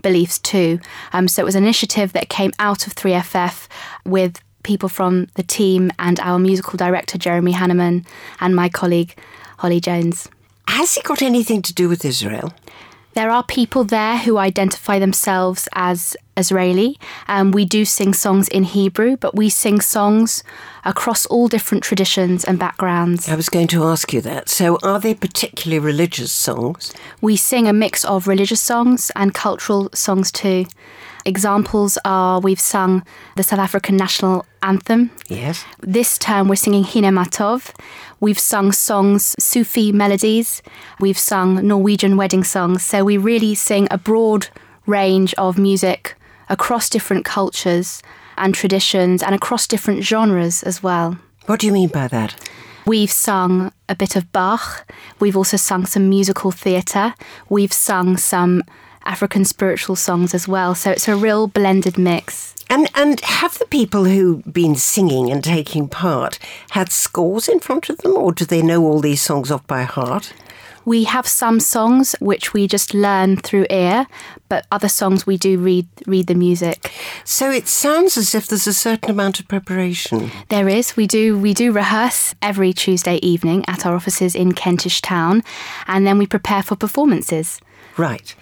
beliefs 0.02 0.38
too. 0.38 0.78
Um, 1.12 1.28
so 1.28 1.42
it 1.42 1.44
was 1.44 1.54
an 1.54 1.64
initiative 1.64 2.12
that 2.12 2.28
came 2.28 2.52
out 2.58 2.86
of 2.86 2.94
3FF 2.94 3.68
with 4.04 4.40
people 4.62 4.88
from 4.88 5.28
the 5.34 5.42
team 5.42 5.90
and 5.98 6.18
our 6.20 6.38
musical 6.38 6.76
director, 6.76 7.18
Jeremy 7.18 7.52
Hanneman, 7.52 8.06
and 8.40 8.54
my 8.54 8.68
colleague, 8.68 9.14
Holly 9.58 9.80
Jones. 9.80 10.28
Has 10.68 10.94
he 10.94 11.02
got 11.02 11.22
anything 11.22 11.62
to 11.62 11.74
do 11.74 11.88
with 11.88 12.04
Israel? 12.04 12.52
There 13.14 13.30
are 13.30 13.44
people 13.44 13.84
there 13.84 14.16
who 14.16 14.38
identify 14.38 14.98
themselves 14.98 15.68
as 15.74 16.16
Israeli. 16.36 16.98
Um, 17.28 17.50
we 17.50 17.66
do 17.66 17.84
sing 17.84 18.14
songs 18.14 18.48
in 18.48 18.64
Hebrew, 18.64 19.18
but 19.18 19.36
we 19.36 19.50
sing 19.50 19.82
songs 19.82 20.42
across 20.84 21.26
all 21.26 21.46
different 21.46 21.84
traditions 21.84 22.42
and 22.42 22.58
backgrounds. 22.58 23.28
I 23.28 23.34
was 23.34 23.50
going 23.50 23.68
to 23.68 23.84
ask 23.84 24.14
you 24.14 24.22
that. 24.22 24.48
So, 24.48 24.78
are 24.82 24.98
they 24.98 25.14
particularly 25.14 25.78
religious 25.78 26.32
songs? 26.32 26.94
We 27.20 27.36
sing 27.36 27.68
a 27.68 27.74
mix 27.74 28.02
of 28.04 28.26
religious 28.26 28.62
songs 28.62 29.10
and 29.14 29.34
cultural 29.34 29.90
songs 29.92 30.32
too. 30.32 30.64
Examples 31.24 31.98
are 32.04 32.40
we've 32.40 32.60
sung 32.60 33.04
the 33.36 33.42
South 33.42 33.60
African 33.60 33.96
national 33.96 34.44
anthem. 34.62 35.10
Yes. 35.28 35.64
This 35.80 36.18
term 36.18 36.48
we're 36.48 36.56
singing 36.56 36.84
Hine 36.84 37.14
Matov. 37.14 37.72
We've 38.20 38.38
sung 38.38 38.72
songs, 38.72 39.34
Sufi 39.38 39.92
melodies. 39.92 40.62
We've 41.00 41.18
sung 41.18 41.66
Norwegian 41.66 42.16
wedding 42.16 42.44
songs. 42.44 42.84
So 42.84 43.04
we 43.04 43.16
really 43.16 43.54
sing 43.54 43.88
a 43.90 43.98
broad 43.98 44.48
range 44.86 45.34
of 45.34 45.58
music 45.58 46.16
across 46.48 46.88
different 46.88 47.24
cultures 47.24 48.02
and 48.36 48.54
traditions 48.54 49.22
and 49.22 49.34
across 49.34 49.66
different 49.66 50.02
genres 50.04 50.62
as 50.62 50.82
well. 50.82 51.18
What 51.46 51.60
do 51.60 51.66
you 51.66 51.72
mean 51.72 51.88
by 51.88 52.08
that? 52.08 52.34
We've 52.84 53.12
sung 53.12 53.72
a 53.88 53.94
bit 53.94 54.16
of 54.16 54.32
Bach. 54.32 54.84
We've 55.20 55.36
also 55.36 55.56
sung 55.56 55.86
some 55.86 56.08
musical 56.08 56.50
theatre. 56.50 57.14
We've 57.48 57.72
sung 57.72 58.16
some 58.16 58.64
African 59.04 59.44
spiritual 59.44 59.96
songs 59.96 60.34
as 60.34 60.46
well. 60.48 60.74
So 60.74 60.90
it's 60.90 61.08
a 61.08 61.16
real 61.16 61.46
blended 61.46 61.98
mix. 61.98 62.54
And 62.70 62.88
and 62.94 63.20
have 63.20 63.58
the 63.58 63.66
people 63.66 64.04
who've 64.04 64.42
been 64.52 64.76
singing 64.76 65.30
and 65.30 65.44
taking 65.44 65.88
part 65.88 66.38
had 66.70 66.90
scores 66.90 67.48
in 67.48 67.60
front 67.60 67.90
of 67.90 67.98
them, 67.98 68.16
or 68.16 68.32
do 68.32 68.44
they 68.44 68.62
know 68.62 68.82
all 68.82 69.00
these 69.00 69.20
songs 69.20 69.50
off 69.50 69.66
by 69.66 69.82
heart? 69.82 70.32
We 70.84 71.04
have 71.04 71.28
some 71.28 71.60
songs 71.60 72.16
which 72.18 72.52
we 72.52 72.66
just 72.66 72.92
learn 72.92 73.36
through 73.36 73.66
ear, 73.70 74.06
but 74.48 74.66
other 74.72 74.88
songs 74.88 75.26
we 75.26 75.36
do 75.36 75.58
read 75.58 75.86
read 76.06 76.26
the 76.26 76.34
music. 76.34 76.90
So 77.24 77.50
it 77.50 77.68
sounds 77.68 78.16
as 78.16 78.34
if 78.34 78.46
there's 78.48 78.66
a 78.66 78.74
certain 78.74 79.10
amount 79.10 79.38
of 79.38 79.46
preparation. 79.48 80.32
There 80.48 80.68
is. 80.68 80.96
We 80.96 81.06
do 81.06 81.38
we 81.38 81.54
do 81.54 81.72
rehearse 81.72 82.34
every 82.42 82.72
Tuesday 82.72 83.16
evening 83.16 83.64
at 83.68 83.86
our 83.86 83.94
offices 83.94 84.34
in 84.34 84.52
Kentish 84.52 85.00
Town, 85.02 85.42
and 85.86 86.06
then 86.06 86.18
we 86.18 86.26
prepare 86.26 86.62
for 86.62 86.74
performances. 86.74 87.60
Right. 87.96 88.34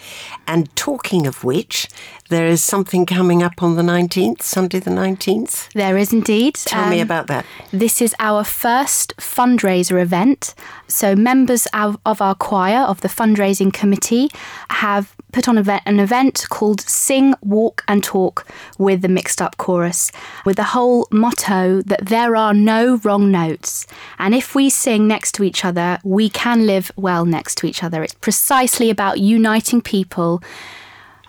And 0.47 0.75
talking 0.77 1.27
of 1.27 1.43
which, 1.45 1.89
there 2.31 2.47
is 2.47 2.63
something 2.63 3.05
coming 3.07 3.43
up 3.43 3.63
on 3.63 3.77
the 3.77 3.83
19th, 3.83 4.43
Sunday 4.43 4.79
the 4.79 4.91
19th. 4.91 5.73
There 5.73 5.99
is 5.99 6.13
indeed. 6.13 6.55
Tell 6.55 6.85
um, 6.85 6.91
me 6.91 7.01
about 7.01 7.27
that. 7.27 7.45
This 7.73 8.01
is 8.01 8.15
our 8.19 8.45
first 8.45 9.17
fundraiser 9.17 10.01
event. 10.01 10.55
So, 10.87 11.15
members 11.15 11.67
of, 11.75 11.99
of 12.07 12.23
our 12.23 12.37
choir, 12.37 12.79
of 12.79 13.01
the 13.01 13.09
fundraising 13.09 13.73
committee, 13.73 14.31
have 14.71 15.15
put 15.33 15.49
on 15.49 15.59
an 15.59 16.01
event 16.01 16.47
called 16.51 16.81
Sing, 16.81 17.35
Walk 17.43 17.85
and 17.89 18.03
Talk 18.03 18.47
with 18.79 19.03
the 19.03 19.09
Mixed 19.09 19.43
Up 19.43 19.57
Chorus, 19.57 20.13
with 20.45 20.57
the 20.57 20.65
whole 20.65 21.09
motto 21.11 21.83
that 21.83 22.07
there 22.07 22.37
are 22.37 22.55
no 22.55 22.97
wrong 22.99 23.31
notes. 23.31 23.87
And 24.19 24.35
if 24.35 24.55
we 24.55 24.71
sing 24.71 25.07
next 25.07 25.33
to 25.33 25.45
each 25.45 25.65
other, 25.65 25.99
we 26.05 26.31
can 26.31 26.67
live 26.67 26.93
well 26.97 27.25
next 27.25 27.57
to 27.59 27.67
each 27.67 27.83
other. 27.83 28.03
It's 28.03 28.15
precisely 28.15 28.91
about 28.91 29.19
uniting 29.19 29.81
people 29.81 30.43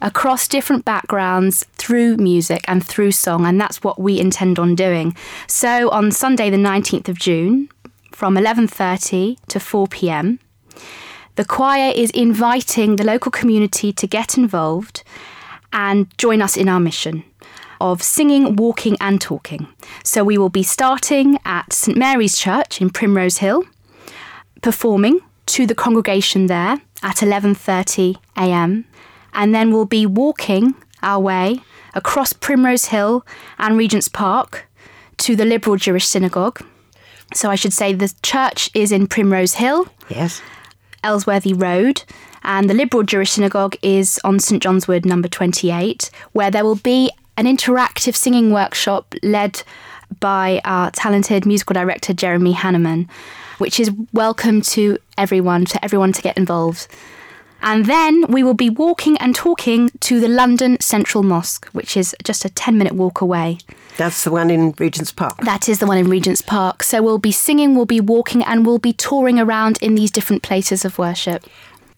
across 0.02 0.47
different 0.47 0.84
backgrounds 0.86 1.66
through 1.76 2.18
music 2.18 2.64
and 2.68 2.86
through 2.86 3.12
song, 3.12 3.45
and 3.45 3.60
that's 3.60 3.84
what 3.84 3.99
we 3.99 4.20
intend 4.20 4.60
on 4.60 4.76
doing. 4.76 5.16
So 5.47 5.89
on 5.89 6.12
Sunday 6.12 6.49
the 6.49 6.58
19th 6.58 7.10
of 7.10 7.20
June, 7.20 7.70
from 8.12 8.36
11:30 8.36 9.38
to 9.47 9.60
4 9.60 9.88
p.m., 9.88 10.39
the 11.36 11.45
choir 11.45 11.91
is 11.95 12.12
inviting 12.12 12.97
the 12.97 13.04
local 13.04 13.32
community 13.32 13.93
to 13.93 14.08
get 14.08 14.38
involved 14.38 15.04
and 15.72 16.08
join 16.18 16.41
us 16.41 16.58
in 16.58 16.68
our 16.68 16.80
mission 16.80 17.24
of 17.80 18.04
singing, 18.04 18.56
walking, 18.56 18.95
and 19.02 19.20
talking. 19.20 19.68
So 20.04 20.24
we 20.24 20.38
will 20.38 20.49
be 20.49 20.64
starting 20.64 21.39
at 21.45 21.74
St 21.74 21.97
Mary's 21.97 22.38
Church 22.38 22.80
in 22.80 22.91
Primrose 22.91 23.38
Hill, 23.38 23.64
performing 24.62 25.22
to 25.47 25.66
the 25.66 25.76
congregation 25.76 26.47
there 26.47 26.80
at 27.02 27.18
11:30 27.18 28.18
a.m. 28.38 28.86
and 29.34 29.53
then 29.53 29.71
we'll 29.71 29.86
be 29.86 30.05
walking 30.05 30.75
our 31.03 31.19
way 31.19 31.61
across 31.93 32.34
Primrose 32.34 32.86
Hill 32.86 33.25
and 33.57 33.77
Regent's 33.77 34.07
Park 34.07 34.67
to 35.17 35.36
the 35.36 35.45
Liberal 35.45 35.75
Jewish 35.75 36.05
Synagogue. 36.05 36.61
So 37.34 37.49
I 37.49 37.55
should 37.55 37.73
say 37.73 37.93
the 37.93 38.13
church 38.23 38.69
is 38.73 38.91
in 38.91 39.07
Primrose 39.07 39.55
Hill. 39.55 39.88
Yes. 40.09 40.41
Elsworthy 41.03 41.53
Road, 41.53 42.03
and 42.43 42.69
the 42.69 42.73
Liberal 42.73 43.03
Jewish 43.03 43.32
Synagogue 43.32 43.75
is 43.82 44.19
on 44.23 44.39
St 44.39 44.61
John's 44.61 44.88
Wood 44.88 45.05
number 45.05 45.27
28, 45.27 46.09
where 46.34 46.51
there 46.51 46.63
will 46.63 46.75
be 46.75 47.11
an 47.38 47.45
interactive 47.45 48.15
singing 48.15 48.51
workshop 48.51 49.15
led 49.23 49.63
by 50.19 50.61
our 50.65 50.91
talented 50.91 51.45
musical 51.45 51.73
director 51.73 52.13
Jeremy 52.13 52.53
Hanneman, 52.53 53.09
which 53.57 53.79
is 53.79 53.91
welcome 54.13 54.61
to 54.61 54.97
everyone, 55.17 55.65
to 55.65 55.84
everyone 55.84 56.11
to 56.13 56.21
get 56.21 56.38
involved. 56.38 56.88
And 57.62 57.86
then 57.86 58.26
we 58.28 58.43
will 58.43 58.53
be 58.53 58.70
walking 58.70 59.18
and 59.18 59.36
talking 59.36 59.91
to 60.01 60.20
the 60.20 60.28
London 60.28 60.80
Central 60.80 61.24
Mosque, 61.24 61.68
which 61.70 61.95
is 61.95 62.16
just 62.24 62.43
a 62.45 62.49
10 62.49 62.78
minute 62.78 62.93
walk 62.93 63.22
away. 63.22 63.59
That's 63.97 64.24
the 64.24 64.32
one 64.32 64.49
in 64.49 64.74
Regent's 64.80 65.12
Park. 65.12 65.38
That 65.41 65.70
is 65.70 65.80
the 65.80 65.86
one 65.86 65.97
in 65.97 66.09
Regent's 66.09 66.41
Park. 66.41 66.82
So 66.84 67.01
we'll 67.03 67.18
be 67.18 67.32
singing, 67.32 67.76
we'll 67.76 67.86
be 67.86 68.01
walking, 68.01 68.43
and 68.43 68.66
we'll 68.66 68.80
be 68.80 68.93
touring 68.93 69.39
around 69.39 69.78
in 69.82 69.95
these 69.95 70.12
different 70.12 70.43
places 70.43 70.86
of 70.86 70.97
worship. 70.97 71.45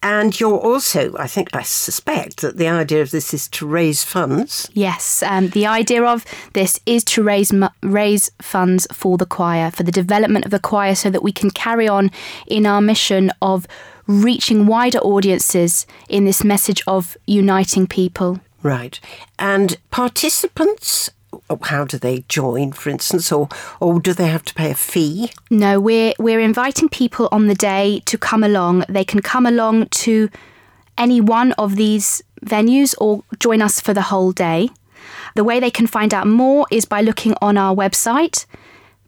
And 0.04 0.38
you're 0.38 0.58
also, 0.58 1.16
I 1.16 1.26
think, 1.26 1.48
I 1.56 1.62
suspect 1.62 2.42
that 2.42 2.58
the 2.58 2.68
idea 2.68 3.00
of 3.00 3.10
this 3.10 3.32
is 3.32 3.48
to 3.48 3.66
raise 3.66 4.04
funds. 4.04 4.68
Yes, 4.74 5.22
um, 5.22 5.48
the 5.48 5.66
idea 5.66 6.04
of 6.04 6.26
this 6.52 6.78
is 6.84 7.02
to 7.04 7.22
raise 7.22 7.50
raise 7.82 8.30
funds 8.42 8.86
for 8.92 9.16
the 9.16 9.24
choir, 9.24 9.70
for 9.70 9.82
the 9.82 9.90
development 9.90 10.44
of 10.44 10.50
the 10.50 10.58
choir, 10.58 10.94
so 10.94 11.08
that 11.08 11.22
we 11.22 11.32
can 11.32 11.50
carry 11.50 11.88
on 11.88 12.10
in 12.46 12.66
our 12.66 12.82
mission 12.82 13.32
of 13.40 13.66
reaching 14.06 14.66
wider 14.66 14.98
audiences 14.98 15.86
in 16.10 16.26
this 16.26 16.44
message 16.44 16.82
of 16.86 17.16
uniting 17.26 17.86
people. 17.86 18.40
Right. 18.62 19.00
And 19.38 19.78
participants 19.90 21.08
Oh, 21.50 21.58
how 21.62 21.84
do 21.84 21.98
they 21.98 22.24
join, 22.28 22.72
for 22.72 22.90
instance, 22.90 23.32
or 23.32 23.48
or 23.80 24.00
do 24.00 24.12
they 24.12 24.28
have 24.28 24.44
to 24.44 24.54
pay 24.54 24.70
a 24.70 24.74
fee? 24.74 25.30
No, 25.50 25.80
we're 25.80 26.14
we're 26.18 26.40
inviting 26.40 26.88
people 26.88 27.28
on 27.32 27.46
the 27.46 27.54
day 27.54 28.02
to 28.06 28.18
come 28.18 28.44
along. 28.44 28.84
They 28.88 29.04
can 29.04 29.20
come 29.20 29.46
along 29.46 29.88
to 30.04 30.28
any 30.96 31.20
one 31.20 31.52
of 31.52 31.76
these 31.76 32.22
venues 32.44 32.94
or 32.98 33.24
join 33.38 33.62
us 33.62 33.80
for 33.80 33.94
the 33.94 34.02
whole 34.02 34.32
day. 34.32 34.68
The 35.34 35.44
way 35.44 35.60
they 35.60 35.70
can 35.70 35.86
find 35.86 36.14
out 36.14 36.26
more 36.26 36.66
is 36.70 36.84
by 36.84 37.02
looking 37.02 37.34
on 37.42 37.58
our 37.58 37.74
website, 37.74 38.46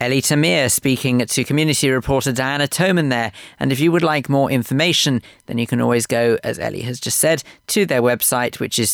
Ellie 0.00 0.20
Tamir 0.20 0.70
speaking 0.70 1.24
to 1.24 1.44
community 1.44 1.88
reporter 1.88 2.32
Diana 2.32 2.66
Toman 2.66 3.08
there. 3.08 3.32
And 3.60 3.72
if 3.72 3.80
you 3.80 3.92
would 3.92 4.02
like 4.02 4.28
more 4.28 4.50
information, 4.50 5.22
then 5.46 5.56
you 5.56 5.66
can 5.66 5.80
always 5.80 6.06
go, 6.06 6.36
as 6.44 6.58
Ellie 6.58 6.82
has 6.82 7.00
just 7.00 7.18
said, 7.18 7.42
to 7.68 7.86
their 7.86 8.02
website, 8.02 8.60
which 8.60 8.78
is 8.78 8.90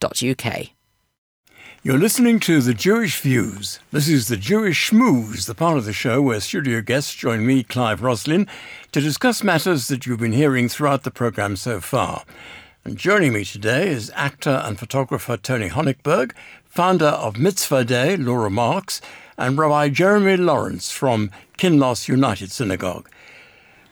3ff.org 0.00 0.70
you're 1.84 1.96
listening 1.96 2.40
to 2.40 2.60
The 2.60 2.74
Jewish 2.74 3.20
Views. 3.20 3.78
This 3.92 4.08
is 4.08 4.26
the 4.26 4.36
Jewish 4.36 4.90
Schmooze, 4.90 5.46
the 5.46 5.54
part 5.54 5.78
of 5.78 5.84
the 5.84 5.92
show 5.92 6.20
where 6.20 6.40
studio 6.40 6.80
guests 6.80 7.14
join 7.14 7.46
me, 7.46 7.62
Clive 7.62 8.02
Roslin, 8.02 8.48
to 8.90 9.00
discuss 9.00 9.44
matters 9.44 9.86
that 9.86 10.04
you've 10.04 10.18
been 10.18 10.32
hearing 10.32 10.68
throughout 10.68 11.04
the 11.04 11.12
programme 11.12 11.54
so 11.54 11.80
far. 11.80 12.24
And 12.84 12.98
joining 12.98 13.32
me 13.32 13.44
today 13.44 13.88
is 13.88 14.10
actor 14.16 14.60
and 14.64 14.76
photographer 14.76 15.36
Tony 15.36 15.68
Honigberg, 15.68 16.32
founder 16.64 17.06
of 17.06 17.38
Mitzvah 17.38 17.84
Day, 17.84 18.16
Laura 18.16 18.50
Marks, 18.50 19.00
and 19.38 19.56
Rabbi 19.56 19.88
Jeremy 19.88 20.36
Lawrence 20.36 20.90
from 20.90 21.30
Kinloss 21.58 22.08
United 22.08 22.50
Synagogue. 22.50 23.08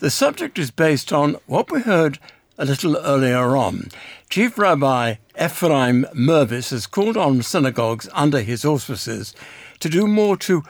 The 0.00 0.10
subject 0.10 0.58
is 0.58 0.72
based 0.72 1.12
on 1.12 1.36
what 1.46 1.70
we 1.70 1.80
heard 1.82 2.18
a 2.58 2.64
little 2.64 2.96
earlier 2.96 3.56
on. 3.56 3.88
Chief 4.30 4.58
Rabbi 4.58 5.16
Ephraim 5.40 6.06
Mirvis 6.14 6.70
has 6.70 6.86
called 6.86 7.16
on 7.16 7.42
synagogues 7.42 8.08
under 8.12 8.40
his 8.40 8.64
auspices 8.64 9.34
to 9.80 9.88
do 9.88 10.06
more 10.06 10.36
to 10.38 10.64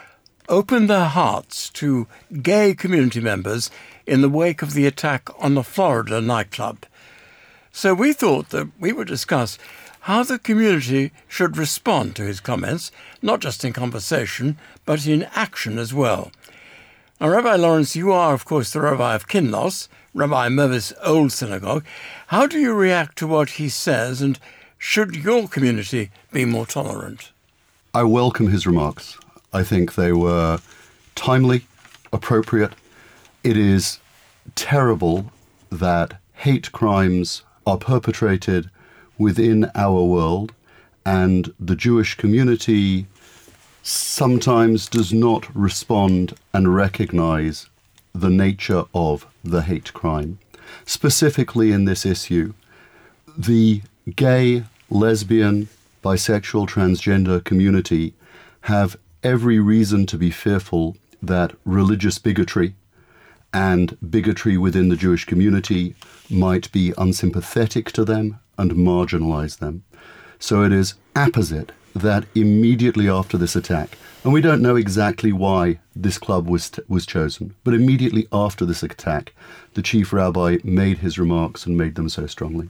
open 0.49 0.87
their 0.87 1.07
hearts 1.07 1.71
to 1.71 2.07
gay 2.43 2.75
community 2.75 3.21
members 3.21 3.71
in 4.07 4.21
the 4.21 4.29
wake 4.29 4.63
of 4.63 4.75
the 4.75 4.87
attack 4.87 5.29
on 5.39 5.55
the 5.55 5.63
Florida 5.63 6.21
nightclub. 6.21 6.85
So 7.73 7.95
we 7.95 8.13
thought 8.13 8.51
that 8.51 8.69
we 8.79 8.93
would 8.93 9.09
discuss 9.09 9.59
how 10.01 10.23
the 10.23 10.39
community 10.39 11.13
should 11.27 11.57
respond 11.57 12.15
to 12.15 12.23
his 12.23 12.39
comments, 12.41 12.93
not 13.23 13.41
just 13.41 13.65
in 13.65 13.73
conversation, 13.73 14.57
but 14.85 15.07
in 15.07 15.25
action 15.35 15.79
as 15.79 15.93
well. 15.93 16.31
Now, 17.21 17.29
Rabbi 17.29 17.57
Lawrence, 17.57 17.97
you 17.97 18.13
are, 18.13 18.33
of 18.33 18.45
course, 18.45 18.73
the 18.73 18.81
rabbi 18.81 19.15
of 19.15 19.27
Kinloss, 19.27 19.89
Rabbi 20.17 20.49
Mirvis' 20.49 20.95
old 21.05 21.31
synagogue. 21.31 21.85
How 22.29 22.47
do 22.47 22.59
you 22.59 22.73
react 22.73 23.19
to 23.19 23.27
what 23.27 23.51
he 23.51 23.69
says, 23.69 24.23
and 24.23 24.39
should 24.79 25.15
your 25.15 25.47
community 25.47 26.11
be 26.33 26.47
more 26.47 26.65
tolerant? 26.65 27.33
I 27.93 28.05
welcome 28.05 28.49
his 28.49 28.67
remarks. 28.67 29.19
I 29.53 29.63
think 29.63 29.95
they 29.95 30.15
were 30.15 30.59
timely, 31.17 31.67
appropriate. 32.15 32.73
It 33.45 33.59
is 33.59 33.99
terrible 34.55 35.31
that 35.71 36.19
hate 36.33 36.73
crimes 36.73 37.43
are 37.67 37.77
perpetrated 37.77 38.71
within 39.19 39.71
our 39.75 40.03
world, 40.03 40.55
and 41.05 41.53
the 41.61 41.77
Jewish 41.77 42.15
community 42.15 43.07
sometimes 43.83 44.89
does 44.89 45.13
not 45.13 45.55
respond 45.55 46.33
and 46.55 46.75
recognize 46.75 47.69
the 48.21 48.31
nature 48.31 48.85
of 48.95 49.27
the 49.45 49.63
hate 49.63 49.93
crime. 49.93 50.39
Specifically 50.85 51.73
in 51.73 51.85
this 51.85 52.07
issue, 52.07 52.55
the 53.37 53.83
gay, 54.15 54.65
lesbian, 54.91 55.69
bisexual, 56.03 56.69
transgender 56.69 57.43
community 57.45 58.15
have 58.63 58.97
every 59.23 59.59
reason 59.59 60.07
to 60.07 60.17
be 60.17 60.31
fearful 60.31 60.97
that 61.23 61.55
religious 61.65 62.19
bigotry 62.19 62.75
and 63.53 63.97
bigotry 64.11 64.57
within 64.57 64.89
the 64.89 64.97
Jewish 64.97 65.25
community 65.25 65.95
might 66.31 66.71
be 66.73 66.93
unsympathetic 66.99 67.93
to 67.93 68.05
them 68.05 68.39
and 68.59 68.73
marginalize 68.73 69.59
them. 69.59 69.85
So 70.39 70.63
it 70.63 70.73
is 70.73 70.95
apposite 71.15 71.73
that 72.03 72.27
immediately 72.35 73.09
after 73.09 73.39
this 73.39 73.57
attack, 73.57 73.97
and 74.23 74.33
we 74.33 74.41
don't 74.41 74.63
know 74.63 74.77
exactly 74.77 75.33
why 75.33 75.79
this 75.95 76.19
club 76.19 76.49
was, 76.49 76.71
t- 76.71 76.83
was 76.89 77.07
chosen, 77.07 77.55
but 77.65 77.75
immediately 77.75 78.27
after 78.33 78.67
this 78.67 78.83
attack, 78.83 79.33
the 79.75 79.83
chief 79.83 80.13
rabbi 80.13 80.59
made 80.63 80.99
his 80.99 81.19
remarks 81.19 81.65
and 81.65 81.77
made 81.77 81.95
them 81.95 82.09
so 82.09 82.27
strongly. 82.27 82.69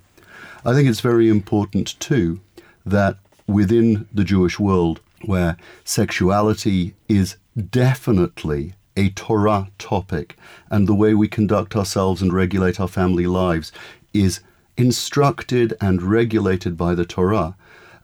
I 0.65 0.73
think 0.73 0.89
it's 0.89 1.01
very 1.01 1.29
important, 1.29 1.99
too, 1.99 2.41
that 2.85 3.19
within 3.47 4.07
the 4.13 4.25
Jewish 4.25 4.59
world, 4.59 5.01
where 5.25 5.57
sexuality 5.85 6.95
is 7.09 7.37
definitely 7.71 8.75
a 8.97 9.11
Torah 9.11 9.69
topic, 9.79 10.37
and 10.71 10.87
the 10.87 10.95
way 10.95 11.15
we 11.15 11.29
conduct 11.29 11.75
ourselves 11.75 12.23
and 12.23 12.33
regulate 12.33 12.79
our 12.79 12.89
family 12.89 13.27
lives 13.27 13.73
is 14.13 14.41
instructed 14.77 15.75
and 15.81 16.03
regulated 16.03 16.77
by 16.77 16.95
the 16.95 17.05
Torah, 17.05 17.57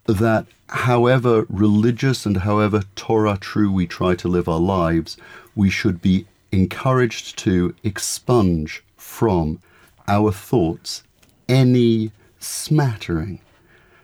that 0.06 0.46
however 0.68 1.46
religious 1.48 2.26
and 2.26 2.38
however 2.38 2.82
Torah 2.96 3.38
true 3.40 3.70
we 3.70 3.86
try 3.86 4.14
to 4.16 4.28
live 4.28 4.48
our 4.48 4.60
lives, 4.60 5.16
we 5.54 5.70
should 5.70 6.00
be 6.00 6.26
encouraged 6.50 7.38
to 7.38 7.74
expunge 7.82 8.82
from 8.96 9.60
our 10.08 10.32
thoughts 10.32 11.02
any 11.48 12.10
smattering 12.38 13.40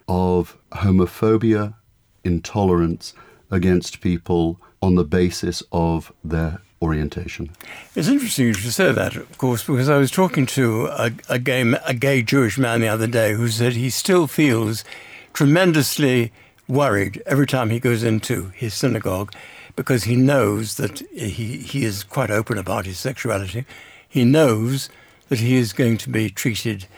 of 0.09 0.57
homophobia, 0.73 1.75
intolerance 2.25 3.15
against 3.51 4.01
people 4.01 4.59
on 4.81 4.95
the 4.95 5.05
basis 5.05 5.63
of 5.73 6.13
their 6.23 6.61
orientation. 6.81 7.51
It's 7.95 8.09
interesting 8.09 8.47
you 8.47 8.53
should 8.55 8.73
say 8.73 8.93
that, 8.93 9.17
of 9.17 9.39
course, 9.39 9.65
because 9.65 9.89
I 9.89 9.99
was 9.99 10.11
talking 10.11 10.47
to 10.47 10.87
a, 10.87 11.11
a, 11.29 11.39
gay, 11.39 11.63
a 11.85 11.95
gay 11.95 12.23
Jewish 12.23 12.57
man 12.59 12.81
the 12.81 12.89
other 12.89 13.07
day 13.07 13.33
who 13.35 13.49
said 13.49 13.73
he 13.73 13.91
still 13.91 14.27
feels 14.27 14.85
tremendously 15.39 16.33
worried 16.67 17.23
every 17.25 17.47
time 17.47 17.71
he 17.71 17.79
goes 17.79 18.03
into 18.03 18.49
his 18.57 18.75
synagogue 18.75 19.33
because 19.77 20.03
he 20.03 20.17
knows 20.17 20.79
that 20.79 20.99
he, 21.13 21.59
he 21.59 21.85
is 21.85 22.03
quite 22.03 22.29
open 22.29 22.59
about 22.59 22.87
his 22.87 22.99
sexuality. 22.99 23.65
He 24.09 24.25
knows 24.25 24.91
that 25.29 25.39
he 25.39 25.55
is 25.55 25.73
going 25.73 25.97
to 25.99 26.11
be 26.11 26.29
treated 26.29 26.89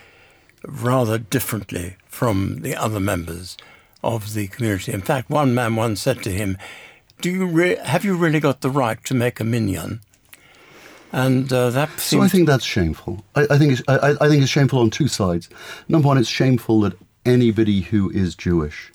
rather 0.66 1.18
differently 1.18 1.96
from 2.06 2.60
the 2.62 2.74
other 2.74 2.98
members 2.98 3.58
of 4.02 4.32
the 4.32 4.46
community. 4.46 4.90
In 4.90 5.02
fact, 5.02 5.28
one 5.28 5.54
man 5.54 5.76
once 5.76 6.00
said 6.00 6.22
to 6.22 6.30
him, 6.30 6.56
"Do 7.20 7.28
you 7.28 7.44
re- 7.44 7.76
have 7.84 8.06
you 8.06 8.16
really 8.16 8.40
got 8.40 8.62
the 8.62 8.70
right 8.70 9.04
to 9.04 9.12
make 9.12 9.38
a 9.38 9.44
minyan?" 9.44 10.00
And 11.12 11.52
uh, 11.52 11.68
that 11.68 12.00
so 12.00 12.22
I 12.22 12.28
think 12.28 12.46
that's 12.46 12.64
shameful. 12.64 13.22
I, 13.34 13.46
I 13.50 13.58
think 13.58 13.72
it's, 13.72 13.82
I, 13.86 14.16
I 14.18 14.28
think 14.30 14.40
it's 14.42 14.50
shameful 14.50 14.78
on 14.78 14.88
two 14.88 15.08
sides. 15.08 15.50
Number 15.88 16.08
one, 16.08 16.16
it's 16.16 16.26
shameful 16.26 16.80
that 16.80 16.94
anybody 17.24 17.82
who 17.82 18.10
is 18.10 18.34
Jewish 18.34 18.92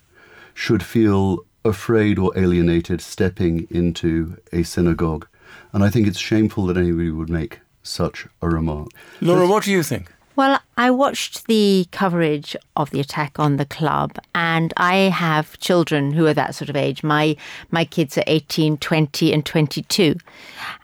should 0.54 0.84
feel 0.84 1.40
afraid 1.64 2.20
or 2.20 2.38
alienated 2.38 3.02
stepping 3.02 3.68
into 3.70 4.38
a 4.52 4.64
synagogue 4.64 5.28
And 5.74 5.84
I 5.84 5.90
think 5.90 6.08
it's 6.08 6.20
shameful 6.20 6.66
that 6.68 6.78
anybody 6.78 7.12
would 7.12 7.30
make 7.30 7.60
such 7.84 8.28
a 8.42 8.50
remark. 8.50 8.90
Laura, 9.22 9.48
what 9.48 9.64
do 9.64 9.72
you 9.72 9.84
think? 9.84 10.12
Well, 10.36 10.60
I 10.76 10.92
watched 10.92 11.48
the 11.48 11.88
coverage 11.92 12.58
of 12.76 12.90
the 12.90 13.00
attack 13.00 13.40
on 13.40 13.56
the 13.56 13.66
club, 13.66 14.18
and 14.34 14.74
I 14.76 14.96
have 14.96 15.58
children 15.60 16.12
who 16.12 16.26
are 16.28 16.34
that 16.34 16.56
sort 16.56 16.70
of 16.70 16.76
age. 16.76 17.04
My 17.04 17.38
my 17.72 17.86
kids 17.86 18.18
are 18.18 18.24
18, 18.28 18.78
20, 18.78 19.32
and 19.34 19.46
22. 19.46 20.16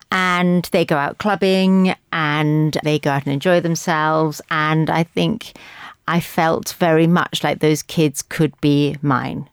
And 0.10 0.70
they 0.72 0.86
go 0.86 0.98
out 0.98 1.18
clubbing 1.18 1.96
and 2.12 2.78
they 2.84 3.00
go 3.00 3.12
out 3.12 3.26
and 3.26 3.34
enjoy 3.34 3.62
themselves. 3.62 4.42
And 4.52 4.89
I 4.89 5.04
think 5.04 5.54
I 6.08 6.20
felt 6.20 6.74
very 6.74 7.08
much 7.08 7.43
like 7.43 7.60
those 7.60 7.84
kids 7.84 8.22
could 8.22 8.60
be 8.62 8.97
mine. 9.02 9.49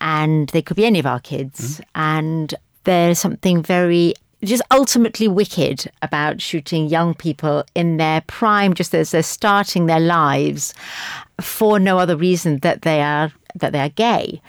And 0.00 0.48
they 0.50 0.62
could 0.62 0.76
be 0.76 0.86
any 0.86 0.98
of 0.98 1.06
our 1.06 1.20
kids. 1.20 1.80
And 1.94 2.54
there's 2.84 3.18
something 3.18 3.62
very 3.62 4.14
just 4.44 4.62
ultimately 4.70 5.26
wicked 5.26 5.90
about 6.02 6.40
shooting 6.40 6.86
young 6.86 7.14
people 7.14 7.64
in 7.74 7.96
their 7.96 8.20
prime, 8.22 8.74
just 8.74 8.94
as 8.94 9.10
they're 9.10 9.22
starting 9.22 9.86
their 9.86 10.00
lives, 10.00 10.74
for 11.40 11.78
no 11.78 11.98
other 11.98 12.16
reason 12.16 12.58
that 12.58 12.82
they 12.82 13.02
are 13.02 13.32
that 13.54 13.72
they 13.72 13.80
are 13.80 13.88
gay. 13.88 14.40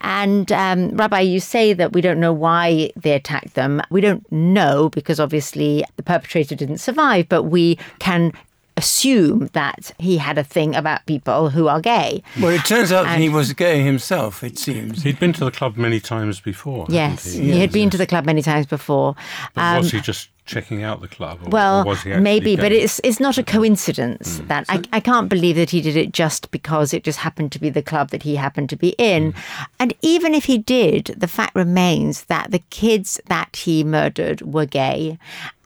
And 0.00 0.50
um, 0.52 0.96
Rabbi, 0.96 1.20
you 1.20 1.40
say 1.40 1.72
that 1.72 1.92
we 1.92 2.00
don't 2.00 2.20
know 2.20 2.32
why 2.32 2.92
they 2.94 3.12
attacked 3.12 3.54
them. 3.54 3.82
We 3.90 4.00
don't 4.00 4.30
know 4.30 4.88
because 4.88 5.18
obviously 5.18 5.84
the 5.96 6.04
perpetrator 6.04 6.54
didn't 6.54 6.78
survive, 6.78 7.28
but 7.28 7.44
we 7.44 7.76
can 7.98 8.32
assume 8.76 9.48
that 9.52 9.92
he 9.98 10.18
had 10.18 10.36
a 10.38 10.44
thing 10.44 10.74
about 10.74 11.06
people 11.06 11.50
who 11.50 11.66
are 11.68 11.80
gay. 11.80 12.22
Well, 12.40 12.50
it 12.52 12.64
turns 12.64 12.92
out 12.92 13.06
And- 13.06 13.22
he 13.22 13.28
was 13.28 13.52
gay 13.52 13.82
himself, 13.82 14.44
it 14.44 14.58
seems. 14.58 15.02
He'd 15.02 15.18
been 15.18 15.32
to 15.34 15.44
the 15.44 15.50
club 15.50 15.76
many 15.76 15.98
times 16.00 16.40
before. 16.40 16.80
hadn't 16.82 16.94
Yes, 16.94 17.32
he? 17.32 17.52
he 17.52 17.60
had 17.60 17.72
been 17.72 17.90
to 17.90 17.96
the 17.96 18.06
club 18.06 18.24
many 18.26 18.42
times 18.42 18.66
before. 18.66 19.14
But 19.54 19.78
was 19.78 19.92
Um, 19.92 19.98
he 19.98 20.02
just 20.04 20.28
checking 20.46 20.82
out 20.82 21.00
the 21.00 21.08
club? 21.08 21.40
Or, 21.44 21.48
well, 21.50 21.80
or 21.80 21.84
was 21.84 22.02
he 22.02 22.12
actually 22.12 22.22
maybe, 22.22 22.56
but 22.56 22.72
it's 22.72 23.00
it's 23.04 23.20
not 23.20 23.36
a 23.38 23.42
coincidence 23.42 24.40
Mm. 24.40 24.48
that 24.48 24.64
I, 24.68 24.82
I 24.92 25.00
can't 25.00 25.28
believe 25.28 25.56
that 25.56 25.70
he 25.70 25.80
did 25.80 25.96
it 25.96 26.12
just 26.12 26.50
because 26.50 26.94
it 26.94 27.04
just 27.04 27.18
happened 27.18 27.52
to 27.52 27.58
be 27.58 27.70
the 27.70 27.82
club 27.82 28.10
that 28.10 28.22
he 28.22 28.36
happened 28.36 28.70
to 28.70 28.76
be 28.76 28.90
in. 28.98 29.32
Mm. 29.32 29.36
And 29.80 29.94
even 30.02 30.34
if 30.34 30.44
he 30.44 30.58
did, 30.58 31.14
the 31.16 31.28
fact 31.28 31.54
remains 31.54 32.24
that 32.24 32.50
the 32.50 32.62
kids 32.70 33.20
that 33.26 33.56
he 33.56 33.84
murdered 33.84 34.40
were 34.42 34.66
gay 34.66 35.18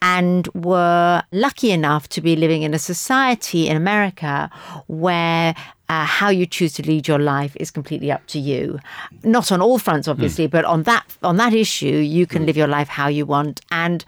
and 0.02 0.48
were 0.54 1.22
lucky 1.30 1.70
enough 1.70 2.08
to 2.08 2.20
be 2.20 2.34
living 2.34 2.62
in 2.62 2.72
a 2.74 2.78
society 2.78 3.68
in 3.68 3.76
America 3.76 4.50
where 4.86 5.54
uh, 5.90 6.04
how 6.04 6.28
you 6.28 6.46
choose 6.46 6.72
to 6.72 6.84
lead 6.84 7.08
your 7.08 7.18
life 7.18 7.56
is 7.56 7.72
completely 7.72 8.12
up 8.12 8.24
to 8.28 8.38
you. 8.38 8.78
Not 9.24 9.50
on 9.50 9.60
all 9.60 9.76
fronts, 9.76 10.06
obviously, 10.06 10.46
but 10.46 10.64
on 10.64 10.84
that 10.84 11.04
on 11.24 11.36
that 11.38 11.52
issue, 11.52 11.96
you 11.96 12.28
can 12.28 12.46
live 12.46 12.56
your 12.56 12.68
life 12.68 12.86
how 12.86 13.08
you 13.08 13.26
want. 13.26 13.60
And 13.72 14.04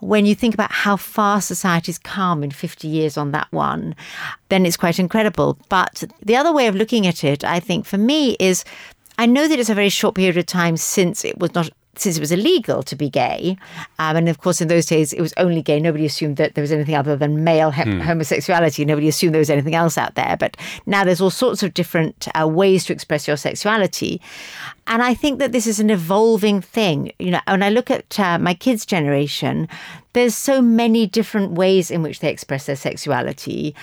when 0.00 0.26
you 0.26 0.34
think 0.34 0.52
about 0.52 0.70
how 0.70 0.96
far 0.96 1.40
society's 1.40 1.96
come 1.96 2.44
in 2.44 2.50
50 2.50 2.86
years 2.86 3.16
on 3.16 3.32
that 3.32 3.50
one, 3.52 3.96
then 4.50 4.66
it's 4.66 4.76
quite 4.76 4.98
incredible. 4.98 5.56
But 5.70 6.04
the 6.20 6.36
other 6.36 6.52
way 6.52 6.66
of 6.66 6.74
looking 6.74 7.06
at 7.06 7.24
it, 7.24 7.42
I 7.42 7.58
think, 7.58 7.86
for 7.86 7.96
me, 7.96 8.36
is 8.38 8.62
I 9.16 9.24
know 9.24 9.48
that 9.48 9.58
it's 9.58 9.70
a 9.70 9.74
very 9.74 9.88
short 9.88 10.16
period 10.16 10.36
of 10.36 10.44
time 10.44 10.76
since 10.76 11.24
it 11.24 11.38
was 11.38 11.54
not 11.54 11.70
since 11.98 12.16
it 12.16 12.20
was 12.20 12.32
illegal 12.32 12.82
to 12.82 12.96
be 12.96 13.08
gay, 13.10 13.56
um, 13.98 14.16
and 14.16 14.28
of 14.28 14.38
course 14.38 14.60
in 14.60 14.68
those 14.68 14.86
days 14.86 15.12
it 15.12 15.20
was 15.20 15.32
only 15.36 15.62
gay. 15.62 15.78
Nobody 15.80 16.06
assumed 16.06 16.36
that 16.38 16.54
there 16.54 16.62
was 16.62 16.72
anything 16.72 16.94
other 16.94 17.16
than 17.16 17.44
male 17.44 17.70
he- 17.70 17.82
Hmm. 17.82 18.00
homosexuality. 18.00 18.84
Nobody 18.84 19.08
assumed 19.08 19.34
there 19.34 19.38
was 19.40 19.50
anything 19.50 19.74
else 19.74 19.96
out 19.98 20.14
there. 20.14 20.36
But 20.38 20.56
now 20.86 21.04
there's 21.04 21.20
all 21.20 21.30
sorts 21.30 21.62
of 21.62 21.74
different 21.74 22.28
uh, 22.40 22.46
ways 22.48 22.84
to 22.86 22.92
express 22.92 23.26
your 23.28 23.36
sexuality, 23.36 24.20
and 24.86 25.02
I 25.02 25.14
think 25.14 25.38
that 25.38 25.52
this 25.52 25.66
is 25.66 25.80
an 25.80 25.90
evolving 25.90 26.60
thing. 26.60 27.12
You 27.18 27.30
know, 27.32 27.40
when 27.48 27.62
I 27.62 27.70
look 27.70 27.90
at 27.90 28.18
uh, 28.20 28.38
my 28.38 28.54
kids' 28.54 28.84
generation, 28.86 29.68
there's 30.14 30.34
so 30.34 30.62
many 30.62 31.06
different 31.06 31.52
ways 31.52 31.90
in 31.90 32.02
which 32.02 32.20
they 32.20 32.30
express 32.30 32.66
their 32.66 32.76
sexuality, 32.76 33.74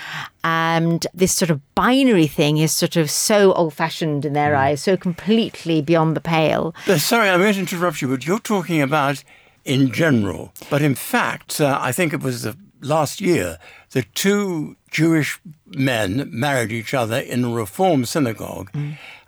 and 0.44 1.06
this 1.14 1.34
sort 1.34 1.52
of 1.52 1.62
binary 1.76 2.28
thing 2.28 2.58
is 2.58 2.72
sort 2.72 2.96
of 2.96 3.12
so 3.12 3.54
old-fashioned 3.54 4.26
in 4.26 4.34
their 4.34 4.56
eyes, 4.56 4.82
so 4.82 4.98
completely 4.98 5.82
beyond 5.82 6.16
the 6.16 6.22
pale. 6.22 6.74
Uh, 6.88 6.98
sorry, 6.98 7.30
I'm 7.30 7.40
going 7.40 7.54
to 7.54 7.60
interrupt 7.60 8.02
you, 8.02 8.08
but 8.08 8.26
you're 8.26 8.40
talking 8.40 8.82
about 8.82 9.24
in 9.64 9.92
general. 9.92 10.54
But 10.70 10.82
in 10.82 10.96
fact, 10.96 11.62
uh, 11.62 11.78
I 11.80 11.92
think 11.92 12.14
it 12.14 12.22
was 12.22 12.42
the 12.42 12.58
last 12.82 13.22
year 13.22 13.60
the 13.92 14.02
two 14.02 14.76
Jewish 14.90 15.40
men 15.68 16.30
married 16.32 16.72
each 16.72 16.94
other 16.94 17.18
in 17.18 17.44
a 17.44 17.50
Reform 17.50 18.06
synagogue. 18.06 18.72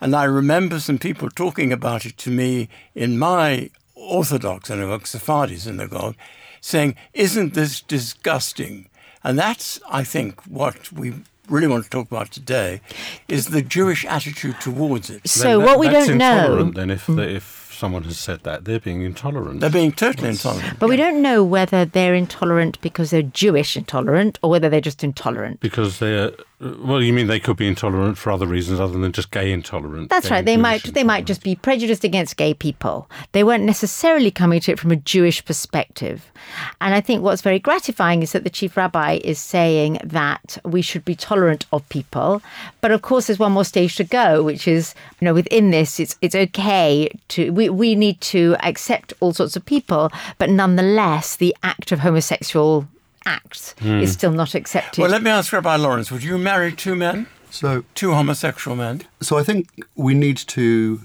And 0.01 0.15
I 0.15 0.23
remember 0.23 0.79
some 0.79 0.97
people 0.97 1.29
talking 1.29 1.71
about 1.71 2.05
it 2.05 2.17
to 2.19 2.31
me 2.31 2.69
in 2.95 3.19
my 3.19 3.69
Orthodox 3.95 4.69
synagogue, 4.69 5.05
Sephardi 5.05 5.57
synagogue, 5.57 6.15
saying, 6.63 6.95
Isn't 7.13 7.53
this 7.53 7.81
disgusting? 7.81 8.89
And 9.23 9.37
that's, 9.37 9.79
I 9.89 10.03
think, 10.03 10.41
what 10.43 10.91
we 10.91 11.13
really 11.49 11.67
want 11.67 11.83
to 11.83 11.89
talk 11.89 12.07
about 12.07 12.31
today 12.31 12.81
is 13.27 13.47
the 13.47 13.61
Jewish 13.61 14.05
attitude 14.05 14.59
towards 14.59 15.09
it. 15.09 15.27
So 15.27 15.59
what 15.59 15.79
we 15.79 15.87
don't 15.89 16.17
know- 16.17 16.35
intolerant 16.37 16.75
Then, 16.75 16.89
if 16.89 17.09
if 17.09 17.63
someone 17.77 18.03
has 18.03 18.17
said 18.17 18.43
that, 18.43 18.65
they're 18.65 18.79
being 18.79 19.01
intolerant. 19.01 19.59
They're 19.59 19.69
being 19.69 19.91
totally 19.91 20.29
intolerant. 20.29 20.79
But 20.79 20.89
we 20.89 20.95
don't 20.95 21.21
know 21.21 21.43
whether 21.43 21.83
they're 21.85 22.15
intolerant 22.15 22.79
because 22.81 23.09
they're 23.11 23.21
Jewish 23.23 23.75
intolerant 23.75 24.39
or 24.41 24.49
whether 24.49 24.69
they're 24.69 24.79
just 24.79 25.03
intolerant. 25.03 25.59
Because 25.59 25.99
they're 25.99 26.31
well, 26.63 27.01
you 27.01 27.11
mean 27.11 27.27
they 27.27 27.39
could 27.39 27.57
be 27.57 27.67
intolerant 27.67 28.17
for 28.17 28.31
other 28.31 28.47
reasons 28.47 28.79
other 28.79 28.97
than 28.97 29.11
just 29.11 29.31
gay 29.31 29.51
intolerance? 29.51 30.09
That's 30.09 30.29
Gay 30.29 30.35
right. 30.35 30.45
They 30.45 30.55
Jewish 30.55 30.61
might 30.61 30.93
they 30.93 31.03
might 31.03 31.25
just 31.25 31.43
be 31.43 31.55
prejudiced 31.55 32.03
against 32.03 32.37
gay 32.37 32.53
people. 32.53 33.09
They 33.33 33.43
weren't 33.43 33.63
necessarily 33.63 34.31
coming 34.31 34.59
to 34.61 34.71
it 34.71 34.79
from 34.79 34.91
a 34.91 34.95
Jewish 34.95 35.43
perspective. 35.43 36.31
And 36.79 36.93
I 36.93 37.01
think 37.01 37.21
what's 37.21 37.41
very 37.41 37.59
gratifying 37.59 38.23
is 38.23 38.31
that 38.31 38.43
the 38.43 38.49
chief 38.49 38.77
rabbi 38.77 39.19
is 39.23 39.39
saying 39.39 39.99
that 40.03 40.57
we 40.63 40.81
should 40.81 41.03
be 41.03 41.15
tolerant 41.15 41.65
of 41.73 41.87
people. 41.89 42.41
But 42.81 42.91
of 42.91 43.01
course 43.01 43.27
there's 43.27 43.39
one 43.39 43.51
more 43.51 43.65
stage 43.65 43.95
to 43.97 44.03
go, 44.03 44.43
which 44.43 44.67
is, 44.67 44.95
you 45.19 45.25
know, 45.25 45.33
within 45.33 45.71
this 45.71 45.99
it's 45.99 46.17
it's 46.21 46.35
okay 46.35 47.09
to 47.29 47.51
we, 47.51 47.69
we 47.69 47.95
need 47.95 48.21
to 48.21 48.55
accept 48.61 49.13
all 49.19 49.33
sorts 49.33 49.55
of 49.55 49.65
people, 49.65 50.11
but 50.37 50.49
nonetheless 50.49 51.35
the 51.35 51.55
act 51.63 51.91
of 51.91 51.99
homosexual 51.99 52.87
act 53.25 53.75
Hmm. 53.79 53.99
is 53.99 54.11
still 54.11 54.31
not 54.31 54.55
accepted. 54.55 55.01
Well, 55.01 55.11
let 55.11 55.23
me 55.23 55.31
ask 55.31 55.51
Rabbi 55.53 55.75
Lawrence: 55.75 56.11
Would 56.11 56.23
you 56.23 56.37
marry 56.37 56.71
two 56.71 56.95
men? 56.95 57.27
So 57.49 57.83
two 57.95 58.13
homosexual 58.13 58.75
men. 58.75 59.01
So 59.21 59.37
I 59.37 59.43
think 59.43 59.67
we 59.95 60.13
need 60.13 60.37
to 60.37 61.01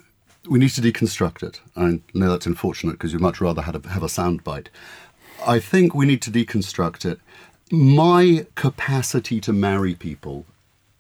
we 0.48 0.58
need 0.58 0.70
to 0.70 0.80
deconstruct 0.80 1.42
it. 1.42 1.60
I 1.76 2.00
know 2.14 2.30
that's 2.30 2.46
unfortunate 2.46 2.92
because 2.92 3.12
you'd 3.12 3.20
much 3.20 3.40
rather 3.40 3.62
have 3.62 3.84
a, 3.84 3.88
have 3.90 4.02
a 4.02 4.06
soundbite. 4.06 4.68
I 5.46 5.58
think 5.60 5.94
we 5.94 6.06
need 6.06 6.22
to 6.22 6.30
deconstruct 6.30 7.04
it. 7.04 7.20
My 7.70 8.46
capacity 8.54 9.40
to 9.42 9.52
marry 9.52 9.94
people 9.94 10.46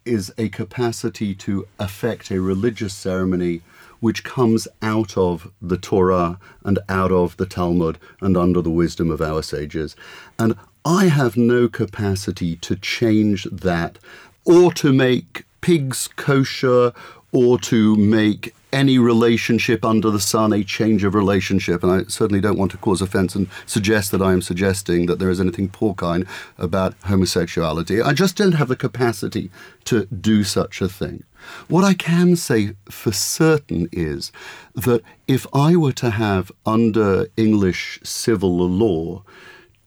is 0.04 0.32
a 0.36 0.48
capacity 0.50 1.34
to 1.34 1.66
affect 1.78 2.30
a 2.30 2.40
religious 2.40 2.92
ceremony 2.94 3.62
which 4.00 4.22
comes 4.22 4.68
out 4.82 5.16
of 5.16 5.50
the 5.60 5.76
Torah 5.78 6.38
and 6.64 6.78
out 6.88 7.10
of 7.10 7.36
the 7.36 7.46
Talmud 7.46 7.98
and 8.20 8.36
under 8.36 8.60
the 8.62 8.70
wisdom 8.70 9.10
of 9.10 9.20
our 9.20 9.42
sages. 9.42 9.96
And 10.38 10.54
I 10.84 11.06
have 11.06 11.36
no 11.36 11.68
capacity 11.68 12.56
to 12.56 12.76
change 12.76 13.44
that 13.50 13.98
or 14.44 14.72
to 14.74 14.92
make 14.92 15.44
pigs 15.60 16.08
kosher 16.16 16.92
or 17.32 17.58
to 17.58 17.96
make 17.96 18.54
any 18.72 18.98
relationship 18.98 19.84
under 19.84 20.10
the 20.10 20.20
sun 20.20 20.52
a 20.52 20.62
change 20.62 21.04
of 21.04 21.14
relationship. 21.14 21.82
And 21.82 21.92
I 21.92 22.02
certainly 22.04 22.40
don't 22.40 22.58
want 22.58 22.70
to 22.72 22.76
cause 22.76 23.00
offense 23.00 23.34
and 23.34 23.48
suggest 23.66 24.10
that 24.12 24.22
I 24.22 24.32
am 24.32 24.42
suggesting 24.42 25.06
that 25.06 25.18
there 25.18 25.30
is 25.30 25.40
anything 25.40 25.68
porcine 25.68 26.26
about 26.58 26.94
homosexuality. 27.04 28.02
I 28.02 28.12
just 28.12 28.36
don't 28.36 28.52
have 28.52 28.68
the 28.68 28.76
capacity 28.76 29.50
to 29.84 30.06
do 30.06 30.44
such 30.44 30.80
a 30.80 30.88
thing. 30.88 31.24
What 31.68 31.84
I 31.84 31.94
can 31.94 32.36
say 32.36 32.74
for 32.90 33.12
certain 33.12 33.88
is 33.92 34.32
that 34.74 35.02
if 35.26 35.46
I 35.54 35.76
were 35.76 35.92
to 35.92 36.10
have 36.10 36.52
under 36.66 37.28
English 37.36 38.00
civil 38.02 38.56
law 38.68 39.22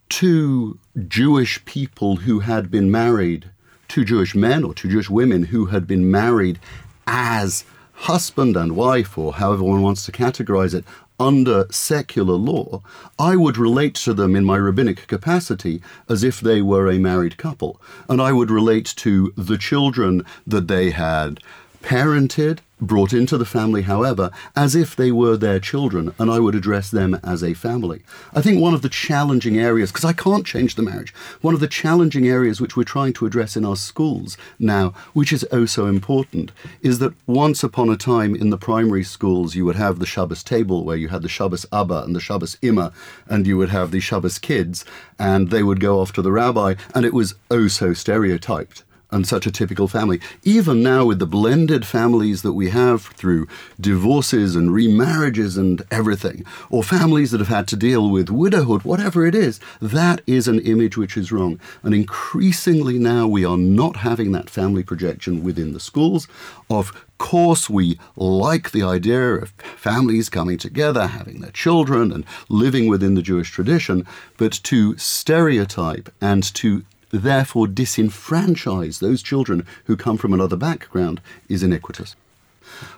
two 0.09 0.79
Jewish 1.07 1.63
people 1.65 2.17
who 2.17 2.39
had 2.39 2.69
been 2.69 2.91
married, 2.91 3.49
to 3.87 4.05
Jewish 4.05 4.33
men 4.33 4.63
or 4.63 4.73
to 4.75 4.87
Jewish 4.87 5.09
women 5.09 5.43
who 5.43 5.65
had 5.65 5.85
been 5.85 6.09
married 6.09 6.59
as 7.05 7.65
husband 7.93 8.55
and 8.55 8.75
wife, 8.75 9.17
or 9.17 9.33
however 9.33 9.63
one 9.63 9.81
wants 9.81 10.05
to 10.05 10.11
categorize 10.11 10.73
it, 10.73 10.85
under 11.19 11.67
secular 11.69 12.33
law, 12.33 12.81
I 13.19 13.35
would 13.35 13.57
relate 13.57 13.93
to 13.95 14.13
them 14.13 14.35
in 14.35 14.43
my 14.43 14.57
rabbinic 14.57 15.07
capacity 15.07 15.81
as 16.09 16.23
if 16.23 16.39
they 16.39 16.61
were 16.61 16.89
a 16.89 16.97
married 16.97 17.37
couple. 17.37 17.79
And 18.09 18.21
I 18.21 18.31
would 18.31 18.49
relate 18.49 18.93
to 18.97 19.31
the 19.37 19.57
children 19.57 20.25
that 20.47 20.67
they 20.67 20.91
had 20.91 21.39
parented 21.83 22.59
brought 22.81 23.13
into 23.13 23.37
the 23.37 23.45
family, 23.45 23.83
however, 23.83 24.31
as 24.55 24.75
if 24.75 24.95
they 24.95 25.11
were 25.11 25.37
their 25.37 25.59
children, 25.59 26.13
and 26.17 26.31
I 26.31 26.39
would 26.39 26.55
address 26.55 26.89
them 26.89 27.19
as 27.23 27.43
a 27.43 27.53
family. 27.53 28.01
I 28.33 28.41
think 28.41 28.59
one 28.59 28.73
of 28.73 28.81
the 28.81 28.89
challenging 28.89 29.57
areas, 29.57 29.91
because 29.91 30.05
I 30.05 30.13
can't 30.13 30.45
change 30.45 30.75
the 30.75 30.81
marriage, 30.81 31.13
one 31.41 31.53
of 31.53 31.59
the 31.59 31.67
challenging 31.67 32.27
areas 32.27 32.59
which 32.59 32.75
we're 32.75 32.83
trying 32.83 33.13
to 33.13 33.25
address 33.25 33.55
in 33.55 33.63
our 33.63 33.75
schools 33.75 34.37
now, 34.59 34.93
which 35.13 35.31
is 35.31 35.45
oh 35.51 35.65
so 35.65 35.85
important, 35.85 36.51
is 36.81 36.99
that 36.99 37.13
once 37.27 37.63
upon 37.63 37.89
a 37.89 37.97
time 37.97 38.35
in 38.35 38.49
the 38.49 38.57
primary 38.57 39.03
schools 39.03 39.55
you 39.55 39.65
would 39.65 39.75
have 39.75 39.99
the 39.99 40.05
Shabbos 40.05 40.43
table 40.43 40.83
where 40.83 40.97
you 40.97 41.09
had 41.09 41.21
the 41.21 41.29
Shabbos 41.29 41.65
Abba 41.71 42.03
and 42.03 42.15
the 42.15 42.19
Shabbos 42.19 42.57
Imma, 42.61 42.91
and 43.27 43.45
you 43.45 43.57
would 43.57 43.69
have 43.69 43.91
the 43.91 43.99
Shabbos 43.99 44.39
kids, 44.39 44.83
and 45.19 45.49
they 45.49 45.63
would 45.63 45.79
go 45.79 45.99
off 45.99 46.13
to 46.13 46.21
the 46.21 46.31
rabbi, 46.31 46.75
and 46.95 47.05
it 47.05 47.13
was 47.13 47.35
oh 47.51 47.67
so 47.67 47.93
stereotyped 47.93 48.83
and 49.11 49.27
such 49.27 49.45
a 49.45 49.51
typical 49.51 49.87
family. 49.87 50.19
Even 50.43 50.81
now, 50.81 51.05
with 51.05 51.19
the 51.19 51.25
blended 51.25 51.85
families 51.85 52.41
that 52.41 52.53
we 52.53 52.69
have 52.69 53.03
through 53.03 53.47
divorces 53.79 54.55
and 54.55 54.69
remarriages 54.69 55.57
and 55.57 55.83
everything, 55.91 56.45
or 56.69 56.83
families 56.83 57.31
that 57.31 57.39
have 57.39 57.47
had 57.47 57.67
to 57.67 57.75
deal 57.75 58.09
with 58.09 58.29
widowhood, 58.29 58.83
whatever 58.83 59.25
it 59.25 59.35
is, 59.35 59.59
that 59.81 60.21
is 60.25 60.47
an 60.47 60.59
image 60.59 60.97
which 60.97 61.17
is 61.17 61.31
wrong. 61.31 61.59
And 61.83 61.93
increasingly 61.93 62.97
now, 62.97 63.27
we 63.27 63.43
are 63.43 63.57
not 63.57 63.97
having 63.97 64.31
that 64.31 64.49
family 64.49 64.83
projection 64.83 65.43
within 65.43 65.73
the 65.73 65.79
schools. 65.79 66.27
Of 66.69 66.93
course, 67.17 67.69
we 67.69 67.99
like 68.15 68.71
the 68.71 68.81
idea 68.83 69.35
of 69.35 69.51
families 69.77 70.29
coming 70.29 70.57
together, 70.57 71.07
having 71.07 71.41
their 71.41 71.51
children, 71.51 72.11
and 72.11 72.25
living 72.49 72.87
within 72.87 73.15
the 73.15 73.21
Jewish 73.21 73.51
tradition, 73.51 74.07
but 74.37 74.53
to 74.63 74.97
stereotype 74.97 76.09
and 76.19 76.43
to 76.55 76.83
therefore 77.17 77.67
disenfranchise 77.67 78.99
those 78.99 79.21
children 79.21 79.65
who 79.85 79.95
come 79.95 80.17
from 80.17 80.33
another 80.33 80.55
background 80.55 81.21
is 81.49 81.63
iniquitous. 81.63 82.15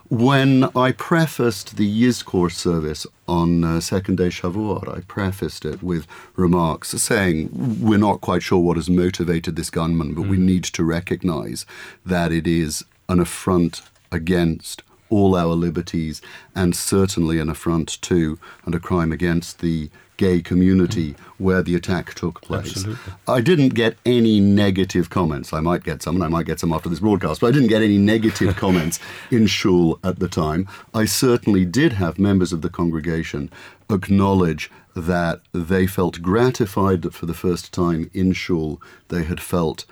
When 0.08 0.64
I 0.76 0.92
prefaced 0.92 1.76
the 1.76 2.02
Yizkor 2.02 2.50
service 2.52 3.06
on 3.26 3.64
uh, 3.64 3.80
second 3.80 4.16
day 4.16 4.28
Shavuot, 4.28 4.96
I 4.96 5.00
prefaced 5.00 5.64
it 5.64 5.82
with 5.82 6.06
remarks 6.36 6.90
saying 6.90 7.50
we're 7.80 7.98
not 7.98 8.20
quite 8.20 8.42
sure 8.42 8.58
what 8.58 8.76
has 8.76 8.88
motivated 8.88 9.56
this 9.56 9.70
gunman, 9.70 10.14
but 10.14 10.24
mm. 10.24 10.30
we 10.30 10.36
hmm. 10.36 10.46
need 10.46 10.64
to 10.64 10.84
recognize 10.84 11.66
that 12.04 12.32
it 12.32 12.46
is 12.46 12.84
an 13.08 13.18
affront 13.20 13.82
against 14.12 14.82
all 15.10 15.34
our 15.36 15.54
liberties 15.54 16.22
and 16.54 16.74
certainly 16.74 17.38
an 17.38 17.48
affront 17.48 18.00
to 18.02 18.38
and 18.64 18.74
a 18.74 18.80
crime 18.80 19.12
against 19.12 19.60
the 19.60 19.90
gay 20.16 20.40
community 20.40 21.12
mm. 21.12 21.18
where 21.38 21.62
the 21.62 21.74
attack 21.74 22.14
took 22.14 22.40
place. 22.42 22.76
Absolutely. 22.76 23.12
I 23.26 23.40
didn't 23.40 23.70
get 23.70 23.96
any 24.06 24.40
negative 24.40 25.10
comments. 25.10 25.52
I 25.52 25.60
might 25.60 25.84
get 25.84 26.02
some, 26.02 26.16
and 26.16 26.24
I 26.24 26.28
might 26.28 26.46
get 26.46 26.60
some 26.60 26.72
after 26.72 26.88
this 26.88 27.00
broadcast, 27.00 27.40
but 27.40 27.48
I 27.48 27.50
didn't 27.50 27.68
get 27.68 27.82
any 27.82 27.98
negative 27.98 28.56
comments 28.64 29.00
in 29.30 29.46
Shul 29.46 29.98
at 30.04 30.18
the 30.18 30.28
time. 30.28 30.68
I 30.92 31.04
certainly 31.04 31.64
did 31.64 31.94
have 31.94 32.18
members 32.18 32.52
of 32.52 32.62
the 32.62 32.70
congregation 32.70 33.50
acknowledge 33.90 34.70
that 34.96 35.40
they 35.52 35.86
felt 35.86 36.22
gratified 36.22 37.02
that 37.02 37.14
for 37.14 37.26
the 37.26 37.34
first 37.34 37.72
time 37.72 38.10
in 38.14 38.32
Shul 38.32 38.80
they 39.08 39.24
had 39.24 39.40
felt 39.40 39.84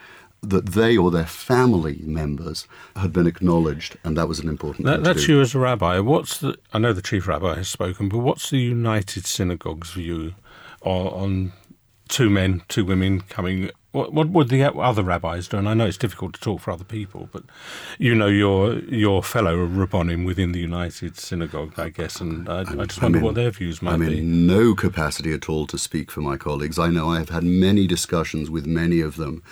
that 0.43 0.66
they 0.70 0.97
or 0.97 1.11
their 1.11 1.26
family 1.26 2.01
members 2.03 2.66
had 2.97 3.12
been 3.12 3.26
acknowledged, 3.26 3.97
and 4.05 4.16
that 4.16 4.28
was 4.28 4.40
an 4.40 4.49
important. 4.49 4.86
That, 4.86 5.05
that's 5.05 5.28
you 5.28 5.40
as 5.40 5.55
a 5.55 5.59
rabbi. 5.59 6.01
What's 6.01 6.38
the? 6.38 6.57
I 6.72 6.78
know 6.78 6.93
the 6.93 7.03
chief 7.03 7.28
rabbi 7.28 7.57
has 7.57 7.68
spoken, 7.68 8.09
but 8.09 8.18
what's 8.18 8.51
the 8.51 8.59
United 8.59 9.24
Synagogue's 9.26 9.93
view 9.93 10.34
on, 10.82 11.07
on 11.07 11.53
two 12.09 12.28
men, 12.28 12.62
two 12.68 12.84
women 12.84 13.20
coming? 13.22 13.70
What, 13.93 14.14
what 14.14 14.30
would 14.30 14.49
the 14.49 14.64
other 14.64 15.03
rabbis 15.03 15.49
do? 15.49 15.59
And 15.59 15.68
I 15.68 15.74
know 15.74 15.84
it's 15.84 15.99
difficult 15.99 16.32
to 16.34 16.40
talk 16.40 16.62
for 16.62 16.70
other 16.70 16.82
people, 16.82 17.28
but 17.30 17.45
you 17.99 18.14
know 18.14 18.26
your 18.26 18.78
your 18.80 19.22
fellow 19.22 19.64
rabbonim 19.64 20.26
within 20.26 20.51
the 20.51 20.61
United 20.61 21.20
Synagogue, 21.20 21.78
I 21.78 21.90
guess, 21.90 22.20
and 22.20 22.49
I, 22.49 22.62
I 22.62 22.86
just 22.86 23.01
wonder 23.01 23.18
in, 23.18 23.24
what 23.24 23.36
their 23.36 23.51
views 23.51 23.80
might 23.80 23.93
I'm 23.93 24.01
be. 24.01 24.18
in 24.18 24.47
no 24.47 24.74
capacity 24.74 25.32
at 25.34 25.49
all 25.49 25.68
to 25.68 25.78
speak 25.78 26.11
for 26.11 26.20
my 26.20 26.36
colleagues. 26.36 26.80
I 26.80 26.88
know 26.88 27.11
I 27.11 27.18
have 27.18 27.28
had 27.28 27.45
many 27.45 27.86
discussions 27.86 28.51
with 28.51 28.66
many 28.66 29.01
of 29.01 29.16
them 29.16 29.43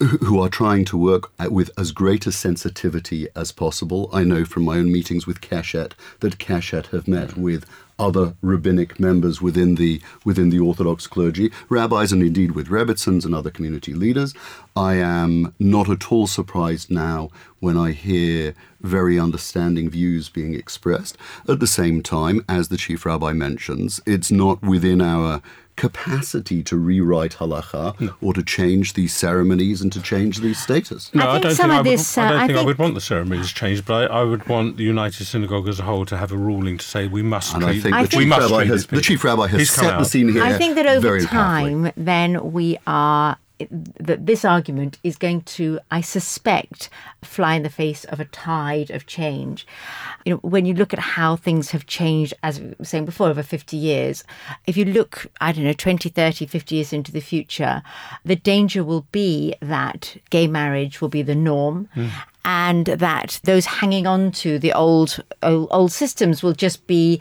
who 0.00 0.40
are 0.40 0.48
trying 0.48 0.84
to 0.86 0.96
work 0.96 1.30
with 1.50 1.70
as 1.78 1.92
great 1.92 2.26
a 2.26 2.32
sensitivity 2.32 3.28
as 3.36 3.52
possible. 3.52 4.10
I 4.12 4.24
know 4.24 4.44
from 4.44 4.64
my 4.64 4.76
own 4.76 4.92
meetings 4.92 5.26
with 5.26 5.40
Keshet 5.40 5.92
that 6.20 6.38
Keshet 6.38 6.86
have 6.86 7.06
met 7.06 7.36
with 7.36 7.64
other 7.98 8.34
rabbinic 8.42 8.98
members 8.98 9.40
within 9.40 9.76
the 9.76 10.00
within 10.24 10.50
the 10.50 10.58
Orthodox 10.58 11.06
clergy, 11.06 11.52
rabbis, 11.68 12.12
and 12.12 12.22
indeed 12.22 12.52
with 12.52 12.68
Rebbetzins 12.68 13.24
and 13.24 13.34
other 13.34 13.50
community 13.50 13.94
leaders. 13.94 14.34
I 14.74 14.94
am 14.94 15.54
not 15.58 15.88
at 15.88 16.10
all 16.10 16.26
surprised 16.26 16.90
now 16.90 17.30
when 17.60 17.76
I 17.76 17.92
hear 17.92 18.54
very 18.80 19.18
understanding 19.18 19.88
views 19.88 20.28
being 20.28 20.54
expressed. 20.54 21.16
At 21.48 21.60
the 21.60 21.66
same 21.66 22.02
time, 22.02 22.44
as 22.48 22.68
the 22.68 22.76
chief 22.76 23.06
rabbi 23.06 23.32
mentions, 23.32 24.00
it's 24.06 24.30
not 24.30 24.60
within 24.60 25.00
our 25.00 25.40
capacity 25.76 26.62
to 26.62 26.76
rewrite 26.76 27.32
halacha 27.32 27.98
no. 28.00 28.14
or 28.20 28.32
to 28.32 28.42
change 28.42 28.94
these 28.94 29.14
ceremonies 29.14 29.80
and 29.80 29.92
to 29.92 30.00
change 30.00 30.40
these 30.40 30.58
status. 30.58 31.12
No, 31.14 31.26
I, 31.26 31.34
I 31.34 31.38
don't 31.40 31.54
think, 31.54 31.68
I 31.68 31.76
would, 31.80 31.86
this, 31.86 32.18
uh, 32.18 32.22
I, 32.22 32.28
don't 32.28 32.38
I 32.38 32.46
think, 32.46 32.58
I 32.58 32.62
would 32.64 32.78
want 32.78 32.94
the 32.94 33.00
ceremonies 33.00 33.52
changed, 33.52 33.84
but 33.84 34.10
I, 34.10 34.20
I, 34.20 34.22
would 34.22 34.46
want 34.46 34.76
the 34.76 34.84
United 34.84 35.24
Synagogue 35.24 35.68
as 35.68 35.80
a 35.80 35.82
whole 35.82 36.04
to 36.06 36.16
have 36.16 36.32
a 36.32 36.36
ruling 36.36 36.78
to 36.78 36.84
say 36.84 37.06
we 37.06 37.22
must. 37.22 37.54
And 37.54 37.62
treat, 37.64 37.78
I 37.78 37.80
think, 37.80 38.10
the, 38.10 38.16
chief 38.16 38.30
rabbi 38.30 38.64
has, 38.64 38.86
the 38.86 39.00
chief 39.00 39.24
rabbi 39.24 39.46
has 39.48 39.70
set 39.70 39.98
the 39.98 40.04
scene 40.04 40.32
here. 40.32 40.42
I 40.42 40.56
think 40.56 40.76
that 40.76 40.86
over 40.86 41.20
time, 41.20 41.92
then 41.96 42.52
we 42.52 42.78
are 42.86 43.36
that 43.58 44.26
this 44.26 44.44
argument 44.44 44.98
is 45.02 45.16
going 45.16 45.42
to, 45.42 45.78
I 45.90 46.00
suspect, 46.00 46.90
fly 47.22 47.54
in 47.54 47.62
the 47.62 47.70
face 47.70 48.04
of 48.04 48.18
a 48.18 48.24
tide 48.24 48.90
of 48.90 49.06
change. 49.06 49.66
You 50.24 50.34
know, 50.34 50.38
when 50.38 50.66
you 50.66 50.74
look 50.74 50.92
at 50.92 50.98
how 50.98 51.36
things 51.36 51.70
have 51.70 51.86
changed, 51.86 52.34
as 52.42 52.60
we 52.60 52.74
were 52.78 52.84
saying 52.84 53.04
before, 53.04 53.28
over 53.28 53.42
50 53.42 53.76
years, 53.76 54.24
if 54.66 54.76
you 54.76 54.84
look, 54.84 55.26
I 55.40 55.52
don't 55.52 55.64
know, 55.64 55.72
20, 55.72 56.08
30, 56.08 56.46
50 56.46 56.74
years 56.74 56.92
into 56.92 57.12
the 57.12 57.20
future, 57.20 57.82
the 58.24 58.36
danger 58.36 58.82
will 58.82 59.06
be 59.12 59.54
that 59.60 60.16
gay 60.30 60.46
marriage 60.46 61.00
will 61.00 61.08
be 61.08 61.22
the 61.22 61.36
norm. 61.36 61.88
Mm. 61.94 62.10
And 62.46 62.86
that 62.86 63.40
those 63.44 63.64
hanging 63.64 64.06
on 64.06 64.30
to 64.32 64.58
the 64.58 64.74
old, 64.74 65.24
old 65.42 65.68
old 65.70 65.92
systems 65.92 66.42
will 66.42 66.52
just 66.52 66.86
be 66.86 67.20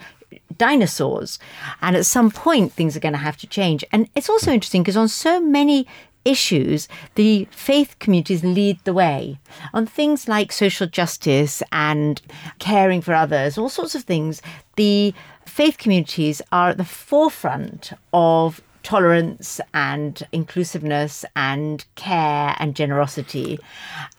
dinosaurs. 0.58 1.40
And 1.82 1.96
at 1.96 2.06
some 2.06 2.32
point, 2.32 2.74
things 2.74 2.96
are 2.96 3.00
going 3.00 3.14
to 3.14 3.20
have 3.20 3.38
to 3.38 3.48
change. 3.48 3.84
And 3.92 4.10
it's 4.16 4.30
also 4.30 4.52
interesting 4.52 4.84
because 4.84 4.98
on 4.98 5.08
so 5.08 5.42
many 5.42 5.88
issues, 6.26 6.88
the 7.16 7.48
faith 7.52 7.96
communities 8.00 8.44
lead 8.44 8.80
the 8.84 8.94
way. 8.94 9.40
On 9.74 9.86
things 9.86 10.28
like 10.28 10.52
social 10.52 10.88
justice 10.88 11.64
and 11.72 12.22
caring 12.60 13.02
for 13.02 13.14
others, 13.14 13.58
all 13.58 13.70
sorts 13.70 13.96
of 13.96 14.04
things, 14.04 14.42
the 14.76 15.14
faith 15.46 15.78
communities 15.78 16.42
are 16.52 16.70
at 16.70 16.78
the 16.78 16.86
forefront 16.86 17.94
of 18.14 18.62
tolerance 18.84 19.62
and 19.74 20.28
inclusiveness 20.32 21.26
and 21.36 21.86
care 21.96 22.56
and 22.60 22.76
generosity. 22.76 23.60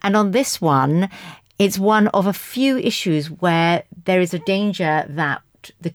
And 0.03 0.17
on 0.17 0.31
this 0.31 0.61
one, 0.61 1.11
it's 1.59 1.79
one 1.79 2.09
of 2.09 2.27
a 2.27 2.33
few 2.33 2.79
issues 2.79 3.31
where 3.31 3.85
there 4.05 4.21
is 4.21 4.35
a 4.35 4.39
danger 4.41 5.07
that 5.09 5.43
the, 5.81 5.91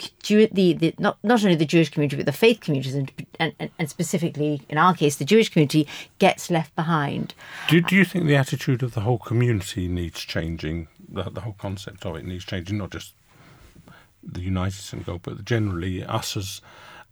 the, 0.52 0.74
the 0.74 0.96
not, 1.00 1.18
not 1.24 1.44
only 1.44 1.56
the 1.56 1.66
Jewish 1.66 1.90
community, 1.90 2.18
but 2.18 2.26
the 2.26 2.32
faith 2.32 2.60
communities, 2.62 2.96
and, 2.96 3.12
and, 3.40 3.70
and 3.78 3.90
specifically 3.90 4.62
in 4.70 4.78
our 4.78 4.94
case, 4.94 5.16
the 5.18 5.26
Jewish 5.26 5.50
community 5.50 5.88
gets 6.20 6.50
left 6.50 6.76
behind. 6.76 7.34
Do, 7.70 7.82
do 7.82 7.96
you 7.96 8.06
think 8.06 8.26
the 8.26 8.36
attitude 8.36 8.84
of 8.84 8.94
the 8.94 9.02
whole 9.02 9.20
community 9.20 9.88
needs 9.88 10.20
changing? 10.22 10.88
The, 11.08 11.24
the 11.30 11.42
whole 11.42 11.56
concept 11.58 12.06
of 12.06 12.16
it 12.16 12.26
needs 12.26 12.46
changing, 12.46 12.78
not 12.78 12.92
just 12.92 13.14
the 14.24 14.42
United 14.42 14.82
Synagogue, 14.82 15.22
but 15.24 15.46
generally 15.46 16.04
us 16.04 16.36
as 16.36 16.62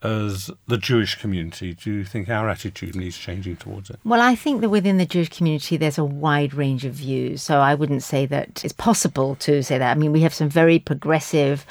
as 0.04 0.52
the 0.68 0.78
Jewish 0.78 1.16
community, 1.16 1.74
do 1.74 1.92
you 1.92 2.06
think 2.06 2.30
our 2.30 2.50
attitude 2.50 2.96
needs 2.96 3.18
changing 3.18 3.58
towards 3.58 3.90
it? 3.90 4.00
Well, 4.04 4.22
I 4.22 4.36
think 4.36 4.62
that 4.62 4.70
within 4.70 4.98
the 4.98 5.06
Jewish 5.06 5.30
community, 5.30 5.76
there's 5.76 5.98
a 5.98 6.06
wide 6.06 6.54
range 6.54 6.86
of 6.86 6.94
views. 6.94 7.42
So 7.42 7.60
I 7.60 7.74
wouldn't 7.74 8.04
say 8.04 8.26
that 8.28 8.64
it's 8.64 8.74
possible 8.74 9.36
to 9.38 9.64
say 9.64 9.78
that. 9.78 9.96
I 9.96 10.00
mean, 10.00 10.12
we 10.12 10.22
have 10.22 10.34
some 10.34 10.50
very 10.50 10.78
progressive, 10.78 11.66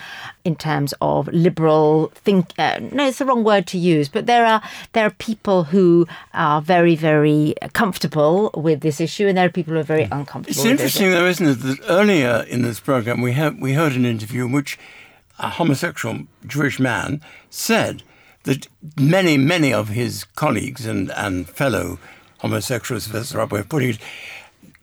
in 0.46 0.54
terms 0.54 0.94
of 1.00 1.28
liberal 1.28 2.12
think. 2.14 2.52
Uh, 2.56 2.78
no, 2.92 3.08
it's 3.08 3.18
the 3.18 3.24
wrong 3.24 3.42
word 3.42 3.66
to 3.66 3.78
use. 3.78 4.08
But 4.08 4.26
there 4.26 4.46
are 4.46 4.62
there 4.92 5.04
are 5.04 5.10
people 5.10 5.64
who 5.64 6.06
are 6.34 6.62
very 6.62 6.94
very 6.94 7.54
comfortable 7.72 8.50
with 8.54 8.80
this 8.80 9.00
issue, 9.00 9.26
and 9.26 9.36
there 9.36 9.46
are 9.46 9.50
people 9.50 9.74
who 9.74 9.80
are 9.80 9.84
very 9.94 10.04
uncomfortable. 10.04 10.60
It's 10.60 10.64
interesting, 10.64 11.10
though, 11.10 11.26
isn't 11.26 11.46
it, 11.46 11.54
that 11.62 11.78
earlier 11.88 12.44
in 12.48 12.62
this 12.62 12.78
program 12.78 13.20
we 13.20 13.32
have 13.32 13.58
we 13.58 13.72
heard 13.72 13.92
an 13.92 14.04
interview 14.04 14.46
in 14.46 14.52
which 14.52 14.78
a 15.38 15.50
homosexual 15.50 16.20
Jewish 16.46 16.78
man 16.78 17.20
said 17.50 18.04
that 18.46 18.68
many, 18.98 19.36
many 19.36 19.72
of 19.72 19.88
his 19.88 20.24
colleagues 20.24 20.86
and, 20.86 21.10
and 21.12 21.48
fellow 21.48 21.98
homosexuals, 22.38 23.12
way 23.12 23.60
of 23.60 23.68
putting 23.68 23.90
it, 23.90 23.98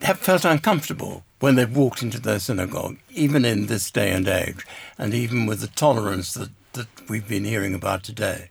have 0.01 0.19
felt 0.19 0.43
uncomfortable 0.43 1.23
when 1.39 1.55
they've 1.55 1.75
walked 1.75 2.03
into 2.03 2.19
their 2.19 2.39
synagogue, 2.39 2.97
even 3.09 3.45
in 3.45 3.67
this 3.67 3.89
day 3.89 4.11
and 4.11 4.27
age, 4.27 4.65
and 4.97 5.13
even 5.13 5.45
with 5.45 5.61
the 5.61 5.67
tolerance 5.67 6.33
that, 6.33 6.49
that 6.73 6.87
we've 7.09 7.27
been 7.27 7.45
hearing 7.45 7.73
about 7.73 8.03
today. 8.03 8.49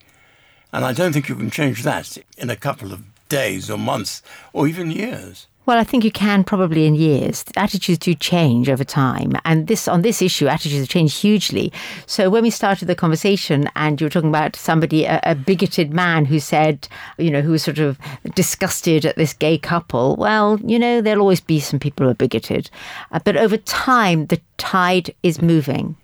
And 0.72 0.84
I 0.84 0.94
don't 0.94 1.12
think 1.12 1.28
you 1.28 1.36
can 1.36 1.50
change 1.50 1.82
that 1.82 2.16
in 2.38 2.48
a 2.48 2.56
couple 2.56 2.92
of 2.92 3.02
days 3.28 3.70
or 3.70 3.78
months 3.78 4.22
or 4.54 4.66
even 4.66 4.90
years. 4.90 5.46
Well, 5.64 5.78
I 5.78 5.84
think 5.84 6.02
you 6.02 6.10
can 6.10 6.42
probably 6.42 6.86
in 6.86 6.96
years. 6.96 7.44
Attitudes 7.56 8.00
do 8.00 8.14
change 8.14 8.68
over 8.68 8.82
time, 8.82 9.34
and 9.44 9.68
this 9.68 9.86
on 9.86 10.02
this 10.02 10.20
issue, 10.20 10.48
attitudes 10.48 10.80
have 10.80 10.88
changed 10.88 11.20
hugely. 11.20 11.72
So 12.06 12.28
when 12.30 12.42
we 12.42 12.50
started 12.50 12.86
the 12.86 12.96
conversation, 12.96 13.70
and 13.76 14.00
you 14.00 14.06
were 14.06 14.10
talking 14.10 14.28
about 14.28 14.56
somebody, 14.56 15.04
a, 15.04 15.20
a 15.22 15.36
bigoted 15.36 15.92
man 15.92 16.24
who 16.24 16.40
said, 16.40 16.88
you 17.16 17.30
know, 17.30 17.42
who 17.42 17.52
was 17.52 17.62
sort 17.62 17.78
of 17.78 17.96
disgusted 18.34 19.06
at 19.06 19.14
this 19.14 19.34
gay 19.34 19.56
couple. 19.56 20.16
Well, 20.16 20.58
you 20.64 20.80
know, 20.80 21.00
there'll 21.00 21.20
always 21.20 21.40
be 21.40 21.60
some 21.60 21.78
people 21.78 22.06
who 22.06 22.10
are 22.10 22.14
bigoted, 22.14 22.68
uh, 23.12 23.20
but 23.24 23.36
over 23.36 23.56
time, 23.56 24.26
the 24.26 24.40
tide 24.58 25.14
is 25.22 25.40
moving, 25.40 25.94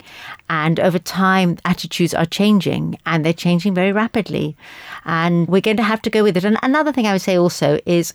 and 0.48 0.78
over 0.78 1.00
time, 1.00 1.58
attitudes 1.64 2.14
are 2.14 2.26
changing, 2.26 2.96
and 3.06 3.24
they're 3.24 3.32
changing 3.32 3.74
very 3.74 3.90
rapidly, 3.90 4.56
and 5.04 5.48
we're 5.48 5.60
going 5.60 5.78
to 5.78 5.82
have 5.82 6.02
to 6.02 6.10
go 6.10 6.22
with 6.22 6.36
it. 6.36 6.44
And 6.44 6.58
another 6.62 6.92
thing 6.92 7.08
I 7.08 7.12
would 7.12 7.22
say 7.22 7.36
also 7.36 7.80
is 7.86 8.14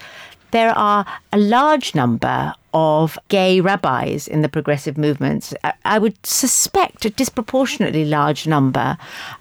there 0.53 0.77
are 0.77 1.05
a 1.33 1.37
large 1.37 1.95
number 1.95 2.53
of 2.75 3.17
gay 3.27 3.59
rabbis 3.59 4.27
in 4.27 4.41
the 4.41 4.49
progressive 4.49 4.97
movements. 4.97 5.53
I 5.83 5.99
would 5.99 6.23
suspect 6.25 7.05
a 7.05 7.09
disproportionately 7.09 8.05
large 8.05 8.47
number, 8.47 8.97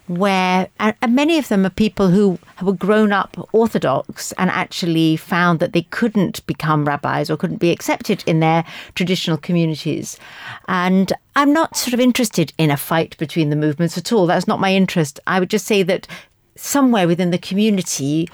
where 0.07 0.67
and 0.79 0.95
many 1.15 1.37
of 1.37 1.47
them 1.47 1.65
are 1.65 1.71
people 1.71 2.09
who 2.09 2.37
were 2.61 2.73
grown 2.73 3.11
up 3.11 3.37
Orthodox 3.53 4.31
and 4.33 4.49
actually 4.49 5.15
found 5.15 5.59
that 5.59 5.73
they 5.73 5.83
couldn't 5.83 6.45
become 6.47 6.85
rabbis 6.85 7.29
or 7.29 7.37
couldn't 7.37 7.57
be 7.57 7.71
accepted 7.71 8.23
in 8.25 8.39
their 8.39 8.65
traditional 8.95 9.37
communities. 9.37 10.19
And 10.67 11.13
I'm 11.35 11.53
not 11.53 11.77
sort 11.77 11.93
of 11.93 11.99
interested 11.99 12.53
in 12.57 12.71
a 12.71 12.77
fight 12.77 13.17
between 13.17 13.49
the 13.49 13.55
movements 13.55 13.97
at 13.97 14.11
all. 14.11 14.25
That's 14.25 14.47
not 14.47 14.59
my 14.59 14.73
interest. 14.73 15.19
I 15.27 15.39
would 15.39 15.49
just 15.49 15.65
say 15.65 15.83
that 15.83 16.07
somewhere 16.55 17.07
within 17.07 17.31
the 17.31 17.39
community, 17.39 18.29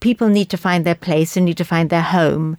people 0.00 0.28
need 0.28 0.48
to 0.50 0.56
find 0.56 0.84
their 0.84 0.94
place 0.94 1.36
and 1.36 1.46
need 1.46 1.58
to 1.58 1.64
find 1.64 1.90
their 1.90 2.02
home. 2.02 2.56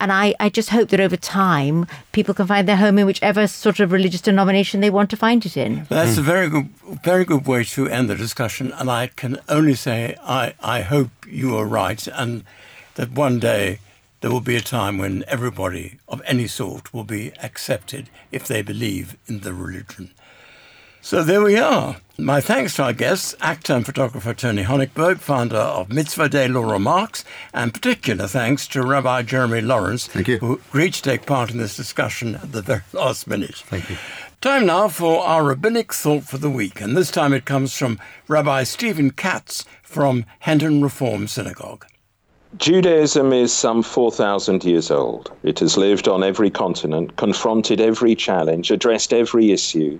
And 0.00 0.12
I, 0.12 0.34
I 0.40 0.48
just 0.48 0.70
hope 0.70 0.88
that 0.90 1.00
over 1.00 1.16
time, 1.16 1.86
people 2.12 2.34
can 2.34 2.46
find 2.46 2.66
their 2.68 2.76
home 2.76 2.98
in 2.98 3.06
whichever 3.06 3.46
sort 3.46 3.80
of 3.80 3.92
religious 3.92 4.20
denomination 4.20 4.80
they 4.80 4.90
want 4.90 5.10
to 5.10 5.16
find 5.16 5.44
it 5.44 5.56
in. 5.56 5.86
That's 5.88 6.18
a 6.18 6.22
very 6.22 6.48
good, 6.48 6.68
very 7.04 7.24
good 7.24 7.46
way 7.46 7.64
to 7.64 7.88
end 7.88 8.08
the 8.08 8.14
discussion. 8.14 8.72
And 8.72 8.90
I 8.90 9.08
can 9.08 9.38
only 9.48 9.74
say 9.74 10.16
I, 10.22 10.54
I 10.60 10.82
hope 10.82 11.10
you 11.28 11.56
are 11.56 11.66
right 11.66 12.06
and 12.08 12.44
that 12.94 13.10
one 13.12 13.40
day 13.40 13.80
there 14.20 14.30
will 14.30 14.40
be 14.40 14.56
a 14.56 14.60
time 14.60 14.96
when 14.96 15.24
everybody 15.26 15.98
of 16.08 16.22
any 16.24 16.46
sort 16.46 16.94
will 16.94 17.04
be 17.04 17.32
accepted 17.42 18.08
if 18.32 18.46
they 18.46 18.62
believe 18.62 19.16
in 19.26 19.40
the 19.40 19.52
religion. 19.52 20.12
So 21.02 21.22
there 21.22 21.42
we 21.42 21.58
are. 21.58 21.96
My 22.16 22.40
thanks 22.40 22.76
to 22.76 22.84
our 22.84 22.92
guests, 22.92 23.34
actor 23.40 23.72
and 23.74 23.84
photographer 23.84 24.34
Tony 24.34 24.62
Honigberg, 24.62 25.18
founder 25.18 25.56
of 25.56 25.92
Mitzvah 25.92 26.28
Day 26.28 26.46
Laura 26.46 26.78
Marks, 26.78 27.24
and 27.52 27.74
particular 27.74 28.28
thanks 28.28 28.68
to 28.68 28.82
Rabbi 28.82 29.22
Jeremy 29.22 29.60
Lawrence, 29.62 30.06
Thank 30.06 30.28
you. 30.28 30.38
who 30.38 30.60
agreed 30.68 30.94
to 30.94 31.02
take 31.02 31.26
part 31.26 31.50
in 31.50 31.58
this 31.58 31.76
discussion 31.76 32.36
at 32.36 32.52
the 32.52 32.62
very 32.62 32.82
last 32.92 33.26
minute. 33.26 33.56
Thank 33.56 33.90
you. 33.90 33.96
Time 34.40 34.66
now 34.66 34.86
for 34.86 35.24
our 35.26 35.42
rabbinic 35.42 35.92
thought 35.92 36.22
for 36.22 36.38
the 36.38 36.50
week, 36.50 36.80
and 36.80 36.96
this 36.96 37.10
time 37.10 37.32
it 37.32 37.46
comes 37.46 37.76
from 37.76 37.98
Rabbi 38.28 38.62
Stephen 38.62 39.10
Katz 39.10 39.64
from 39.82 40.24
Hendon 40.38 40.82
Reform 40.82 41.26
Synagogue. 41.26 41.84
Judaism 42.58 43.32
is 43.32 43.52
some 43.52 43.82
4,000 43.82 44.62
years 44.62 44.88
old. 44.92 45.32
It 45.42 45.58
has 45.58 45.76
lived 45.76 46.06
on 46.06 46.22
every 46.22 46.50
continent, 46.50 47.16
confronted 47.16 47.80
every 47.80 48.14
challenge, 48.14 48.70
addressed 48.70 49.12
every 49.12 49.50
issue, 49.50 49.98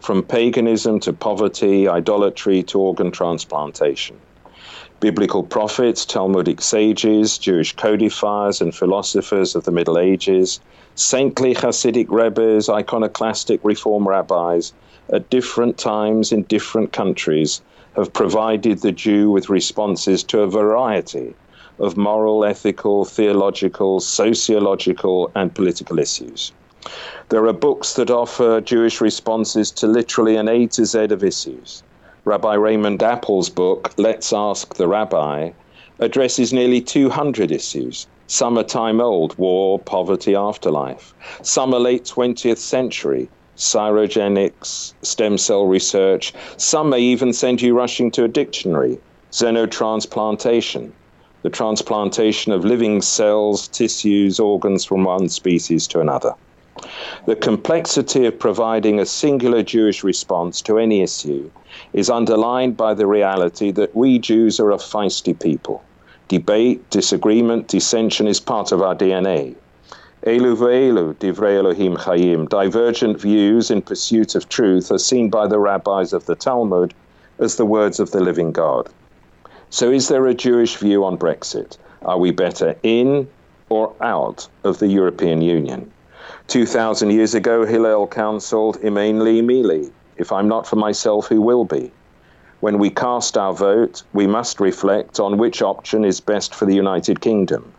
from 0.00 0.22
paganism 0.22 1.00
to 1.00 1.12
poverty, 1.12 1.88
idolatry 1.88 2.62
to 2.62 2.78
organ 2.78 3.10
transplantation. 3.10 4.16
Biblical 5.00 5.42
prophets, 5.42 6.04
Talmudic 6.04 6.60
sages, 6.60 7.36
Jewish 7.38 7.74
codifiers 7.76 8.60
and 8.60 8.74
philosophers 8.74 9.54
of 9.54 9.64
the 9.64 9.72
Middle 9.72 9.98
Ages, 9.98 10.60
saintly 10.94 11.54
Hasidic 11.54 12.06
rebbes, 12.08 12.68
iconoclastic 12.68 13.60
reform 13.62 14.08
rabbis, 14.08 14.72
at 15.12 15.28
different 15.28 15.76
times 15.76 16.32
in 16.32 16.42
different 16.44 16.92
countries, 16.92 17.60
have 17.96 18.12
provided 18.12 18.80
the 18.80 18.92
Jew 18.92 19.30
with 19.30 19.50
responses 19.50 20.22
to 20.24 20.40
a 20.40 20.46
variety 20.46 21.34
of 21.78 21.96
moral, 21.96 22.44
ethical, 22.44 23.04
theological, 23.04 24.00
sociological, 24.00 25.30
and 25.34 25.54
political 25.54 25.98
issues. 25.98 26.52
There 27.28 27.46
are 27.46 27.52
books 27.52 27.94
that 27.94 28.10
offer 28.10 28.60
Jewish 28.60 29.00
responses 29.00 29.70
to 29.72 29.86
literally 29.86 30.36
an 30.36 30.48
A 30.48 30.66
to 30.68 30.84
Z 30.84 31.04
of 31.04 31.24
issues. 31.24 31.82
Rabbi 32.24 32.54
Raymond 32.54 33.02
Apple's 33.02 33.50
book, 33.50 33.92
Let's 33.96 34.32
Ask 34.32 34.74
the 34.74 34.88
Rabbi, 34.88 35.50
addresses 35.98 36.52
nearly 36.52 36.80
200 36.80 37.50
issues. 37.50 38.06
Some 38.26 38.58
are 38.58 38.64
time 38.64 39.00
old 39.00 39.36
war, 39.38 39.78
poverty, 39.78 40.34
afterlife. 40.34 41.14
Some 41.42 41.74
are 41.74 41.80
late 41.80 42.04
20th 42.04 42.58
century 42.58 43.28
cryogenics, 43.56 44.92
stem 45.02 45.38
cell 45.38 45.66
research. 45.66 46.34
Some 46.58 46.90
may 46.90 47.00
even 47.00 47.32
send 47.32 47.62
you 47.62 47.74
rushing 47.74 48.10
to 48.12 48.24
a 48.24 48.28
dictionary 48.28 48.98
xenotransplantation, 49.32 50.92
the 51.42 51.50
transplantation 51.50 52.52
of 52.52 52.64
living 52.64 53.02
cells, 53.02 53.68
tissues, 53.68 54.38
organs 54.38 54.84
from 54.84 55.04
one 55.04 55.28
species 55.28 55.86
to 55.88 56.00
another. 56.00 56.34
The 57.26 57.36
complexity 57.36 58.26
of 58.26 58.38
providing 58.38 59.00
a 59.00 59.06
singular 59.06 59.62
Jewish 59.62 60.04
response 60.04 60.60
to 60.62 60.78
any 60.78 61.02
issue 61.02 61.50
is 61.92 62.10
underlined 62.10 62.76
by 62.76 62.94
the 62.94 63.06
reality 63.06 63.70
that 63.72 63.96
we 63.96 64.18
Jews 64.18 64.60
are 64.60 64.70
a 64.70 64.76
feisty 64.76 65.38
people. 65.38 65.82
Debate, 66.28 66.88
disagreement, 66.90 67.68
dissension 67.68 68.26
is 68.26 68.40
part 68.40 68.72
of 68.72 68.82
our 68.82 68.94
DNA. 68.94 69.54
Elu 70.24 70.56
ve'elu, 70.56 71.14
divrei 71.14 71.56
Elohim 71.56 71.96
chayim, 71.96 72.48
divergent 72.48 73.20
views 73.20 73.70
in 73.70 73.80
pursuit 73.80 74.34
of 74.34 74.48
truth 74.48 74.90
are 74.90 74.98
seen 74.98 75.30
by 75.30 75.46
the 75.46 75.58
rabbis 75.58 76.12
of 76.12 76.26
the 76.26 76.34
Talmud 76.34 76.94
as 77.38 77.56
the 77.56 77.64
words 77.64 78.00
of 78.00 78.10
the 78.10 78.20
living 78.20 78.52
God. 78.52 78.88
So 79.70 79.90
is 79.90 80.08
there 80.08 80.26
a 80.26 80.34
Jewish 80.34 80.76
view 80.76 81.04
on 81.04 81.16
Brexit? 81.16 81.76
Are 82.02 82.18
we 82.18 82.30
better 82.32 82.76
in 82.82 83.28
or 83.68 83.94
out 84.00 84.48
of 84.64 84.78
the 84.78 84.88
European 84.88 85.42
Union? 85.42 85.92
2,000 86.48 87.10
years 87.10 87.34
ago, 87.34 87.64
Hillel 87.64 88.06
counseled, 88.06 88.80
Imain 88.80 89.22
li 89.22 89.42
mili, 89.42 89.90
if 90.16 90.32
I'm 90.32 90.48
not 90.48 90.66
for 90.66 90.76
myself, 90.76 91.28
who 91.28 91.40
will 91.40 91.64
be? 91.64 91.92
When 92.60 92.78
we 92.78 92.90
cast 92.90 93.36
our 93.36 93.52
vote, 93.52 94.02
we 94.12 94.26
must 94.26 94.60
reflect 94.60 95.20
on 95.20 95.38
which 95.38 95.62
option 95.62 96.04
is 96.04 96.20
best 96.20 96.54
for 96.54 96.64
the 96.64 96.74
United 96.74 97.20
Kingdom, 97.20 97.72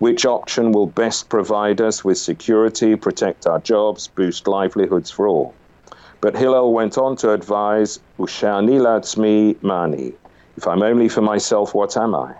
which 0.00 0.26
option 0.26 0.72
will 0.72 0.86
best 0.86 1.28
provide 1.28 1.80
us 1.80 2.04
with 2.04 2.18
security, 2.18 2.96
protect 2.96 3.46
our 3.46 3.60
jobs, 3.60 4.08
boost 4.08 4.48
livelihoods 4.48 5.10
for 5.10 5.28
all. 5.28 5.54
But 6.20 6.36
Hillel 6.36 6.72
went 6.72 6.98
on 6.98 7.16
to 7.16 7.32
advise, 7.32 8.00
Ushani 8.18 9.56
mani, 9.62 10.14
if 10.56 10.66
I'm 10.66 10.82
only 10.82 11.08
for 11.08 11.22
myself, 11.22 11.74
what 11.74 11.96
am 11.96 12.14
I? 12.14 12.34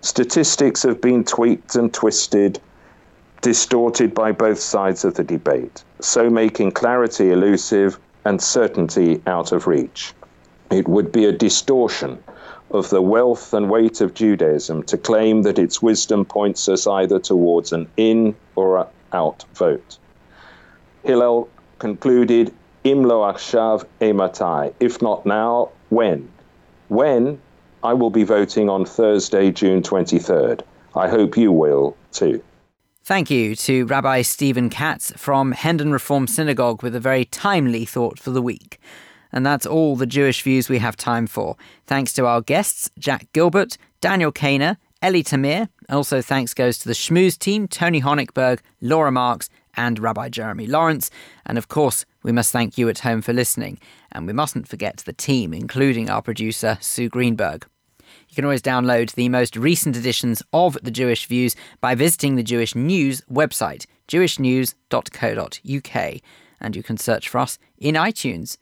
Statistics 0.00 0.82
have 0.82 1.00
been 1.00 1.24
tweaked 1.24 1.76
and 1.76 1.92
twisted 1.92 2.60
distorted 3.46 4.12
by 4.12 4.32
both 4.32 4.58
sides 4.58 5.04
of 5.04 5.14
the 5.14 5.22
debate, 5.22 5.84
so 6.00 6.28
making 6.28 6.72
clarity 6.72 7.30
elusive 7.30 7.96
and 8.24 8.42
certainty 8.42 9.22
out 9.24 9.52
of 9.52 9.68
reach. 9.68 10.12
It 10.72 10.88
would 10.88 11.12
be 11.12 11.26
a 11.26 11.30
distortion 11.30 12.18
of 12.72 12.90
the 12.90 13.00
wealth 13.00 13.54
and 13.54 13.70
weight 13.70 14.00
of 14.00 14.14
Judaism 14.14 14.82
to 14.90 14.98
claim 14.98 15.42
that 15.42 15.60
its 15.60 15.80
wisdom 15.80 16.24
points 16.24 16.68
us 16.68 16.88
either 16.88 17.20
towards 17.20 17.72
an 17.72 17.86
in 17.96 18.34
or 18.56 18.88
out 19.12 19.44
vote. 19.54 19.96
Hillel 21.04 21.48
concluded, 21.78 22.52
Imlo 22.84 23.32
achshav 23.32 23.84
ematai, 24.00 24.74
if 24.80 25.00
not 25.00 25.24
now, 25.24 25.68
when? 25.90 26.28
When? 26.88 27.40
I 27.84 27.92
will 27.92 28.10
be 28.10 28.24
voting 28.24 28.68
on 28.68 28.84
Thursday, 28.84 29.52
June 29.52 29.82
23rd. 29.82 30.62
I 30.96 31.06
hope 31.06 31.36
you 31.36 31.52
will 31.52 31.96
too. 32.10 32.42
Thank 33.06 33.30
you 33.30 33.54
to 33.54 33.86
Rabbi 33.86 34.22
Stephen 34.22 34.68
Katz 34.68 35.12
from 35.12 35.52
Hendon 35.52 35.92
Reform 35.92 36.26
Synagogue 36.26 36.82
with 36.82 36.92
a 36.96 36.98
very 36.98 37.24
timely 37.24 37.84
thought 37.84 38.18
for 38.18 38.32
the 38.32 38.42
week. 38.42 38.80
And 39.30 39.46
that's 39.46 39.64
all 39.64 39.94
the 39.94 40.06
Jewish 40.06 40.42
views 40.42 40.68
we 40.68 40.80
have 40.80 40.96
time 40.96 41.28
for. 41.28 41.54
Thanks 41.86 42.12
to 42.14 42.26
our 42.26 42.40
guests, 42.40 42.90
Jack 42.98 43.28
Gilbert, 43.32 43.78
Daniel 44.00 44.32
Cainer, 44.32 44.76
Ellie 45.02 45.22
Tamir. 45.22 45.68
Also, 45.88 46.20
thanks 46.20 46.52
goes 46.52 46.78
to 46.78 46.88
the 46.88 46.94
Schmooze 46.94 47.38
team, 47.38 47.68
Tony 47.68 48.00
Honigberg, 48.00 48.58
Laura 48.80 49.12
Marks, 49.12 49.48
and 49.74 50.00
Rabbi 50.00 50.28
Jeremy 50.28 50.66
Lawrence. 50.66 51.08
And 51.46 51.58
of 51.58 51.68
course, 51.68 52.04
we 52.24 52.32
must 52.32 52.50
thank 52.50 52.76
you 52.76 52.88
at 52.88 52.98
home 52.98 53.22
for 53.22 53.32
listening. 53.32 53.78
And 54.10 54.26
we 54.26 54.32
mustn't 54.32 54.66
forget 54.66 54.96
the 54.96 55.12
team, 55.12 55.54
including 55.54 56.10
our 56.10 56.22
producer, 56.22 56.76
Sue 56.80 57.08
Greenberg. 57.08 57.68
You 58.36 58.42
can 58.42 58.48
always 58.48 58.60
download 58.60 59.12
the 59.12 59.30
most 59.30 59.56
recent 59.56 59.96
editions 59.96 60.42
of 60.52 60.76
The 60.82 60.90
Jewish 60.90 61.24
Views 61.24 61.56
by 61.80 61.94
visiting 61.94 62.36
the 62.36 62.42
Jewish 62.42 62.74
News 62.74 63.22
website, 63.32 63.86
jewishnews.co.uk, 64.08 66.20
and 66.60 66.76
you 66.76 66.82
can 66.82 66.98
search 66.98 67.30
for 67.30 67.38
us 67.38 67.58
in 67.78 67.94
iTunes. 67.94 68.58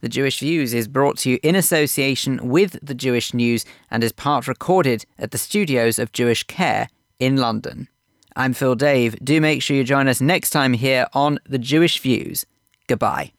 The 0.00 0.08
Jewish 0.08 0.40
Views 0.40 0.72
is 0.72 0.88
brought 0.88 1.18
to 1.18 1.30
you 1.30 1.38
in 1.42 1.56
association 1.56 2.48
with 2.48 2.78
the 2.82 2.94
Jewish 2.94 3.34
News 3.34 3.66
and 3.90 4.02
is 4.02 4.12
part 4.12 4.48
recorded 4.48 5.04
at 5.18 5.32
the 5.32 5.36
studios 5.36 5.98
of 5.98 6.12
Jewish 6.12 6.44
Care 6.44 6.88
in 7.18 7.36
London. 7.36 7.88
I'm 8.34 8.54
Phil 8.54 8.76
Dave. 8.76 9.22
Do 9.22 9.42
make 9.42 9.60
sure 9.60 9.76
you 9.76 9.84
join 9.84 10.08
us 10.08 10.22
next 10.22 10.52
time 10.52 10.72
here 10.72 11.06
on 11.12 11.38
The 11.44 11.58
Jewish 11.58 11.98
Views. 11.98 12.46
Goodbye. 12.86 13.32